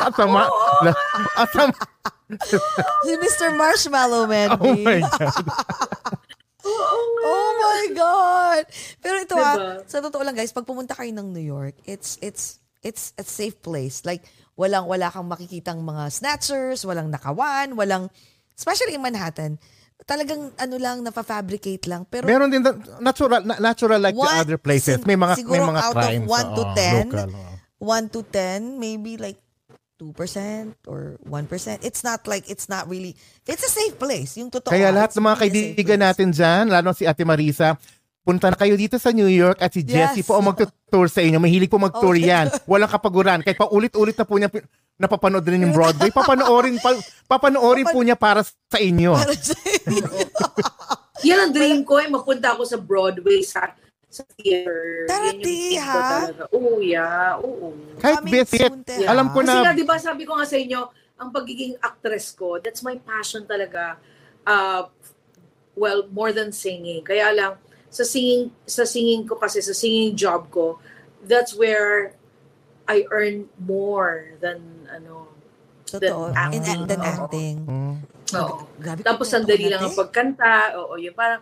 [0.00, 0.46] Asama.
[1.34, 1.74] Asama.
[3.02, 3.54] si Mr.
[3.54, 4.54] Marshmallow Man.
[4.56, 5.46] Oh my God.
[7.20, 8.64] Oh my God!
[8.98, 9.52] Pero ito Diba?
[9.52, 13.24] ah, sa totoo lang guys, pag pumunta kayo ng New York, it's it's it's a
[13.24, 14.02] safe place.
[14.02, 14.22] Like,
[14.54, 18.06] walang wala kang makikitang mga snatchers, walang nakawan, walang,
[18.54, 19.58] especially in Manhattan,
[20.04, 22.06] talagang ano lang, nafa-fabricate lang.
[22.06, 25.02] Pero Meron din na- natural na- natural like the One- other places.
[25.02, 26.28] May mga may siguro mga out of crimes.
[26.28, 27.54] one to oo, 10, local, oo.
[27.78, 29.38] 1 to 10, maybe like
[29.98, 31.82] 2% or 1%.
[31.82, 34.38] It's not like, it's not really, it's a safe place.
[34.38, 34.70] Yung totoo.
[34.70, 37.74] Kaya ah, lahat ng mga kaibigan natin dyan, lalo si Ate Marisa,
[38.22, 40.28] punta na kayo dito sa New York at si Jessie Yes.
[40.30, 41.42] po ang magtutour sa inyo.
[41.42, 42.30] Mahilig po mag-tour Okay.
[42.30, 42.46] yan.
[42.70, 43.42] Walang kapaguran.
[43.42, 44.48] Kahit pa ulit-ulit na po niya
[44.98, 46.90] napapanood din yung Broadway, papanoorin, pa,
[47.30, 49.14] papanoorin po niya para sa inyo.
[49.14, 49.54] Para sa
[51.26, 53.74] Yan ang dream ko eh, mapunta ako sa Broadway sa
[54.08, 55.04] sa theater.
[55.04, 56.10] Tara, Yan yung dream ko ha?
[56.24, 56.42] talaga.
[56.56, 57.36] Oo, yeah.
[57.44, 57.76] Oo.
[58.00, 60.56] Kahit Coming soon, te, alam ko Kasi nga, na, di ba, sabi ko nga sa
[60.56, 60.80] inyo,
[61.20, 64.00] ang pagiging actress ko, that's my passion talaga.
[64.48, 64.88] Uh,
[65.76, 67.04] well, more than singing.
[67.04, 67.52] Kaya lang,
[67.92, 70.80] sa singing, sa singing ko kasi, sa singing job ko,
[71.28, 72.16] that's where
[72.88, 75.28] I earn more than, ano,
[75.88, 76.32] Totoo.
[76.32, 76.80] Than In, acting.
[76.84, 77.56] than acting.
[77.64, 77.96] Mm.
[78.36, 78.56] oo.
[78.76, 80.76] Grabe, Tapos sandali lang ang pagkanta.
[80.76, 81.16] Oo, yun.
[81.16, 81.40] Parang,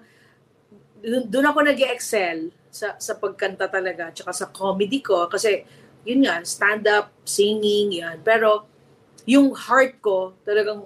[1.02, 4.12] dun, dun ako nag excel sa, sa pagkanta talaga.
[4.12, 5.24] Tsaka sa comedy ko.
[5.26, 5.64] Kasi,
[6.04, 8.20] yun nga, stand-up, singing, yan.
[8.20, 8.68] Pero,
[9.24, 10.84] yung heart ko, talagang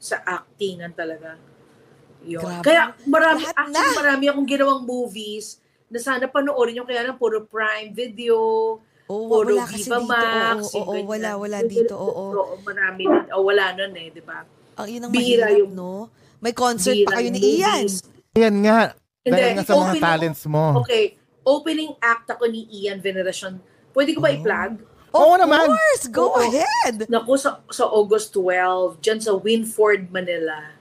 [0.00, 1.36] sa actingan talaga.
[2.24, 2.40] Yun.
[2.40, 2.64] Grabe.
[2.64, 3.98] Kaya, marami, Lahat actually, na.
[4.00, 8.34] marami akong ginawang movies na sana panoorin yung kaya lang puro Prime Video,
[9.06, 10.10] Oo, puro wala kasi Viva dito.
[10.10, 10.58] Max.
[10.74, 11.94] Oo, oo, wala, wala dito.
[11.94, 12.24] Oo.
[12.34, 13.06] Oo, marami.
[13.30, 14.42] O, wala nun eh, di ba?
[14.76, 16.10] Ang yun ang mahirap, yung- no?
[16.36, 17.86] May concert pa kayo ni Ian.
[18.34, 18.92] Ayan nga.
[19.22, 20.82] Dahil nga sa mga talents mo.
[20.82, 21.16] Okay,
[21.46, 23.62] opening act ako ni Ian Veneracion.
[23.94, 24.82] Pwede ko ba i-plug?
[25.14, 25.70] Oo naman.
[25.70, 26.42] Of course, go Oo.
[26.42, 27.06] ahead.
[27.08, 30.76] Naku, sa, sa August 12, dyan sa Winford, Manila.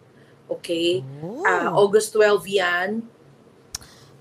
[0.49, 1.05] Okay?
[1.21, 1.45] Oh.
[1.45, 2.89] Ah, August 12 yan.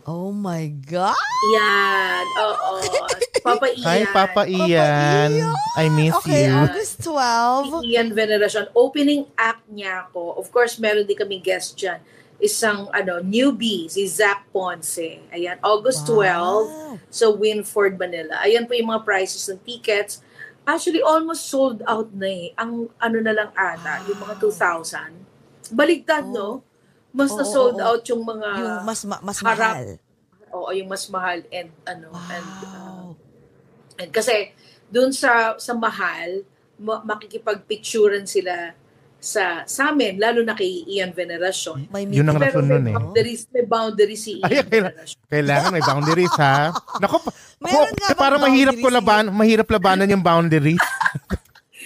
[0.05, 1.16] Oh my God!
[1.57, 2.25] Yan.
[2.37, 2.73] Oo.
[3.41, 3.89] Papa Ian.
[3.89, 5.33] Hi, Papa Ian.
[5.81, 6.61] I miss Okay, you.
[6.61, 7.81] August 12.
[7.85, 8.69] Si Ian Veneracion.
[8.77, 10.37] Opening act niya ako.
[10.37, 12.05] Of course, meron din kami guest dyan.
[12.36, 15.23] Isang ano, newbie, si Zach Ponce.
[15.31, 16.98] Ayan, August 12 Wow.
[17.09, 18.43] sa Winford, Manila.
[18.43, 20.20] Ayan po yung mga prices ng tickets.
[20.62, 22.47] Actually, almost sold out na eh.
[22.55, 25.12] Ang ano na lang ata, yung mga 2,000.
[25.70, 26.65] Baligtad, no?
[27.11, 27.85] Mas Oo, na sold oo.
[27.85, 28.48] out yung mga...
[28.59, 29.74] Yung mas ma- mas harap.
[29.77, 29.86] mahal.
[30.51, 32.11] Oo, yung mas mahal and ano.
[32.11, 33.06] And, uh, Wow.
[33.97, 34.51] and kasi,
[34.86, 36.43] dun sa sa mahal,
[36.77, 38.74] ma- makikipagpicturean sila
[39.25, 41.89] sa sa amin, lalo na kay Ian Veneracion.
[41.89, 42.95] May Yun ang rason may nun eh.
[42.95, 45.21] boundaries, may boundaries si Ian Ay, kailan- Veneracion.
[45.27, 46.57] Kailangan may boundaries ha.
[47.01, 47.17] Naku,
[47.59, 50.77] Meron ako, nga eh, para mahirap ko laban, mahirap labanan yung boundaries.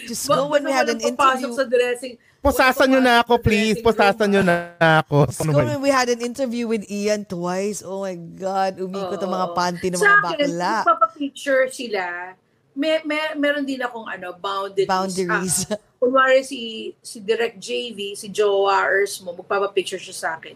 [0.05, 1.51] Just go when we had an interview.
[1.51, 2.15] sa dressing.
[2.39, 3.79] Pusasan nyo na ako, please.
[3.79, 5.27] Pusasan nyo na ako.
[5.27, 5.69] Just Ano go ba yun?
[5.75, 7.83] when we had an interview with Ian twice.
[7.83, 10.73] Oh my God, umikot ang mga panty ng Sa mga akin, bakla.
[10.83, 12.35] papapicture sila
[12.79, 14.87] may, may, meron din akong ano, boundaries.
[14.87, 15.67] Boundaries.
[15.67, 20.55] Ah, kunwari si, si Direct JV, si Joa Ers mo, magpapapicture siya sa akin.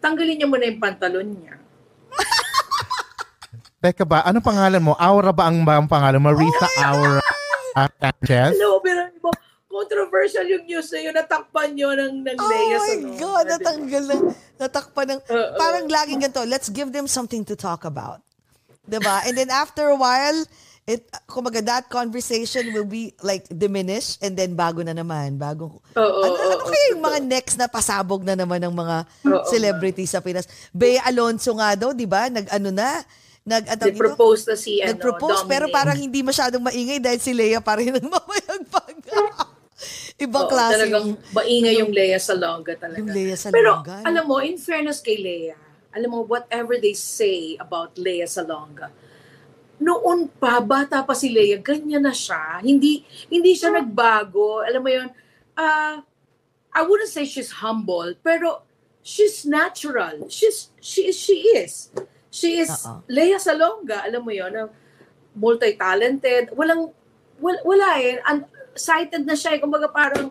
[0.00, 1.60] Tanggalin niya muna yung pantalon niya.
[3.78, 4.96] Teka ba, ano pangalan mo?
[4.96, 6.18] Aura ba ang, ba ang pangalan?
[6.18, 7.22] Marisa Aura
[8.00, 8.56] Sanchez?
[8.56, 9.30] Hello, pero iba,
[9.70, 11.14] controversial yung news na yun.
[11.14, 13.50] Natakpan yun ng, ng Oh Lea my Salonga, God, ba?
[13.54, 14.22] natanggal ng,
[14.58, 15.54] natakpan ng, Oo.
[15.60, 18.18] parang laging ganito, let's give them something to talk about.
[18.88, 19.20] 'Di ba?
[19.28, 20.48] And then after a while,
[20.88, 25.84] it, kumaga that conversation will be like diminished and then bago na naman, bago.
[25.92, 28.96] Oo, ano, oo, ano kaya yung mga next na pasabog na naman ng mga
[29.28, 30.48] Oo, celebrities sa Pinas?
[30.72, 32.32] Bea Alonso nga daw, 'di ba?
[32.32, 33.04] Nag-ano na,
[33.44, 34.00] nag at tawag dito?
[34.00, 37.92] Nag-propose na si ano, Nag-propose pero parang hindi masyadong maingay dahil si Leia pa rin
[37.92, 38.96] ang mamayagpag.
[40.24, 40.74] Ibang Oo, klase.
[40.74, 42.98] Talagang maingay yung Lea Salonga talaga.
[42.98, 45.54] Yung Lea Salonga, Pero alam mo, in fairness kay Lea,
[45.94, 48.90] alam mo, whatever they say about Lea Salonga,
[49.78, 52.58] noon pa, bata pa si Lea, ganyan na siya.
[52.60, 54.62] Hindi hindi siya nagbago.
[54.66, 55.08] Alam mo yun,
[55.54, 56.02] ah,
[56.74, 58.62] I wouldn't say she's humble, pero
[59.02, 60.28] she's natural.
[60.28, 61.90] She's, she, she is.
[62.28, 63.02] She is Oo.
[63.08, 64.68] Lea Salonga, alam mo yun, na
[65.32, 66.52] multi-talented.
[66.52, 66.92] Walang,
[67.40, 68.20] wala, wala eh.
[68.26, 68.46] Un-
[68.76, 69.60] cited na siya eh.
[69.62, 70.30] Kumbaga parang,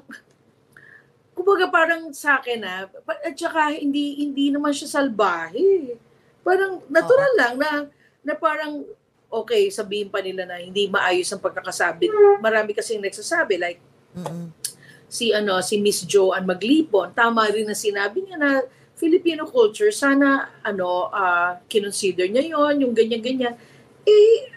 [1.36, 5.98] kumbaga parang sa akin ah, pa- at saka hindi, hindi naman siya salbahe.
[6.45, 7.72] Parang natural lang na,
[8.24, 8.86] na parang,
[9.28, 12.08] okay, sabihin pa nila na hindi maayos ang pagkakasabi.
[12.40, 13.80] Marami kasing nagsasabi, like,
[14.18, 14.49] Mm-mm.
[15.08, 18.52] si ano si Miss Joanne Maglipon tama rin na sinabi niya na
[18.98, 23.54] Filipino culture sana ano ah kinonsider niya yon yung ganyan ganyan
[24.04, 24.52] eh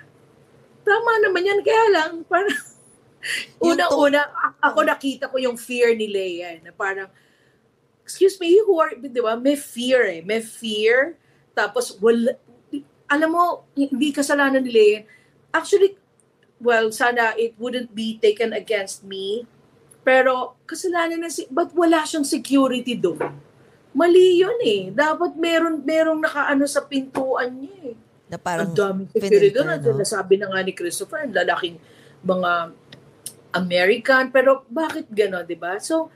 [0.81, 2.57] tama naman yan kaya lang parang
[3.61, 4.27] unang-una
[4.65, 7.13] ako nakita ko yung fear ni Leia eh, na parang
[8.03, 11.21] excuse me who are di ba may fear eh may fear
[11.53, 12.33] tapos wala
[13.11, 15.01] alam mo hindi kasalanan ni Leia
[15.51, 15.99] actually
[16.63, 19.45] well sana it wouldn't be taken against me
[20.01, 23.21] pero kasalanan na si but wala siyang security doon.
[23.93, 24.83] Mali 'yun eh.
[24.95, 27.97] Dapat meron merong nakaano sa pintuan niya eh.
[28.31, 29.77] Na parang ang daming security doon.
[29.77, 30.01] no?
[30.01, 31.77] Nasabi na nga ni Christopher, ang lalaking
[32.25, 32.73] mga
[33.53, 34.31] American.
[34.31, 35.77] Pero bakit gano'n, di ba?
[35.83, 36.09] So,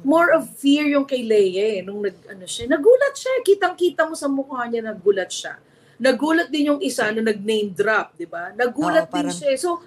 [0.00, 1.80] more of fear yung kay Leia eh.
[1.84, 3.44] Nung nag, ano siya, nagulat siya.
[3.44, 5.60] Kitang-kita mo sa mukha niya, nagulat siya.
[5.98, 8.50] Nagulat din yung isa na nag-name drop, di ba?
[8.52, 9.50] Nagulat Oo, din parang- siya.
[9.50, 9.58] eh.
[9.58, 9.82] So,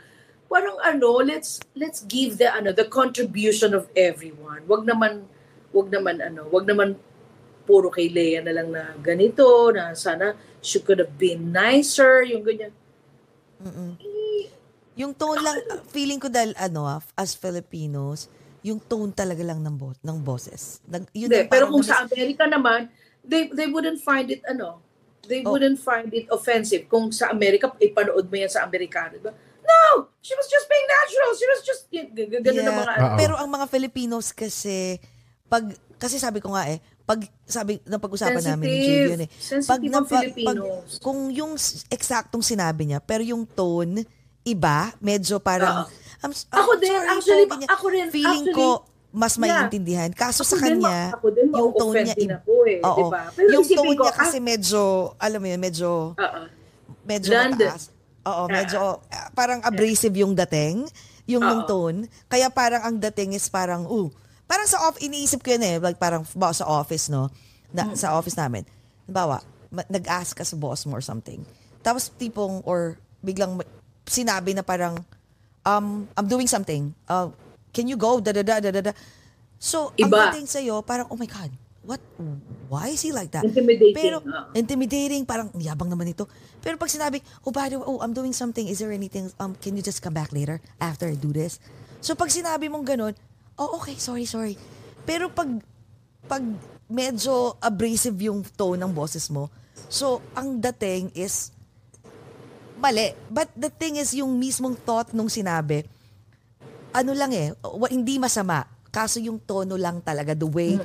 [0.45, 4.67] parang ano, let's let's give the ano the contribution of everyone.
[4.67, 5.23] Wag naman
[5.71, 6.99] wag naman ano, wag naman
[7.63, 12.43] puro kay Leia na lang na ganito, na sana she could have been nicer, yung
[12.43, 12.75] ganyan.
[14.93, 15.55] Yung tone lang,
[15.87, 18.27] feeling ko dahil ano ah, as Filipinos,
[18.61, 20.83] yung tone talaga lang ng, bo- ng boses.
[20.85, 22.91] Nag, yun ang pero kung namis- sa Amerika naman,
[23.23, 24.83] they they wouldn't find it ano,
[25.23, 25.51] they Oh.
[25.51, 29.33] wouldn't find it offensive kung sa Amerika ipanood mo yan sa Amerikano, diba?
[29.61, 29.81] No,
[30.19, 31.29] she was just being natural.
[31.31, 32.75] She was just y- g- g- ganun Yeah.
[32.75, 33.15] mga Oo.
[33.15, 34.97] Pero ang mga Filipinos kasi,
[35.45, 35.63] pag,
[35.95, 39.29] kasi sabi ko nga eh, pag sabi ng pag-usapan namin ni yun eh.
[39.31, 40.97] Sensitive ang Filipinos.
[40.97, 44.01] kung yung s- eksaktong sinabi niya, pero yung tone,
[44.41, 45.87] iba, medyo parang, Oo.
[46.21, 50.07] I'm, s- Ako I'm din, sorry, actually, ako rin, Feeling actually, ko, mas maiintindihan.
[50.09, 52.97] Kaso sa Ako din, kanya, ma- ako din, yung tone niya, din ako eh, oo.
[52.97, 53.21] diba?
[53.35, 54.81] Pero yung tone ko, niya kasi ah- medyo,
[55.19, 56.39] alam mo yun, medyo, Oo.
[57.03, 57.69] medyo London.
[57.75, 57.83] mataas.
[58.21, 60.87] Oo, medyo, ah, parang abrasive yung dating,
[61.27, 61.67] yung Oo.
[61.67, 61.99] tone.
[62.25, 64.07] Kaya parang ang dating is parang, uh,
[64.47, 67.27] parang sa off, iniisip ko yun eh, like parang ba, sa office, no?
[67.71, 67.95] Na, Hmm.
[67.95, 68.63] Sa office namin.
[69.67, 71.43] Ma- nag-ask ka sa boss mo or something.
[71.79, 73.59] Tapos tipong, or biglang
[74.03, 75.03] sinabi na parang,
[75.63, 76.91] um, I'm doing something.
[77.07, 77.31] Uh,
[77.71, 78.19] can you go?
[78.19, 78.93] Da, da, da, da, da, da.
[79.61, 80.31] So, Iba.
[80.31, 81.51] ang dating sa'yo, parang, oh my God,
[81.85, 82.01] what?
[82.69, 83.43] Why is he like that?
[83.43, 84.51] Intimidating, Pero, oo.
[84.53, 86.29] intimidating, parang yabang naman ito.
[86.61, 89.57] Pero pag sinabi, oh by the way, oh I'm doing something, is there anything, um,
[89.57, 91.57] can you just come back later after I do this?
[91.99, 93.13] So pag sinabi mong ganun,
[93.57, 94.55] oh okay, sorry, sorry.
[95.03, 95.49] Pero pag,
[96.29, 96.45] pag
[96.85, 99.49] medyo abrasive yung tone ng boses mo,
[99.89, 101.49] so ang dating is
[102.77, 103.13] mali.
[103.29, 105.85] But the thing is, yung mismong thought nung sinabi,
[106.91, 107.51] ano lang eh,
[107.89, 108.63] hindi masama.
[108.91, 110.75] Kaso yung tono lang talaga, the way,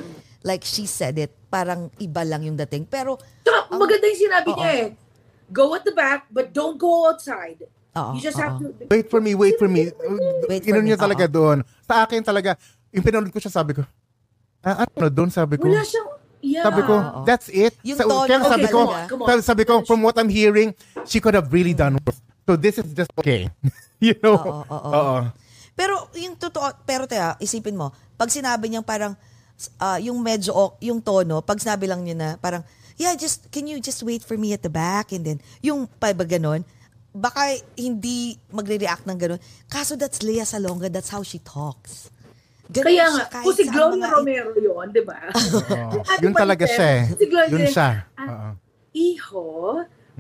[0.47, 2.87] like she said it, parang iba lang yung dating.
[2.87, 4.59] Pero, Tsaka, maganda yung sinabi Oo.
[4.59, 4.89] niya eh.
[5.51, 7.59] Go at the back, but don't go outside.
[7.99, 8.43] Oo, you just oo.
[8.43, 8.71] have to...
[8.87, 9.91] Wait for me, wait for me.
[10.47, 11.35] Wait for Inon niya talaga oo.
[11.35, 11.59] doon.
[11.83, 12.55] Sa akin talaga,
[12.95, 13.83] yung pinanood ko siya, sabi ko,
[14.63, 15.67] ah, ano doon, sabi ko.
[15.67, 16.15] Wala siyang...
[16.47, 16.63] Yeah.
[16.63, 17.21] Sabi ko, Oo.
[17.27, 17.75] that's it.
[17.83, 19.43] Yung Sa- tono kaya sabi Okay, ko, come on, come on.
[19.43, 20.71] sabi- ko, from what I'm hearing,
[21.03, 22.23] she could have really done worse.
[22.47, 23.51] So this is just okay.
[23.99, 24.39] you know?
[24.39, 25.17] Oo, oo, Oo.
[25.77, 29.13] Pero yung totoo, pero tayo, isipin mo, pag sinabi niyang parang,
[29.77, 30.51] ah, yung medyo,
[30.81, 32.65] yung tono, pag sinabi lang niya na parang,
[32.97, 35.13] yeah, just, can you just wait for me at the back?
[35.13, 36.65] And then, yung pa ba ganon,
[37.13, 39.41] baka hindi magre-react ng ganun.
[39.69, 42.09] Kaso that's Lea Salonga, that's how she talks.
[42.67, 45.29] Ganun Kaya nga, kung si Gloria mga- Romero yun, di ba?
[45.29, 47.05] Ate Yun talaga siya eh.
[47.15, 47.89] Si Gloria, Yun siya.
[48.17, 48.51] Ah, Oo.
[48.97, 49.45] Iho,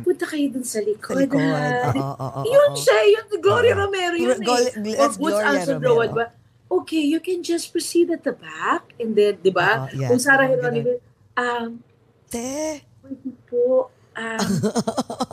[0.02, 1.16] punta kayo dun sa likod.
[1.16, 1.40] Sa likod.
[1.40, 1.92] ha?
[1.92, 2.76] Oo, oo, oo, yun oo.
[2.76, 4.72] siya, yun si Gloria Romero yun Glo- eh.
[4.74, 5.78] Gl- Or Boots Gloria Anson.
[5.80, 6.26] Road ba?
[6.66, 8.90] Okay, you can just proceed at the back.
[8.98, 9.86] And then, di ba?
[9.86, 10.98] Oo, yes, Kung Sarah Geronimo,
[11.34, 11.78] um,
[12.26, 14.48] Te, pwede po, um,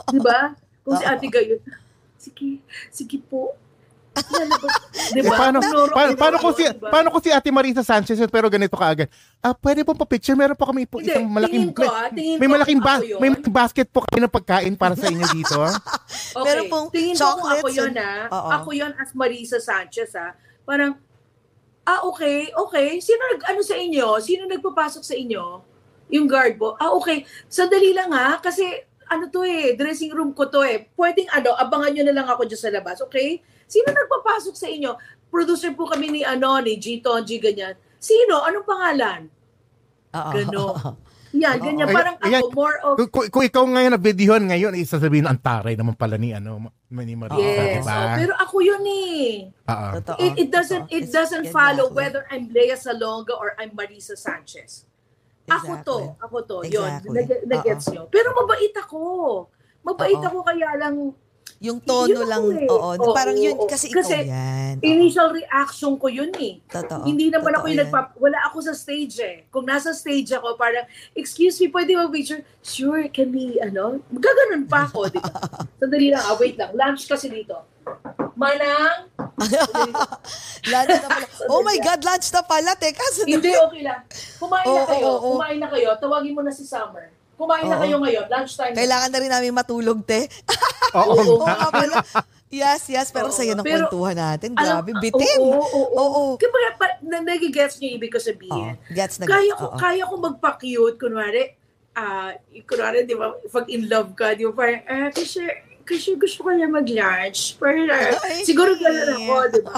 [0.08, 0.54] di ba?
[0.86, 1.58] Kung si Ate Gayot,
[2.14, 3.58] sige, sige po.
[4.14, 4.72] Lalabas.
[5.10, 6.88] Di Eh, paano, Noro- paano, paano, kung si, Diba?
[6.88, 9.10] paano kung si Ate Marisa Sanchez yun, pero ganito kaagad?
[9.42, 10.38] Ah, pwede po pa-picture?
[10.38, 11.70] Meron po kami po Hindi, isang malaking...
[11.70, 14.94] tingin ko, ah, tingin may ko, malaking ba, may basket po kami ng pagkain para
[14.94, 15.58] sa inyo dito.
[15.66, 15.74] ah.
[16.38, 16.46] Okay.
[16.46, 18.22] Meron pong Tingin ko kung ako yun, ah.
[18.30, 18.50] Oo.
[18.62, 20.32] Ako yun as Marisa Sanchez, ah.
[20.62, 20.96] Parang,
[21.84, 23.02] ah, okay, okay.
[23.02, 24.06] Sino nag, ano sa inyo?
[24.22, 25.44] Sino nagpapasok sa inyo?
[26.12, 26.78] Yung guard po.
[26.78, 27.26] Ah, okay.
[27.50, 28.38] Sandali lang, ha?
[28.38, 28.62] Kasi,
[29.08, 30.88] ano to eh, dressing room ko to eh.
[30.94, 33.40] Pwedeng, ano, abangan nyo na lang ako dyan sa labas, okay?
[33.68, 34.96] Sino nagpapasok sa inyo?
[35.28, 37.02] Producer po kami ni, ano, ni G.
[37.02, 37.74] Tonji, ganyan.
[37.98, 38.44] Sino?
[38.44, 39.20] Anong pangalan?
[40.14, 40.32] Oo.
[40.32, 40.74] Ganon.
[41.34, 41.90] Yan, ganyan.
[41.90, 42.40] Ay, Parang ayan.
[42.46, 45.98] ako, more of, Kung, kung, kung ikaw ngayon na videohan ngayon, isasabihin ang taray naman
[45.98, 46.70] pala ni, ano,
[47.02, 47.82] ni Marisa, yes.
[47.82, 47.90] diba?
[47.90, 49.50] Oh, pero ako yun eh.
[49.66, 49.88] Oo.
[49.98, 50.18] Totoo.
[50.22, 54.86] It, it doesn't it doesn't follow whether I'm Lea Salonga or I'm Marisa Sanchez.
[55.44, 56.24] Ako to, Exactly.
[56.24, 56.56] ako to.
[56.64, 57.12] Yun, Exactly.
[57.14, 58.02] nag- nag-gets nyo.
[58.08, 59.00] Pero mabait ako.
[59.80, 60.24] Mabait Oo.
[60.24, 60.96] ako kaya lang
[61.60, 62.68] Yung tono Yun ako lang, eh.
[62.68, 62.88] oo.
[62.92, 63.64] Oo, parang yun, oo.
[63.64, 64.74] kasi ikaw Kasi yan.
[64.74, 64.84] Oo.
[64.84, 66.60] initial reaction ko yun eh.
[66.66, 67.04] Totoo.
[67.04, 67.84] Hindi naman ako Totoo yung yan.
[67.88, 68.06] nagpap...
[68.18, 69.36] Wala ako sa stage eh.
[69.48, 72.42] Kung nasa stage ako, parang, excuse me, pwede mag-picture?
[72.60, 73.96] Sure, can we, ano?
[74.10, 75.30] Gaganon pa ako, di ba?
[75.80, 76.72] Sandali lang, ah, wait lang.
[76.72, 77.56] Lunch kasi dito.
[78.34, 78.98] Manang,
[80.66, 81.26] lunch na pala.
[81.52, 82.70] Oh my God, lunch na pala.
[82.74, 83.32] Teka, sandali.
[83.32, 84.00] Hindi, okay lang.
[84.36, 85.04] Kumain na Oo, kayo.
[85.04, 85.30] oo, oo.
[85.34, 85.88] Kumain na kayo.
[85.96, 87.14] Tawagin mo na si Summer.
[87.34, 87.82] Kumain na Oo.
[87.82, 88.26] kayo ngayon.
[88.26, 88.72] Lunchtime.
[88.72, 88.78] na.
[88.78, 90.26] Kailangan na rin namin matulog, te.
[90.92, 91.14] Oo.
[91.36, 91.98] Oo nga pala.
[92.48, 93.10] Yes, yes.
[93.10, 94.50] Pero Oo, saya ng pero- kwentuhan natin.
[94.54, 95.36] Alam- Grabe, bitin.
[95.36, 95.94] Oo, oo, oo.
[95.94, 96.22] Oo.
[96.36, 98.74] Kaya pa, na, nagigets niyo yung ibig ko sabihin.
[98.74, 99.58] Oo, gets na kaya gets.
[99.58, 99.76] ko, Oo.
[99.76, 100.96] kaya ko magpa-cute.
[100.96, 101.42] Kunwari,
[101.92, 102.30] ah,
[102.62, 105.42] kunwari, di ba, pag in love ka, di ba, parang, ah, kasi,
[105.84, 107.54] kasi gusto ko niya mag-lunch.
[107.56, 109.76] Parang, ah, Ay, siguro gano'n ako, di ba?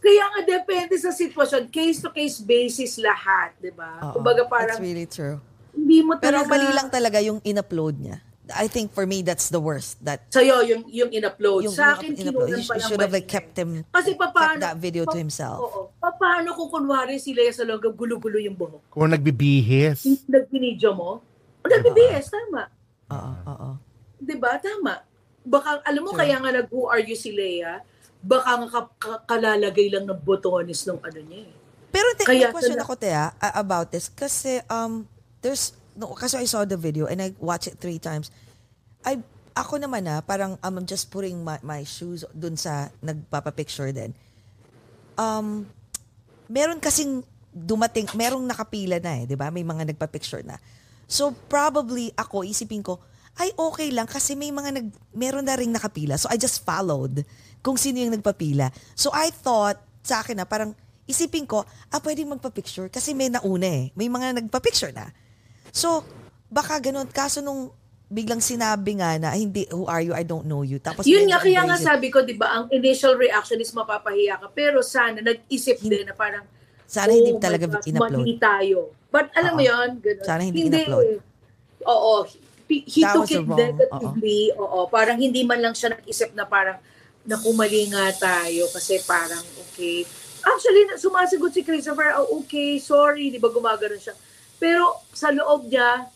[0.00, 1.68] Kaya nga, depende sa sitwasyon.
[1.68, 4.00] Case-to-case basis lahat, di ba?
[4.00, 5.36] Oo, Kumbaga parang, That's really true.
[5.70, 6.48] hindi mo Pero talaga...
[6.48, 8.18] mali lang talaga yung in-upload niya.
[8.50, 10.02] I think for me, that's the worst.
[10.02, 11.68] That Sa'yo, yung, yung in-upload.
[11.68, 12.66] yung, sa akin, in-upload.
[12.66, 15.58] pa lang should have like kept him, Kasi kept paano, that video to pa- himself.
[15.60, 15.80] Oo.
[15.94, 18.90] Pa- Paano kung kunwari si Lea Salonga gulo-gulo yung buhok?
[18.90, 20.02] Kung nagbibihis.
[20.26, 21.22] Nagbinidyo mo?
[21.62, 22.66] Nagbibihis, tama.
[23.06, 23.70] Oo, oo.
[24.18, 24.56] 'Di ba?
[24.56, 25.00] Tama.
[25.50, 26.22] Baka, alam mo, Sure.
[26.22, 27.82] kaya nga nag-who are you si Lea,
[28.22, 31.54] baka nga ka- ka- kalalagay lang ng botones ng ano niya eh.
[31.90, 33.18] Pero te, Kaya may question tala- ako, Tea,
[33.58, 34.06] about this.
[34.06, 35.10] Kasi, um,
[35.42, 38.30] there's, no, kasi I saw the video and I watched it three times.
[39.02, 39.18] I,
[39.52, 44.14] ako naman na, parang um, I'm just putting my, my shoes dun sa nagpapapicture din.
[45.18, 45.66] Um,
[46.46, 49.50] meron kasing dumating, merong nakapila na eh, di ba?
[49.50, 50.62] May mga nagpa-picture na.
[51.10, 53.02] So, probably ako, isipin ko,
[53.40, 54.86] ay okay lang kasi may mga nag,
[55.16, 56.20] meron na ring nakapila.
[56.20, 57.24] So, I just followed
[57.64, 58.68] kung sino yung nagpapila.
[58.92, 60.76] So, I thought, sa akin na, parang
[61.08, 63.84] isipin ko, ah, pwedeng magpa-picture kasi may nauna eh.
[63.96, 65.08] May mga nagpa-picture na.
[65.72, 66.04] So,
[66.52, 67.08] baka ganun.
[67.08, 67.72] Kaso nung
[68.12, 70.12] biglang sinabi nga na, hindi, who are you?
[70.12, 70.76] I don't know you.
[70.76, 74.52] Tapos Yun nga, kaya nga sabi ko, di ba, ang initial reaction is mapapahiya ka.
[74.52, 76.44] Pero sana, nag-isip din na parang,
[76.84, 78.26] Sana hindi "Oh my talaga gosh, in-upload.
[78.36, 78.90] tayo.
[79.14, 79.70] But alam mo Oo.
[79.70, 80.26] yun, ganun.
[80.26, 81.06] Sana hindi in-upload.
[81.06, 81.18] eh.
[81.86, 82.26] Oo.
[82.70, 83.58] He, That took it wrong.
[83.58, 84.54] negatively.
[84.54, 84.86] Oo.
[84.86, 86.78] Parang hindi man lang siya nag-isip na parang,
[87.26, 90.06] nakumali nga tayo kasi parang, okay.
[90.40, 94.16] Actually, sumasagot si Christopher, oh, okay, sorry, di ba gumagano siya.
[94.56, 96.08] Pero sa loob niya,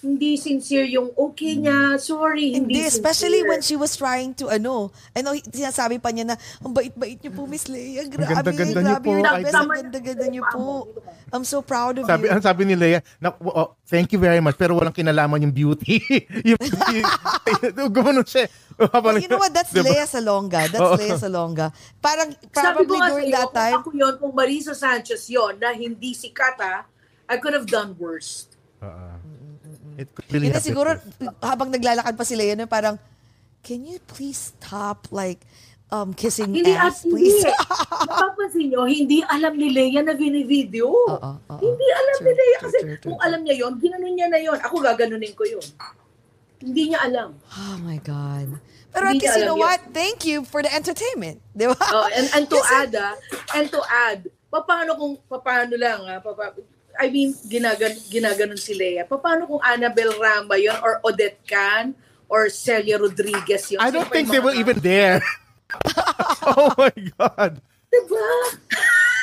[0.00, 3.50] hindi sincere yung okay niya, sorry, hindi, Hindi, especially sincere.
[3.52, 7.44] when she was trying to, ano, ano, sinasabi pa niya na, ang bait-bait niyo po,
[7.44, 8.08] Miss Leia.
[8.08, 9.52] Grabe, ganda-ganda niyo grabe po, yung best.
[9.52, 10.88] Ang ganda-ganda niyo po.
[11.30, 12.32] I'm so proud of Sabi, you.
[12.32, 16.00] ang sabi ni Leia, na, oh, thank you very much, pero walang kinalaman yung beauty.
[16.48, 17.00] yung beauty.
[17.94, 18.48] Gumanon siya.
[18.80, 19.52] Well, you know what?
[19.52, 19.84] That's Diba?
[19.84, 20.64] Leia Salonga.
[20.72, 20.96] That's Oo.
[20.96, 21.76] Leia Salonga.
[22.00, 25.28] Parang, Sabi ko probably nga during sa'yo, that kung time, ako yun, kung Marisa Sanchez
[25.28, 26.88] yon na hindi si Kata,
[27.28, 28.48] I could have done worse.
[28.80, 29.19] Oo.
[29.96, 30.90] It could really Hindi have siguro,
[31.40, 32.98] habang naglalakad pa si Leia, na parang,
[33.62, 35.42] can you please stop, like,
[35.90, 37.14] um, kissing Hindi ass, at hindi.
[37.18, 37.42] please?
[38.08, 40.86] Mapapansin nyo, hindi alam ni Leia na binivideo.
[40.86, 41.58] Oo, oo.
[41.58, 43.26] Hindi alam True, ni Leia true, kasi true, true, kung true.
[43.26, 44.58] alam niya yon, ginanon niya na yon.
[44.62, 45.66] Ako gaganunin ko yon.
[46.60, 47.34] Hindi niya alam.
[47.56, 48.60] Oh my God.
[48.90, 49.80] Pero at Hindi least, you know alam what?
[49.94, 51.38] Thank you for the entertainment.
[51.54, 51.78] Di ba?
[51.78, 53.14] Oh, and, and to Kasi- add, ah,
[53.54, 56.54] and to add, paano kung, paano lang, ah, papa,
[57.00, 59.08] I mean, ginagan, ginaganon si Leia.
[59.08, 61.96] Paano kung Annabel Rama yon or Odette Can
[62.28, 63.80] or Celia Rodriguez yun.
[63.80, 65.24] I don't Siyempre, think they were even there.
[66.44, 67.56] oh my God.
[67.88, 68.28] Diba?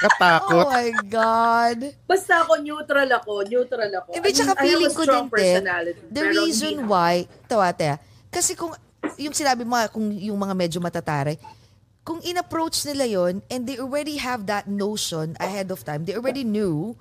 [0.09, 0.65] Katakot.
[0.65, 1.79] Oh my God.
[2.09, 3.45] Basta ako, neutral ako.
[3.45, 4.09] Neutral ako.
[4.17, 7.13] Hindi, I mean, tsaka I have feeling a ko strong din, personality, the reason why,
[7.45, 7.97] tawa, te, ah,
[8.33, 8.73] kasi kung,
[9.21, 11.37] yung sinabi mo, nga, kung yung mga medyo matataray,
[12.05, 16.45] kung in-approach nila yon and they already have that notion ahead of time, they already
[16.45, 16.95] knew,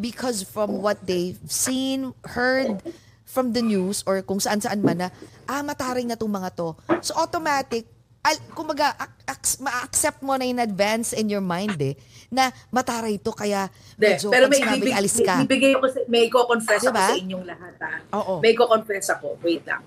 [0.00, 2.80] because from what they've seen, heard,
[3.24, 5.08] from the news, or kung saan-saan man na,
[5.46, 6.74] ah, mataray na tong mga to.
[6.98, 7.86] So, automatic,
[8.20, 11.94] al, kumbaga, ac- ac- ma-accept mo na in advance in your mind eh,
[12.28, 15.34] na mataray to, kaya medyo pero pag may sinabing ibig, alis ka.
[15.38, 16.94] may, ibigay ko, may ko-confess Diba?
[16.94, 17.74] ako sa inyong lahat.
[17.78, 17.92] Ha?
[18.18, 18.32] Oo.
[18.42, 19.28] May ko-confess ako.
[19.42, 19.82] Wait lang.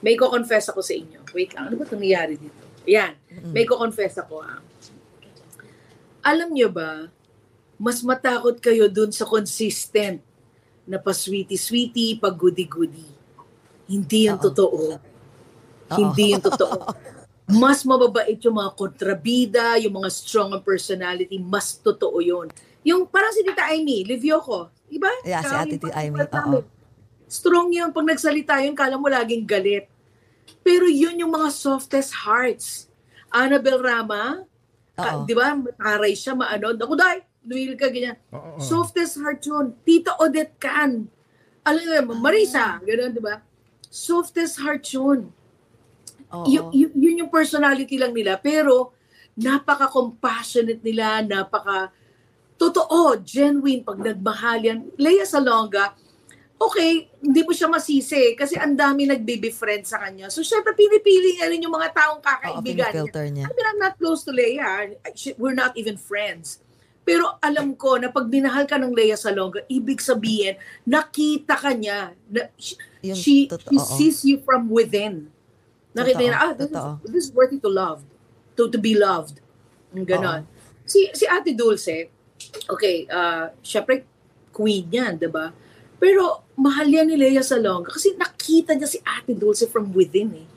[0.00, 1.20] May ko-confess ako sa inyo.
[1.36, 1.68] Wait lang.
[1.68, 2.62] Ano ba itong nangyari dito?
[2.88, 3.12] Ayan.
[3.52, 4.40] May ko-confess ako.
[4.40, 4.56] Ha?
[6.24, 7.08] Alam nyo ba,
[7.80, 10.20] mas matakot kayo dun sa consistent
[10.84, 13.08] na pa-sweetie-sweetie, pag-goody-goody.
[13.88, 14.46] Hindi yung Oo.
[14.52, 14.80] totoo.
[15.96, 16.76] Hindi yung totoo.
[17.50, 22.46] Mas mababait yung mga kontrabida, yung mga strong ang personality, mas totoo yun.
[22.86, 24.70] Yung parang si Tita Amy, Livio ko.
[24.86, 25.10] Iba?
[25.26, 26.62] Yeah, si Ate Tita Amy, oo.
[27.26, 27.90] Strong yun.
[27.90, 29.90] Pag nagsalita yun, kala mo laging galit.
[30.62, 32.86] Pero yun yung mga softest hearts.
[33.34, 34.46] Annabel Rama,
[34.94, 35.26] ka- Oo.
[35.26, 35.50] di ba?
[35.50, 36.70] Mataray siya, maano.
[36.70, 38.14] Ako dahil, lumil ka, ganyan.
[38.30, 38.62] Oo.
[38.62, 39.74] Softest heart yun.
[39.82, 41.10] Tita Odette Can.
[41.66, 43.42] Alam mo, Marisa, gano'n, di ba?
[43.90, 45.34] Softest heart yun.
[46.30, 46.46] Oo.
[46.46, 48.38] Y- y- yun yung personality lang nila.
[48.38, 48.94] Pero,
[49.34, 51.90] napaka-compassionate nila, napaka
[52.54, 54.78] totoo, genuine, pag nagmahal yan.
[55.00, 55.96] Leia Salonga,
[56.60, 60.28] okay, hindi mo siya masisi kasi ang dami nagbe-befriend sa kanya.
[60.28, 63.00] So, syempre, pinipili niya rin yung mga taong Oo, kakaibigan niya.
[63.00, 63.46] pinifilter niya.
[63.48, 64.92] I mean, I'm not close to Leia.
[65.40, 66.60] We're not even friends.
[67.10, 70.54] Pero alam ko na pag minahal ka ng Leia Salonga, ibig sabihin,
[70.86, 72.14] nakita ka niya.
[72.30, 75.26] Na, she, Yung she, she sees you from within.
[75.90, 78.06] Nakita Totoo, niya, ah, this is, this is worthy to love.
[78.54, 79.42] To, to be loved.
[79.90, 80.46] Ganon.
[80.86, 82.06] Si, si Ate Dulce,
[82.70, 84.06] okay, uh, syempre,
[84.54, 85.50] queen yan, di ba?
[85.98, 90.48] Pero mahal yan ni Leia Salonga kasi nakita niya si Ate Dulce from within eh.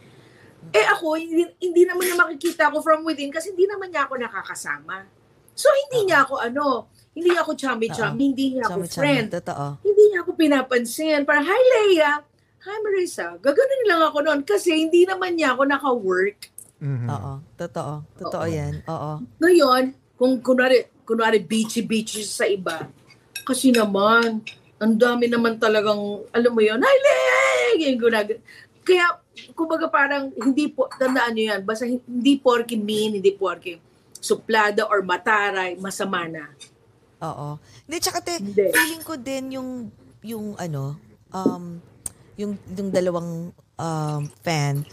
[0.74, 4.22] Eh ako, hindi, hindi naman niya makikita ako from within kasi hindi naman niya ako
[4.22, 5.23] nakakasama.
[5.54, 9.66] So hindi niya ako ano, hindi niya ako chummy-chummy, hindi niya ako Chami-chami, friend, Totoo.
[9.86, 11.20] hindi niya ako pinapansin.
[11.24, 12.26] Parang, hi Leia,
[12.60, 16.50] hi Marisa, gaganon lang ako noon kasi hindi naman niya ako naka-work.
[16.82, 17.08] Mhm.
[17.08, 17.34] Oo.
[17.56, 17.94] Totoo.
[18.18, 18.50] Totoo Oo.
[18.50, 18.82] yan.
[18.90, 19.12] Oo.
[19.40, 19.84] Ngayon,
[20.18, 22.90] kung kunwari, kunwari beachy-beachy sa iba,
[23.46, 24.42] kasi naman,
[24.82, 27.94] ang dami naman talagang, alam mo yun, hi Leia!
[27.94, 28.42] Gunag-
[28.84, 29.22] Kaya,
[29.54, 33.78] kumbaga parang, hindi po, tandaan nyo yan, basta hindi porky mean, hindi porky
[34.24, 36.48] suplada or mataray, masama na.
[37.20, 37.60] Oo.
[37.84, 38.72] Hindi, tsaka te, Hindi.
[38.72, 39.70] feeling ko din yung,
[40.24, 40.96] yung ano,
[41.36, 41.84] um,
[42.40, 44.88] yung, yung dalawang um, fan,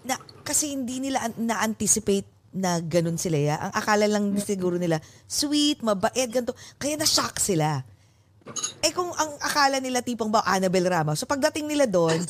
[0.00, 3.56] na, kasi hindi nila an- na-anticipate na ganun sila ya.
[3.68, 4.96] Ang akala lang siguro nila,
[5.28, 6.56] sweet, mabait, ganito.
[6.80, 7.84] Kaya na-shock sila.
[8.80, 12.22] Eh kung ang akala nila tipong ba Annabel Rama, so pagdating nila doon,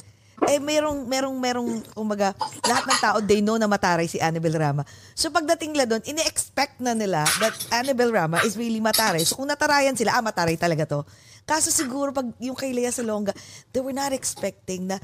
[0.45, 2.37] eh merong merong merong kumbaga
[2.69, 4.85] lahat ng tao they know na mataray si Annabel Rama.
[5.17, 9.25] So pagdating nila doon, ini-expect na nila that Annabel Rama is really mataray.
[9.25, 11.01] So kung natarayan sila, ah mataray talaga to.
[11.49, 13.33] Kaso siguro pag yung kay Lea Salonga,
[13.73, 15.01] they were not expecting na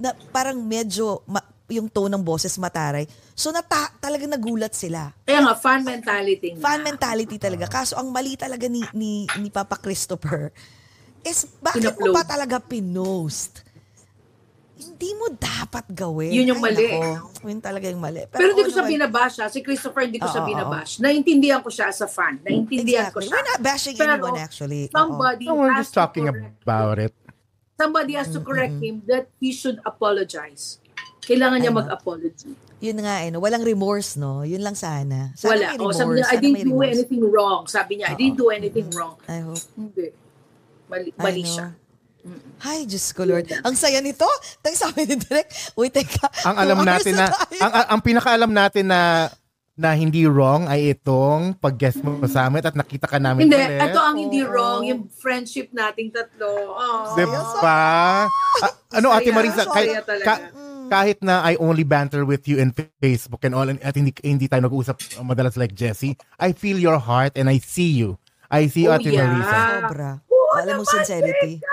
[0.00, 3.04] na parang medyo ma- yung tone ng boses mataray.
[3.36, 5.12] So nata talaga nagulat sila.
[5.24, 6.60] Kaya nga, fan mentality nga.
[6.60, 7.64] Fan mentality talaga.
[7.68, 10.52] Kaso ang mali talaga ni ni, ni Papa Christopher
[11.24, 13.63] is bakit mo pa talaga pinost?
[14.74, 16.34] Hindi mo dapat gawin.
[16.34, 16.86] Yun yung Ay, mali.
[16.90, 17.46] nako.
[17.46, 18.20] Yun talaga yung mali.
[18.26, 19.36] Pero hindi ko ano siya naman- binabash.
[19.38, 19.46] ha.
[19.46, 20.98] Si Christopher hindi ko siya binabash.
[20.98, 22.42] Naintindihan ko siya as a fan.
[22.42, 23.14] Naintindihan Exactly.
[23.14, 23.32] ko siya.
[23.32, 24.82] We're not bashing Pero anyone actually.
[24.90, 27.14] Somebody No, we're has just to talking correct- about it.
[27.74, 30.78] Somebody has to correct him that he should apologize.
[31.20, 32.52] Kailangan niya I mag-apology.
[32.84, 33.40] Yun nga eh, no?
[33.40, 34.44] walang remorse, no?
[34.44, 35.32] Yun lang sana.
[35.34, 35.66] Sana Wala.
[35.72, 35.96] may O, remorse.
[35.96, 36.92] sabi niya, I didn't do remorse.
[36.92, 37.60] anything wrong.
[37.64, 38.20] Sabi niya, I Oo.
[38.20, 39.16] didn't do anything wrong.
[39.24, 39.64] I hope.
[39.72, 40.06] Hindi.
[40.84, 41.72] Mali, I mali know.
[42.24, 42.36] Siya.
[42.64, 43.46] Ay, Diyos ko Lord.
[43.60, 44.24] Ang saya nito.
[44.58, 45.48] Thanks sa amin ni Direk.
[45.76, 46.24] Uy, teka.
[46.42, 47.60] Ang alam Two natin na tayo.
[47.60, 49.28] ang, ang, ang pinakaalam natin na
[49.74, 53.82] na hindi wrong ay itong pag-guest mo sa amin at nakita ka namin Hindi, ulit.
[53.82, 54.86] ito ang hindi wrong.
[54.86, 56.46] Yung friendship nating tatlo.
[56.70, 57.18] Oh.
[57.18, 57.74] Di ba?
[58.62, 60.46] Ah, ano, Ate Marisa, kahit, ka-
[60.86, 62.70] kahit na I only banter with you in
[63.02, 64.94] Facebook and all, at hindi, hindi tayo nag-uusap
[65.26, 68.14] madalas like Jessie, I feel your heart and I see you.
[68.46, 69.26] I see you, Oh, Ate yeah.
[69.26, 69.58] Marisa.
[69.82, 70.10] Sobra.
[70.30, 71.58] Oo Alam mo, sincerity.
[71.58, 71.66] Ted.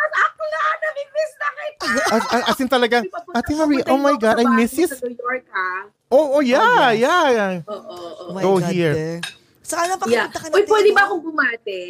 [1.11, 1.85] Nami-miss na kita.
[2.09, 2.97] As, as, as in talaga,
[3.35, 4.88] Ate Marie, oh my God, I miss you.
[4.88, 5.91] Sa New York, ha?
[6.07, 6.99] Oh, oh yeah, Oh, yes.
[6.99, 7.51] yeah, yeah.
[7.63, 8.33] Oo, Oh oo.
[8.33, 8.95] my Go God, here.
[8.95, 9.07] te.
[9.61, 10.27] Saka Yeah.
[10.27, 11.83] napakita ka na Uy, pwede ba akong bumati?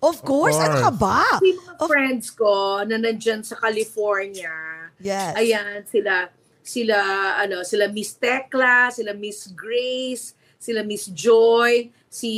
[0.00, 0.56] Of course.
[0.56, 1.20] Ano ka ba?
[1.44, 2.52] Yung mga Of- friends ko
[2.84, 4.52] na nandyan sa California,
[4.98, 5.36] Yes.
[5.36, 6.26] Ayan, sila
[6.58, 6.96] sila
[7.38, 12.32] ano, sila Miss Tekla, sila Miss Grace, sila Miss Joy, si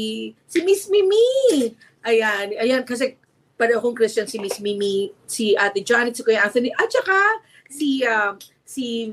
[0.44, 1.72] si Miss Mimi.
[2.02, 3.16] Ayan, ayan kasi
[3.60, 8.00] para akong Christian si Miss Mimi, si Ate Janet, si Kuya Anthony, at saka si
[8.00, 8.32] uh,
[8.64, 9.12] si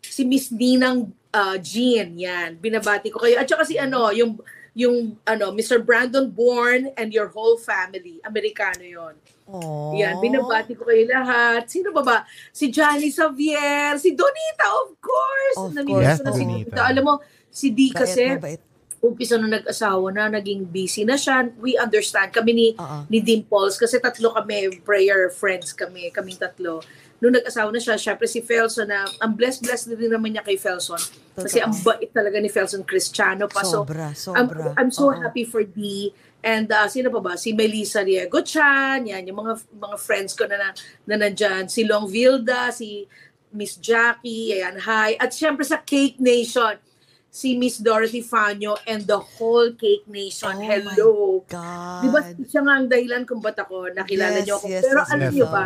[0.00, 2.56] si Miss Ninang uh, Jean, yan.
[2.56, 3.36] Binabati ko kayo.
[3.36, 4.40] At saka si ano, yung
[4.72, 5.84] yung ano, Mr.
[5.84, 8.22] Brandon Bourne and your whole family.
[8.24, 9.14] Amerikano yon.
[9.50, 9.92] Oh.
[9.98, 11.66] Yan, binabati ko kayo lahat.
[11.66, 12.18] Sino ba ba?
[12.54, 15.58] Si Johnny Xavier, si Donita, of course.
[15.58, 16.22] Of Namimiss course.
[16.22, 16.80] ko na Yes, si Donita.
[16.86, 17.14] Alam mo,
[17.50, 18.69] si D kasi, mabait.
[19.00, 21.48] Umpisa nung nag-asawa na, naging busy na siya.
[21.56, 22.36] We understand.
[22.36, 23.08] Kami ni, Oo.
[23.08, 26.84] ni Dimples, kasi tatlo kami, prayer friends kami, kaming tatlo.
[27.20, 30.60] Nung nag-asawa na siya, syempre si Felson na, ang blessed-blessed na din naman niya kay
[30.60, 31.00] Felson.
[31.36, 31.64] Kasi Totoo.
[31.68, 33.64] ang bait talaga ni Felson Cristiano pa.
[33.64, 34.64] So, Sobra, I'm, sobra.
[34.76, 35.16] I'm so Oo.
[35.16, 36.12] happy for D.
[36.40, 37.36] And uh, sino pa ba?
[37.36, 40.68] Si Melissa Riego Chan, yan, yung mga mga friends ko na, na,
[41.04, 41.68] na nandyan.
[41.68, 43.04] Si Long Vilda, si
[43.52, 45.20] Miss Jackie, ayan, hi.
[45.20, 46.80] At syempre sa Cake Nation,
[47.30, 50.50] si Miss Dorothy Fanyo and the whole Cake Nation.
[50.50, 51.10] Oh Hello.
[51.46, 52.02] God.
[52.02, 54.66] Di ba siya nga ang dahilan kung ba't ako nakilala Yes, niyo ako.
[54.66, 55.32] yes, Pero yes, alam yes.
[55.32, 55.64] niyo ba,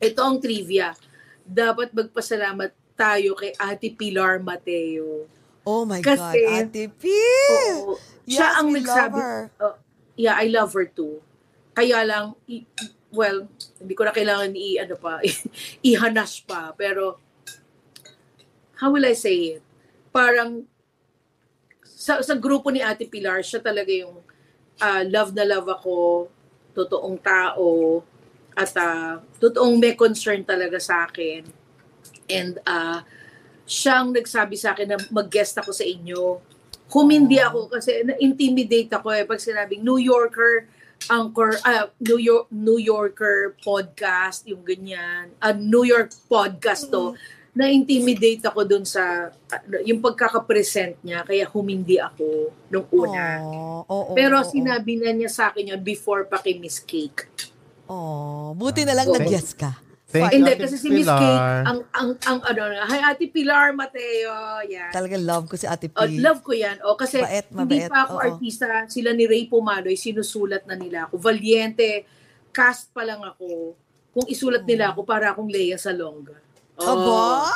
[0.00, 0.88] ito ang trivia.
[1.44, 5.28] Dapat magpasalamat tayo kay Ate Pilar Mateo.
[5.62, 7.02] Oh my Kasi- God, Ate P!
[7.52, 8.00] Oo.
[8.24, 9.12] Siya Yes, ang we nagsabi.
[9.12, 9.40] love her.
[9.60, 9.76] Oh,
[10.14, 11.20] yeah, I love her too.
[11.72, 12.64] Kaya lang, i-
[13.08, 13.44] well,
[13.76, 15.20] hindi ko na kailangan i, ano pa,
[15.84, 16.72] ihanas pa.
[16.72, 17.20] Pero,
[18.76, 19.62] how will I say it?
[20.10, 20.64] Parang,
[21.98, 24.22] sa, sa grupo ni Ate Pilar, siya talaga yung
[24.78, 26.30] ah, love na love ako,
[26.78, 28.00] totoong tao,
[28.54, 31.42] at ah, totoong may concern talaga sa akin.
[32.30, 33.02] And uh,
[33.66, 36.38] siyang nagsabi sa akin na mag-guest ako sa inyo.
[36.88, 40.70] Humindi ako kasi na-intimidate ako eh pag sinabing New Yorker
[41.06, 45.30] anchor ah, New York New Yorker podcast yung ganyan.
[45.42, 47.14] A New York podcast to.
[47.58, 49.34] Na-intimidate ako dun sa
[49.82, 53.42] yung pagkaka-present niya kaya humindi ako nung una.
[53.42, 57.26] Oh, oo, Pero oo, sinabi na niya sa akin yun before pa kay Miss Cake.
[57.90, 59.18] Oh, buti na lang Oo.
[59.18, 59.74] nag-yes ka.
[60.08, 60.40] Thank.
[60.40, 61.04] Hindi, kasi si Miss.
[61.04, 64.88] Cake, ang, ang, ang, ano, hi Ate Pilar Mateo, yan.
[64.88, 66.00] Talagang love ko si Ate P.
[66.00, 66.80] Oh, love ko yan.
[66.80, 68.24] O, kasi Mabait, hindi mabait, pa ako oo.
[68.24, 68.88] artista.
[68.88, 71.20] Sila ni Ray Pumaloy, sinusulat na nila ako.
[71.20, 72.08] Valiente,
[72.56, 73.76] cast pa lang ako.
[74.16, 76.40] Kung isulat nila ako, para akong Lea Salonga.
[76.78, 77.50] Oh, Aba?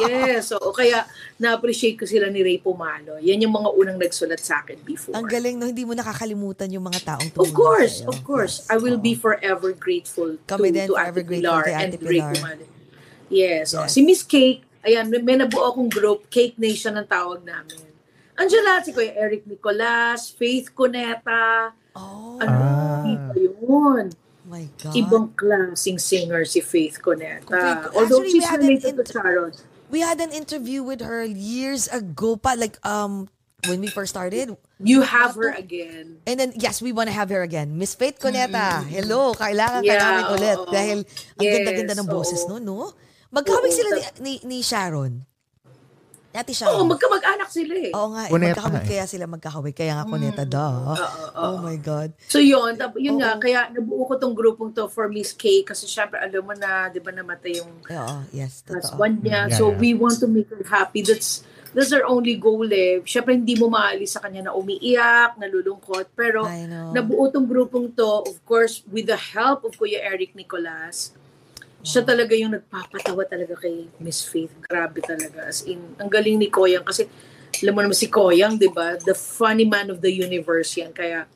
[0.00, 0.48] yes.
[0.48, 1.04] So, kaya
[1.36, 3.20] na-appreciate ko sila ni Ray Pumalo.
[3.20, 5.12] Yan yung mga unang nagsulat sa akin before.
[5.12, 5.68] Ang galing, no?
[5.68, 8.08] Hindi mo nakakalimutan yung mga taong Of tumulong course, sa'yo.
[8.08, 8.54] of course.
[8.60, 9.04] Yes, I will oo.
[9.04, 12.32] be forever grateful Kami to, din to forever Ate grateful Pilar and Ate Ray Pilar.
[12.32, 12.64] Pumalo.
[13.28, 13.66] Yes.
[13.72, 13.84] oh.
[13.84, 13.90] Yes.
[13.90, 17.84] Si Miss Cake, ayan, may, may nabuo akong group, Cake Nation ang tawag namin.
[18.32, 23.36] Andiyan lahat si Kuya Eric Nicolas, Faith Cuneta, Oh, ano, Ah.
[23.36, 24.08] yun.
[24.52, 24.92] My God.
[24.92, 27.00] Ibang klaseng singer si Faith.
[27.00, 27.48] Faith-
[27.96, 29.52] Although actually, she's related to Sharon.
[29.88, 32.52] We had an interview with her years ago pa.
[32.60, 33.32] Like, um,
[33.68, 34.56] when we first started.
[34.82, 36.18] You have her again.
[36.26, 37.78] And then, yes, we want to have her again.
[37.78, 40.58] Miss Faith Coneta, hello, kailangan ka namin ulit.
[40.58, 40.72] oo.
[40.72, 42.58] Dahil ang Yes, ganda-ganda ng boses oo.
[42.58, 42.90] no, no?
[43.30, 45.24] Magkawig sila ni, ni, ni Sharon.
[46.32, 46.88] Ate Oo, Sharon.
[46.88, 47.92] magkamag-anak sila eh.
[47.92, 48.88] Oo nga, eh, Cuneta magkahawig nga eh.
[48.88, 49.76] kaya sila magkahawig.
[49.76, 50.66] Kaya nga Coneta, da.
[51.36, 52.16] Oh my God.
[52.24, 53.42] So yun, tap- yun nga, Oo.
[53.44, 57.04] kaya nabuo ko tong grupong to for Miss K kasi syempre alam mo na, di
[57.04, 58.80] ba namatay yung Oo, yes, totoo.
[58.80, 59.52] husband niya.
[59.52, 59.76] Yeah, so yeah.
[59.76, 61.04] we want to make her happy.
[61.04, 61.44] That's
[61.76, 63.00] that's our only goal eh.
[63.04, 66.16] Syempre hindi mo maalis sa kanya na umiiyak, nalulungkot.
[66.16, 66.96] Pero I know.
[66.96, 71.12] nabuo tong grupong to, of course, with the help of Kuya Eric Nicolas.
[71.82, 74.54] Siya talaga yung nagpapatawa talaga kay Miss Faith.
[74.62, 75.50] Grabe talaga.
[75.50, 77.10] As in, ang galing ni Koyang kasi
[77.60, 78.96] alam mo naman si Koyang, di ba?
[78.96, 80.94] The funny man of the universe yan.
[80.94, 81.26] Kaya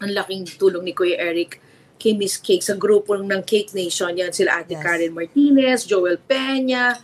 [0.00, 1.60] ang laking tulong ni Kuya Eric
[1.96, 4.16] kay Miss Cake sa grupo ng Cake Nation.
[4.16, 4.82] Yan sila Ate Yes.
[4.84, 6.96] Karen Martinez, Joel Peña,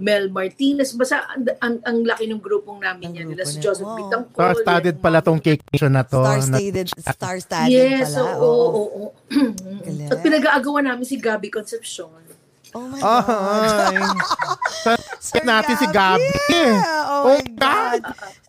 [0.00, 0.90] Mel Martinez.
[0.92, 3.24] Basta ang, ang, ang laki ng grupong namin Ang yan.
[3.28, 3.60] grupo Nila si.
[3.60, 3.98] Joseph Wow.
[4.00, 4.40] Bitangkol.
[4.40, 6.18] Star-studded pala tong cake nation na to.
[6.18, 8.32] Na- Star-studded, star-studded Yes, pala.
[8.34, 8.64] oo, oo.
[8.64, 9.08] oo, oo.
[9.78, 10.08] Galing.
[10.08, 12.08] At pinag-aagawan namin si Gabby Concepcion.
[12.70, 14.14] Oh my Ah, God.
[15.18, 16.22] Sa natin si Gabi.
[17.04, 18.00] Oh, Oh my God.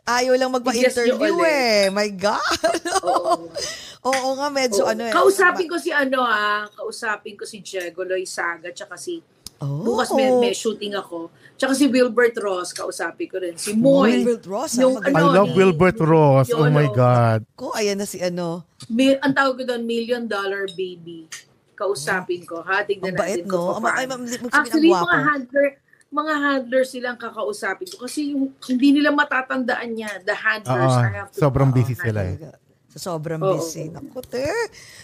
[0.03, 1.84] Ayaw lang magpa-interview Yes, eh.
[1.90, 2.41] My God.
[3.06, 3.49] Oo.
[4.03, 4.90] Oo nga, medyo Oo.
[4.90, 5.14] ano eh.
[5.14, 9.22] Kausapin ko si ano ah, kausapin ko si Diego Loizaga, tsaka si
[9.62, 9.86] Oh.
[9.86, 11.30] Bukas may, may shooting ako.
[11.54, 13.54] Tsaka si Wilbert Ross, kausapin ko rin.
[13.54, 14.26] Si Moy.
[14.26, 16.50] Wilbert Ross, Yung ah, I love ni- Wilbert Ross.
[16.50, 17.40] Oh yung my ano, God.
[17.54, 18.66] Ko, ayan na si ano.
[18.90, 21.30] Mi- ang tawag ko doon, Million Dollar Baby.
[21.78, 22.66] Kausapin ko.
[22.66, 23.78] Ha, tignan Ang bait, natin no?
[23.78, 25.06] kung ay, ma'am, ang Actually, gwapo.
[25.06, 25.68] mga handler,
[26.10, 27.96] mga handler silang kakausapin ko.
[28.10, 30.10] Kasi yung, hindi nila matatandaan niya.
[30.26, 31.38] The handlers, Oo, I have to...
[31.38, 32.38] sobrang busy sila eh.
[32.91, 33.55] Sa sobrang Oo.
[33.55, 33.88] busy.
[33.88, 34.43] Naku, te.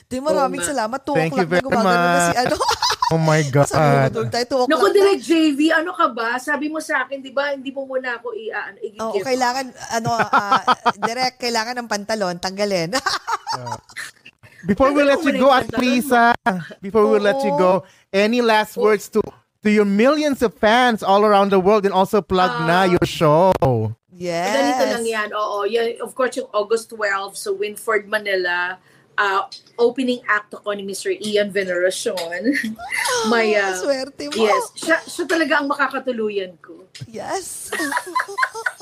[0.05, 0.99] Te, maraming Oo salamat.
[0.99, 2.55] 2 Thank you o'clock na very gumagano na si ano.
[3.07, 3.63] Oh my God.
[3.71, 4.95] Sabi mo, tayo, 2 o'clock Naku, na.
[4.99, 6.35] Direk JV, ano ka ba?
[6.43, 9.65] Sabi mo sa akin, di ba, hindi mo muna ako i- ano, i- Oo, kailangan,
[9.95, 10.59] ano, ah,
[11.07, 12.91] direct, kailangan ng pantalon, tanggalin.
[14.67, 16.35] Before we let you go, At Lisa,
[16.83, 19.23] before we let you go, any last words to
[19.63, 23.51] to your millions of fans all around the world and also plug na your show.
[24.13, 24.53] yes.
[24.53, 25.29] Ganito lang yan.
[25.33, 28.77] Oo, yan, of course, yung August 12 sa Winford, Manila,
[29.17, 29.41] uh,
[29.77, 31.13] opening act ako ni Mr.
[31.17, 32.17] Ian Veneracion.
[33.31, 34.37] May, uh, Swerte mo.
[34.37, 36.85] yes, siya, siya talaga ang makakatuluyan ko.
[37.09, 37.69] Yes.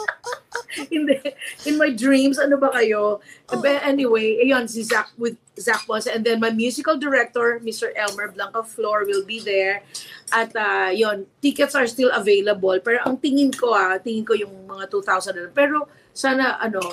[0.94, 1.18] Hindi.
[1.66, 3.20] In my dreams, ano ba kayo?
[3.48, 6.08] But anyway, ayun, si Zach with Zach Ponce.
[6.08, 7.94] And then my musical director, Mr.
[7.96, 9.84] Elmer Blanca Flor will be there.
[10.32, 12.76] At uh, yun, tickets are still available.
[12.84, 15.52] Pero ang tingin ko ah, tingin ko yung mga 2,000 na.
[15.54, 16.84] Pero sana ano,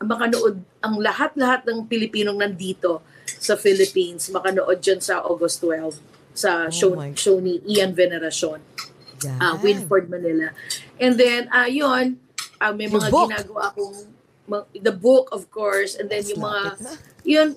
[0.00, 3.04] makanood ang lahat-lahat ng Pilipinong nandito
[3.40, 5.96] sa Philippines, makanood dyan sa August 12
[6.32, 8.60] sa Oh show, show ni Ian Veneracion
[9.24, 9.38] Yan.
[9.40, 10.52] uh, Winford, Manila.
[10.96, 12.20] And then, uh, yun,
[12.60, 13.28] uh, may mga book.
[13.32, 13.96] ginagawa akong,
[14.76, 16.90] the book, of course, and then Yes, yung mga, na.
[17.34, 17.48] yun,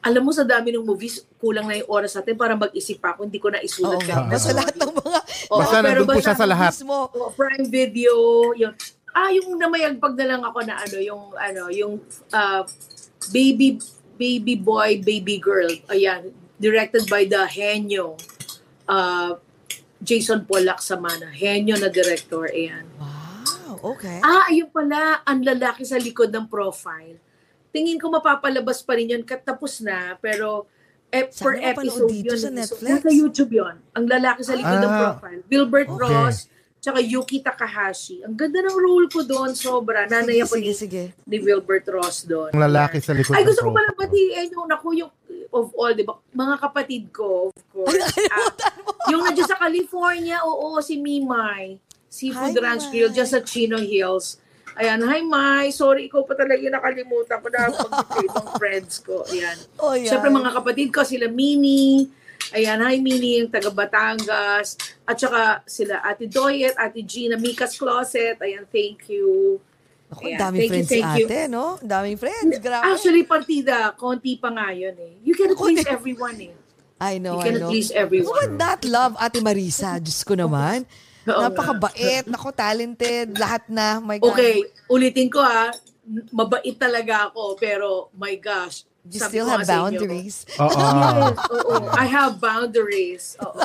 [0.00, 3.28] alam mo sa dami ng movies, kulang na yung oras natin para mag-isip pa ako,
[3.28, 4.00] hindi ko na isulat.
[4.00, 4.24] Oo lahat.
[4.24, 4.32] nga.
[4.32, 5.18] Basta lahat ng mga...
[5.50, 6.72] Oo, Basta pero nandun po basta siya sa lahat.
[6.76, 6.96] Mismo.
[7.12, 8.14] Oh, Prime Video,
[8.56, 8.72] yun.
[9.10, 11.98] Ah, yung namayagpag na lang ako na ano, yung ano, yung
[12.30, 12.62] uh,
[13.34, 13.82] baby
[14.20, 15.72] baby boy, baby girl.
[15.90, 16.30] Ayan,
[16.60, 18.14] directed by the Henyo.
[18.86, 19.40] Uh,
[20.00, 21.32] Jason Polak Samana.
[21.32, 22.46] Henyo na director.
[22.48, 22.86] Ayan.
[23.00, 23.09] Wow,
[23.82, 24.18] okay.
[24.20, 27.16] Ah, ayun pala, ang lalaki sa likod ng profile.
[27.70, 30.66] Tingin ko mapapalabas pa rin yun, katapos na, pero
[31.08, 32.40] eh, per episode dito yun.
[32.40, 33.02] sa Netflix?
[33.02, 33.74] nasa YouTube yun.
[33.92, 35.40] Ang lalaki sa likod ng Ah, profile.
[35.46, 36.00] Wilbert okay.
[36.02, 36.38] Ross,
[36.80, 38.22] tsaka Yuki Takahashi.
[38.22, 40.06] Ang ganda ng role ko doon, sobra.
[40.06, 41.02] Nanay Sige, ako sige, ni, sige.
[41.26, 42.50] ni Wilbert Ross doon.
[42.50, 45.12] Ang lalaki sa likod Ay, ng gusto ko pala batiin yung, naku, yung,
[45.50, 46.14] of all, di ba?
[46.30, 47.94] Mga kapatid ko, of course.
[48.30, 48.50] Ah,
[49.10, 51.76] yung nandiyan sa California, oo, si Mimay.
[52.10, 52.90] Seafood Hi, Ranch.
[52.90, 54.42] Grill, dyan sa Chino Hills.
[54.74, 59.22] Ayan, hi Mai, sorry, ikaw pa talaga yung nakalimutan ko na mag ibang friends ko.
[59.28, 59.54] Ayan.
[59.78, 60.10] Oh, yan.
[60.10, 62.06] Siyempre mga kapatid ko, sila Mini,
[62.50, 64.74] ayan, hi Mini, yung taga Batangas,
[65.04, 69.58] at saka sila Ate Doyet, Ate Gina, Mika's Closet, ayan, thank you.
[70.10, 71.26] Ako, Ayan, daming thank you, friends thank you.
[71.30, 71.78] ate, no?
[71.78, 72.82] Daming friends, grabe.
[72.82, 75.14] Actually, partida, konti pa nga yun eh.
[75.22, 76.54] You can please everyone eh.
[76.98, 77.70] I know, You I can know.
[77.70, 78.34] please Who everyone.
[78.34, 80.02] would not love Ate Marisa?
[80.02, 80.82] Diyos ko naman.
[81.28, 81.52] Oo nga.
[81.52, 84.00] Napakabait, nako talented, lahat na.
[84.00, 84.32] My God.
[84.32, 85.68] Okay, ulitin ko ha,
[86.32, 88.88] mabait talaga ako, pero my gosh.
[89.08, 90.44] You sabi still have nga boundaries.
[90.60, 90.68] Oo.
[90.76, 91.74] Yes, oo.
[91.96, 93.24] I have boundaries.
[93.40, 93.64] Oo.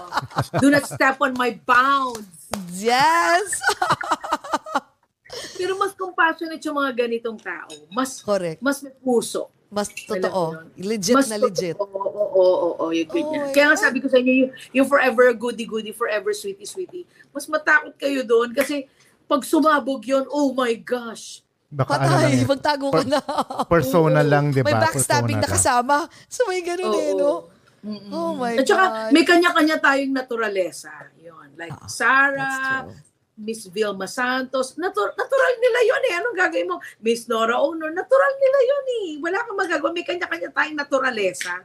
[0.63, 2.47] Do not step on my bounds.
[2.71, 3.59] Yes!
[5.59, 7.67] Pero mas compassionate yung mga ganitong tao.
[7.91, 8.63] Mas Correct.
[8.63, 9.51] mas may puso.
[9.75, 10.71] Mas totoo.
[10.79, 11.75] Legit mas na legit.
[11.75, 13.43] Oo, oo, oo, oo, yung Oh ganyan.
[13.43, 17.03] my Kaya nga sabi ko sa inyo, yung, yung forever goody-goody, forever sweetie-sweetie,
[17.35, 18.87] mas matakot kayo doon kasi
[19.27, 21.43] pag sumabog yon oh my gosh.
[21.67, 22.47] Baka ano lang Patay, eh.
[22.47, 23.19] magtago ka na.
[23.67, 24.71] Persona lang, di ba?
[24.71, 26.07] May backstabbing na kasama.
[26.31, 27.51] So may ganun eh, no?
[27.83, 28.09] Mm-mm.
[28.09, 29.11] Oh my At saka, God.
[29.11, 30.89] may kanya-kanya tayong naturalesa.
[31.19, 31.53] Yun.
[31.53, 32.87] Like, Ah, Sarah.
[33.35, 36.13] Miss Vilma Santos, natu- natural nila yun eh.
[36.23, 36.77] Anong gagawin mo?
[37.03, 39.07] Miss Nora Honor, natural nila yun eh.
[39.19, 39.91] Wala kang magagawa.
[39.91, 41.59] May kanya-kanya tayong naturalesa.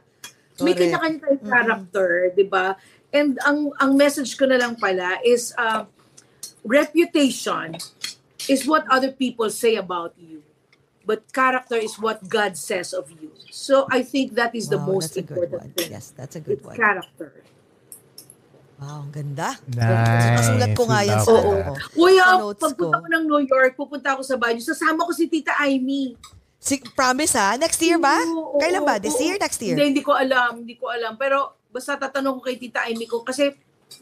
[0.59, 0.79] May Correct.
[0.99, 2.75] kanya-kanya tayong character, di ba?
[3.15, 5.87] And ang ang message ko na lang pala is uh,
[6.63, 7.75] reputation
[8.47, 10.43] is what other people say about you.
[11.07, 13.31] But character is what God says of you.
[13.49, 15.91] So I think that is the Wow, most important thing.
[15.91, 16.75] Yes, that's a good It's one.
[16.77, 17.41] character.
[18.81, 19.53] Wow, ang ganda.
[19.69, 20.41] Nice.
[20.41, 21.37] Kasulat ko nga yan sa Oo.
[21.37, 21.45] that.
[21.53, 21.73] ano ko.
[21.93, 23.03] Kuya, Sa notes pagpunta ko.
[23.05, 26.17] ko ng New York, pupunta ako sa banyo, sasama ko si Tita Amy.
[26.57, 27.53] Si, promise ha?
[27.55, 28.17] Next year ba?
[28.19, 28.97] Oo, Kailan ba?
[28.97, 29.21] oo, This oo.
[29.21, 29.37] year?
[29.37, 29.77] Next year?
[29.77, 30.65] Hindi, hindi ko alam.
[30.65, 31.13] Hindi ko alam.
[31.13, 33.53] Pero basta tatanong ko kay Tita Amy ko kasi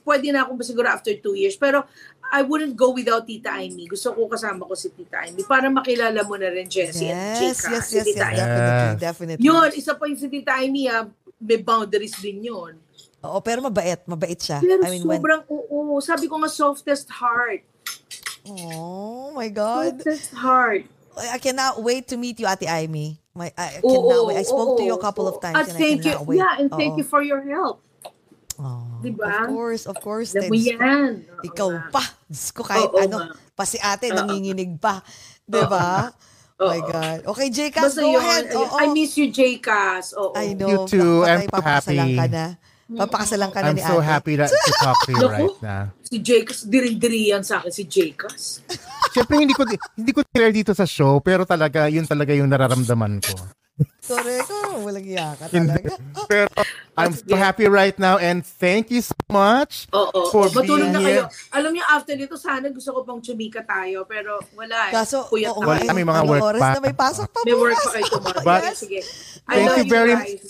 [0.07, 1.55] pwede na ako siguro after two years.
[1.55, 1.83] Pero
[2.29, 3.83] I wouldn't go without Tita Amy.
[3.83, 7.59] Gusto ko kasama ko si Tita Amy para makilala mo na rin Jessie at Yes,
[7.59, 7.67] Jika.
[7.69, 8.05] yes, si yes, yes.
[8.07, 8.39] Tita Amy.
[8.39, 9.43] Definitely, definitely.
[9.43, 11.03] Yun, isa pa yung si Tita Amy ha,
[11.37, 12.79] may boundaries din yun.
[13.23, 13.99] Oo, pero mabait.
[14.07, 14.63] Mabait siya.
[14.63, 15.19] Pero I mean, when...
[15.19, 15.99] sobrang oo.
[15.99, 17.67] Sabi ko nga softest heart.
[18.47, 19.99] Oh my God.
[19.99, 20.87] Softest heart.
[21.19, 23.19] I cannot wait to meet you, Ate Amy.
[23.35, 24.37] My, I Oo, cannot wait.
[24.39, 25.43] I spoke to oo, you a couple of oo.
[25.43, 26.03] times At and thank I you.
[26.15, 26.39] cannot wait.
[26.39, 26.99] Yeah, and thank Oo.
[27.03, 27.83] you for your help.
[28.59, 29.23] Oh, Diba?
[29.23, 30.35] Of course, of course.
[30.35, 31.11] Alam mo yan.
[31.27, 31.91] Oo Ikaw nga.
[31.95, 32.03] pa.
[32.27, 33.15] Diyos ko, kahit Oo ano.
[33.19, 33.27] nga.
[33.55, 34.15] Pa si ate, Oo.
[34.15, 35.03] nanginginig pa.
[35.47, 36.11] Diba?
[36.59, 36.91] Oh my Oo.
[36.91, 37.19] God.
[37.35, 38.51] Okay, J-Cas, go yun, ahead.
[38.51, 38.75] Oo.
[38.75, 40.11] I miss you, J-Cas.
[40.15, 40.35] Oo.
[40.35, 40.67] I know.
[40.67, 41.23] You too.
[41.23, 42.19] I'm so happy.
[42.19, 42.59] ka na.
[42.89, 44.07] Papakasalan ka na I'm ni so ate.
[44.07, 45.83] happy that, to talk to you right now.
[46.01, 48.65] Si J-Cas, dirin-diri yan sa akin si J-Cas.
[49.13, 49.61] Siyempre, hindi ko
[49.93, 53.37] hindi ko clear dito sa show, pero talaga, yun talaga yung nararamdaman ko.
[54.03, 54.49] Correct.
[54.51, 55.95] Oh, walang iya ka talaga.
[56.27, 56.49] Pero
[56.99, 60.51] I'm so happy right now and thank you so much Oo, for oo.
[60.51, 61.23] matulog being na here.
[61.23, 61.55] kayo.
[61.55, 64.91] Alam niyo, after nito, sana gusto ko pang chumika tayo, pero wala eh.
[64.91, 66.69] Kaso, na nga, Wala, may mga anong work oras pa.
[66.75, 67.85] na may pasok pa May work bukas.
[67.85, 68.43] pa kayo tomorrow.
[68.43, 68.99] But- Yes, sige.
[68.99, 70.43] I Thank love you very guys.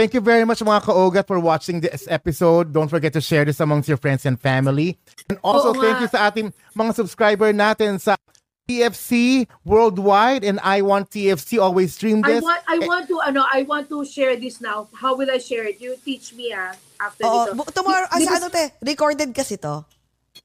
[0.00, 2.72] Thank you very much mga ka-OGAT for watching this episode.
[2.72, 4.96] Don't forget to share this amongst your friends and family.
[5.28, 6.00] And also Oo thank nga.
[6.00, 8.16] you sa ating mga subscriber natin sa
[8.64, 11.60] TFC Worldwide and I Want TFC.
[11.60, 12.40] Always stream I this.
[12.40, 14.88] want I want to ano I want to share this now.
[14.96, 15.84] How will I share it?
[15.84, 19.84] You teach me ah after Oo, bu- tomorrow, ah, sa ano te, recorded kasi to.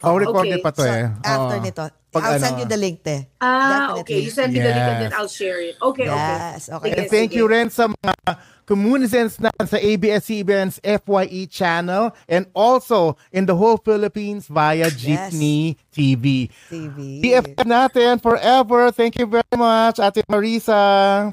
[0.04, 1.08] oh, recorded Okay, pa to So, eh.
[1.24, 1.64] after Oo.
[1.64, 2.44] nito, Pag I'll ano.
[2.44, 3.24] send you the link te.
[3.40, 4.02] Ah, Definitely.
[4.04, 4.20] okay.
[4.20, 5.20] You send me the link and then Yes.
[5.20, 5.80] I'll share it.
[5.80, 6.36] Okay, okay.
[6.44, 6.92] Yes, okay.
[6.92, 7.40] Sige, And thank sige.
[7.40, 8.16] you rin sa mga
[8.66, 16.50] communicants na sa ABS-CBN's FYE channel and also in the whole Philippines via Jeepney TV.
[16.68, 17.22] TV.
[17.22, 18.90] BFF natin forever.
[18.92, 20.82] Thank you very much, Ate Marisa,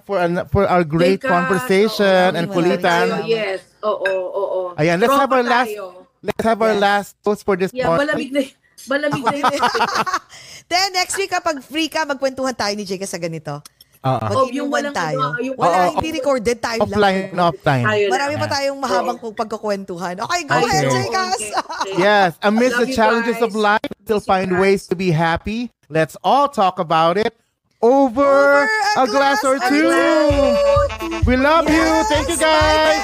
[0.05, 3.25] for an, for our great Teka, conversation oo, and kulitan.
[3.27, 3.65] Yes.
[3.81, 4.61] Oo, oo, oo.
[4.79, 5.87] Ayan, let's have Tropa our last tayo.
[6.23, 6.81] let's have our Yes.
[6.81, 8.07] last post for this Yeah, morning.
[8.07, 8.41] malamig na
[8.87, 9.51] malamig na yung
[10.71, 13.61] Then next week kapag free ka, magkwentuhan tayo ni Jake sa ganito.
[14.03, 14.19] Oh,
[14.51, 15.19] yung Mag-inuman walang tayo.
[15.23, 17.55] ano, yung Wala, Oo, hindi recorded, time offline lang.
[17.55, 17.85] offline.
[17.87, 18.11] Tayo lang.
[18.11, 20.15] Marami pa tayong mahabang pagkukwentuhan.
[20.19, 20.67] Okay, go Okay.
[20.67, 21.15] ahead, Jake.
[21.15, 21.93] Okay, okay.
[21.97, 23.47] Yes, amidst the challenges guys.
[23.47, 25.71] of life, still find ways to be happy.
[25.87, 27.31] Let's all talk about it
[27.79, 28.67] over, Over
[28.99, 29.87] a glass or glass two.
[29.87, 31.87] or We love you.
[32.11, 32.99] Thank you, guys.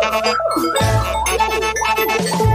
[0.00, 0.34] Oh,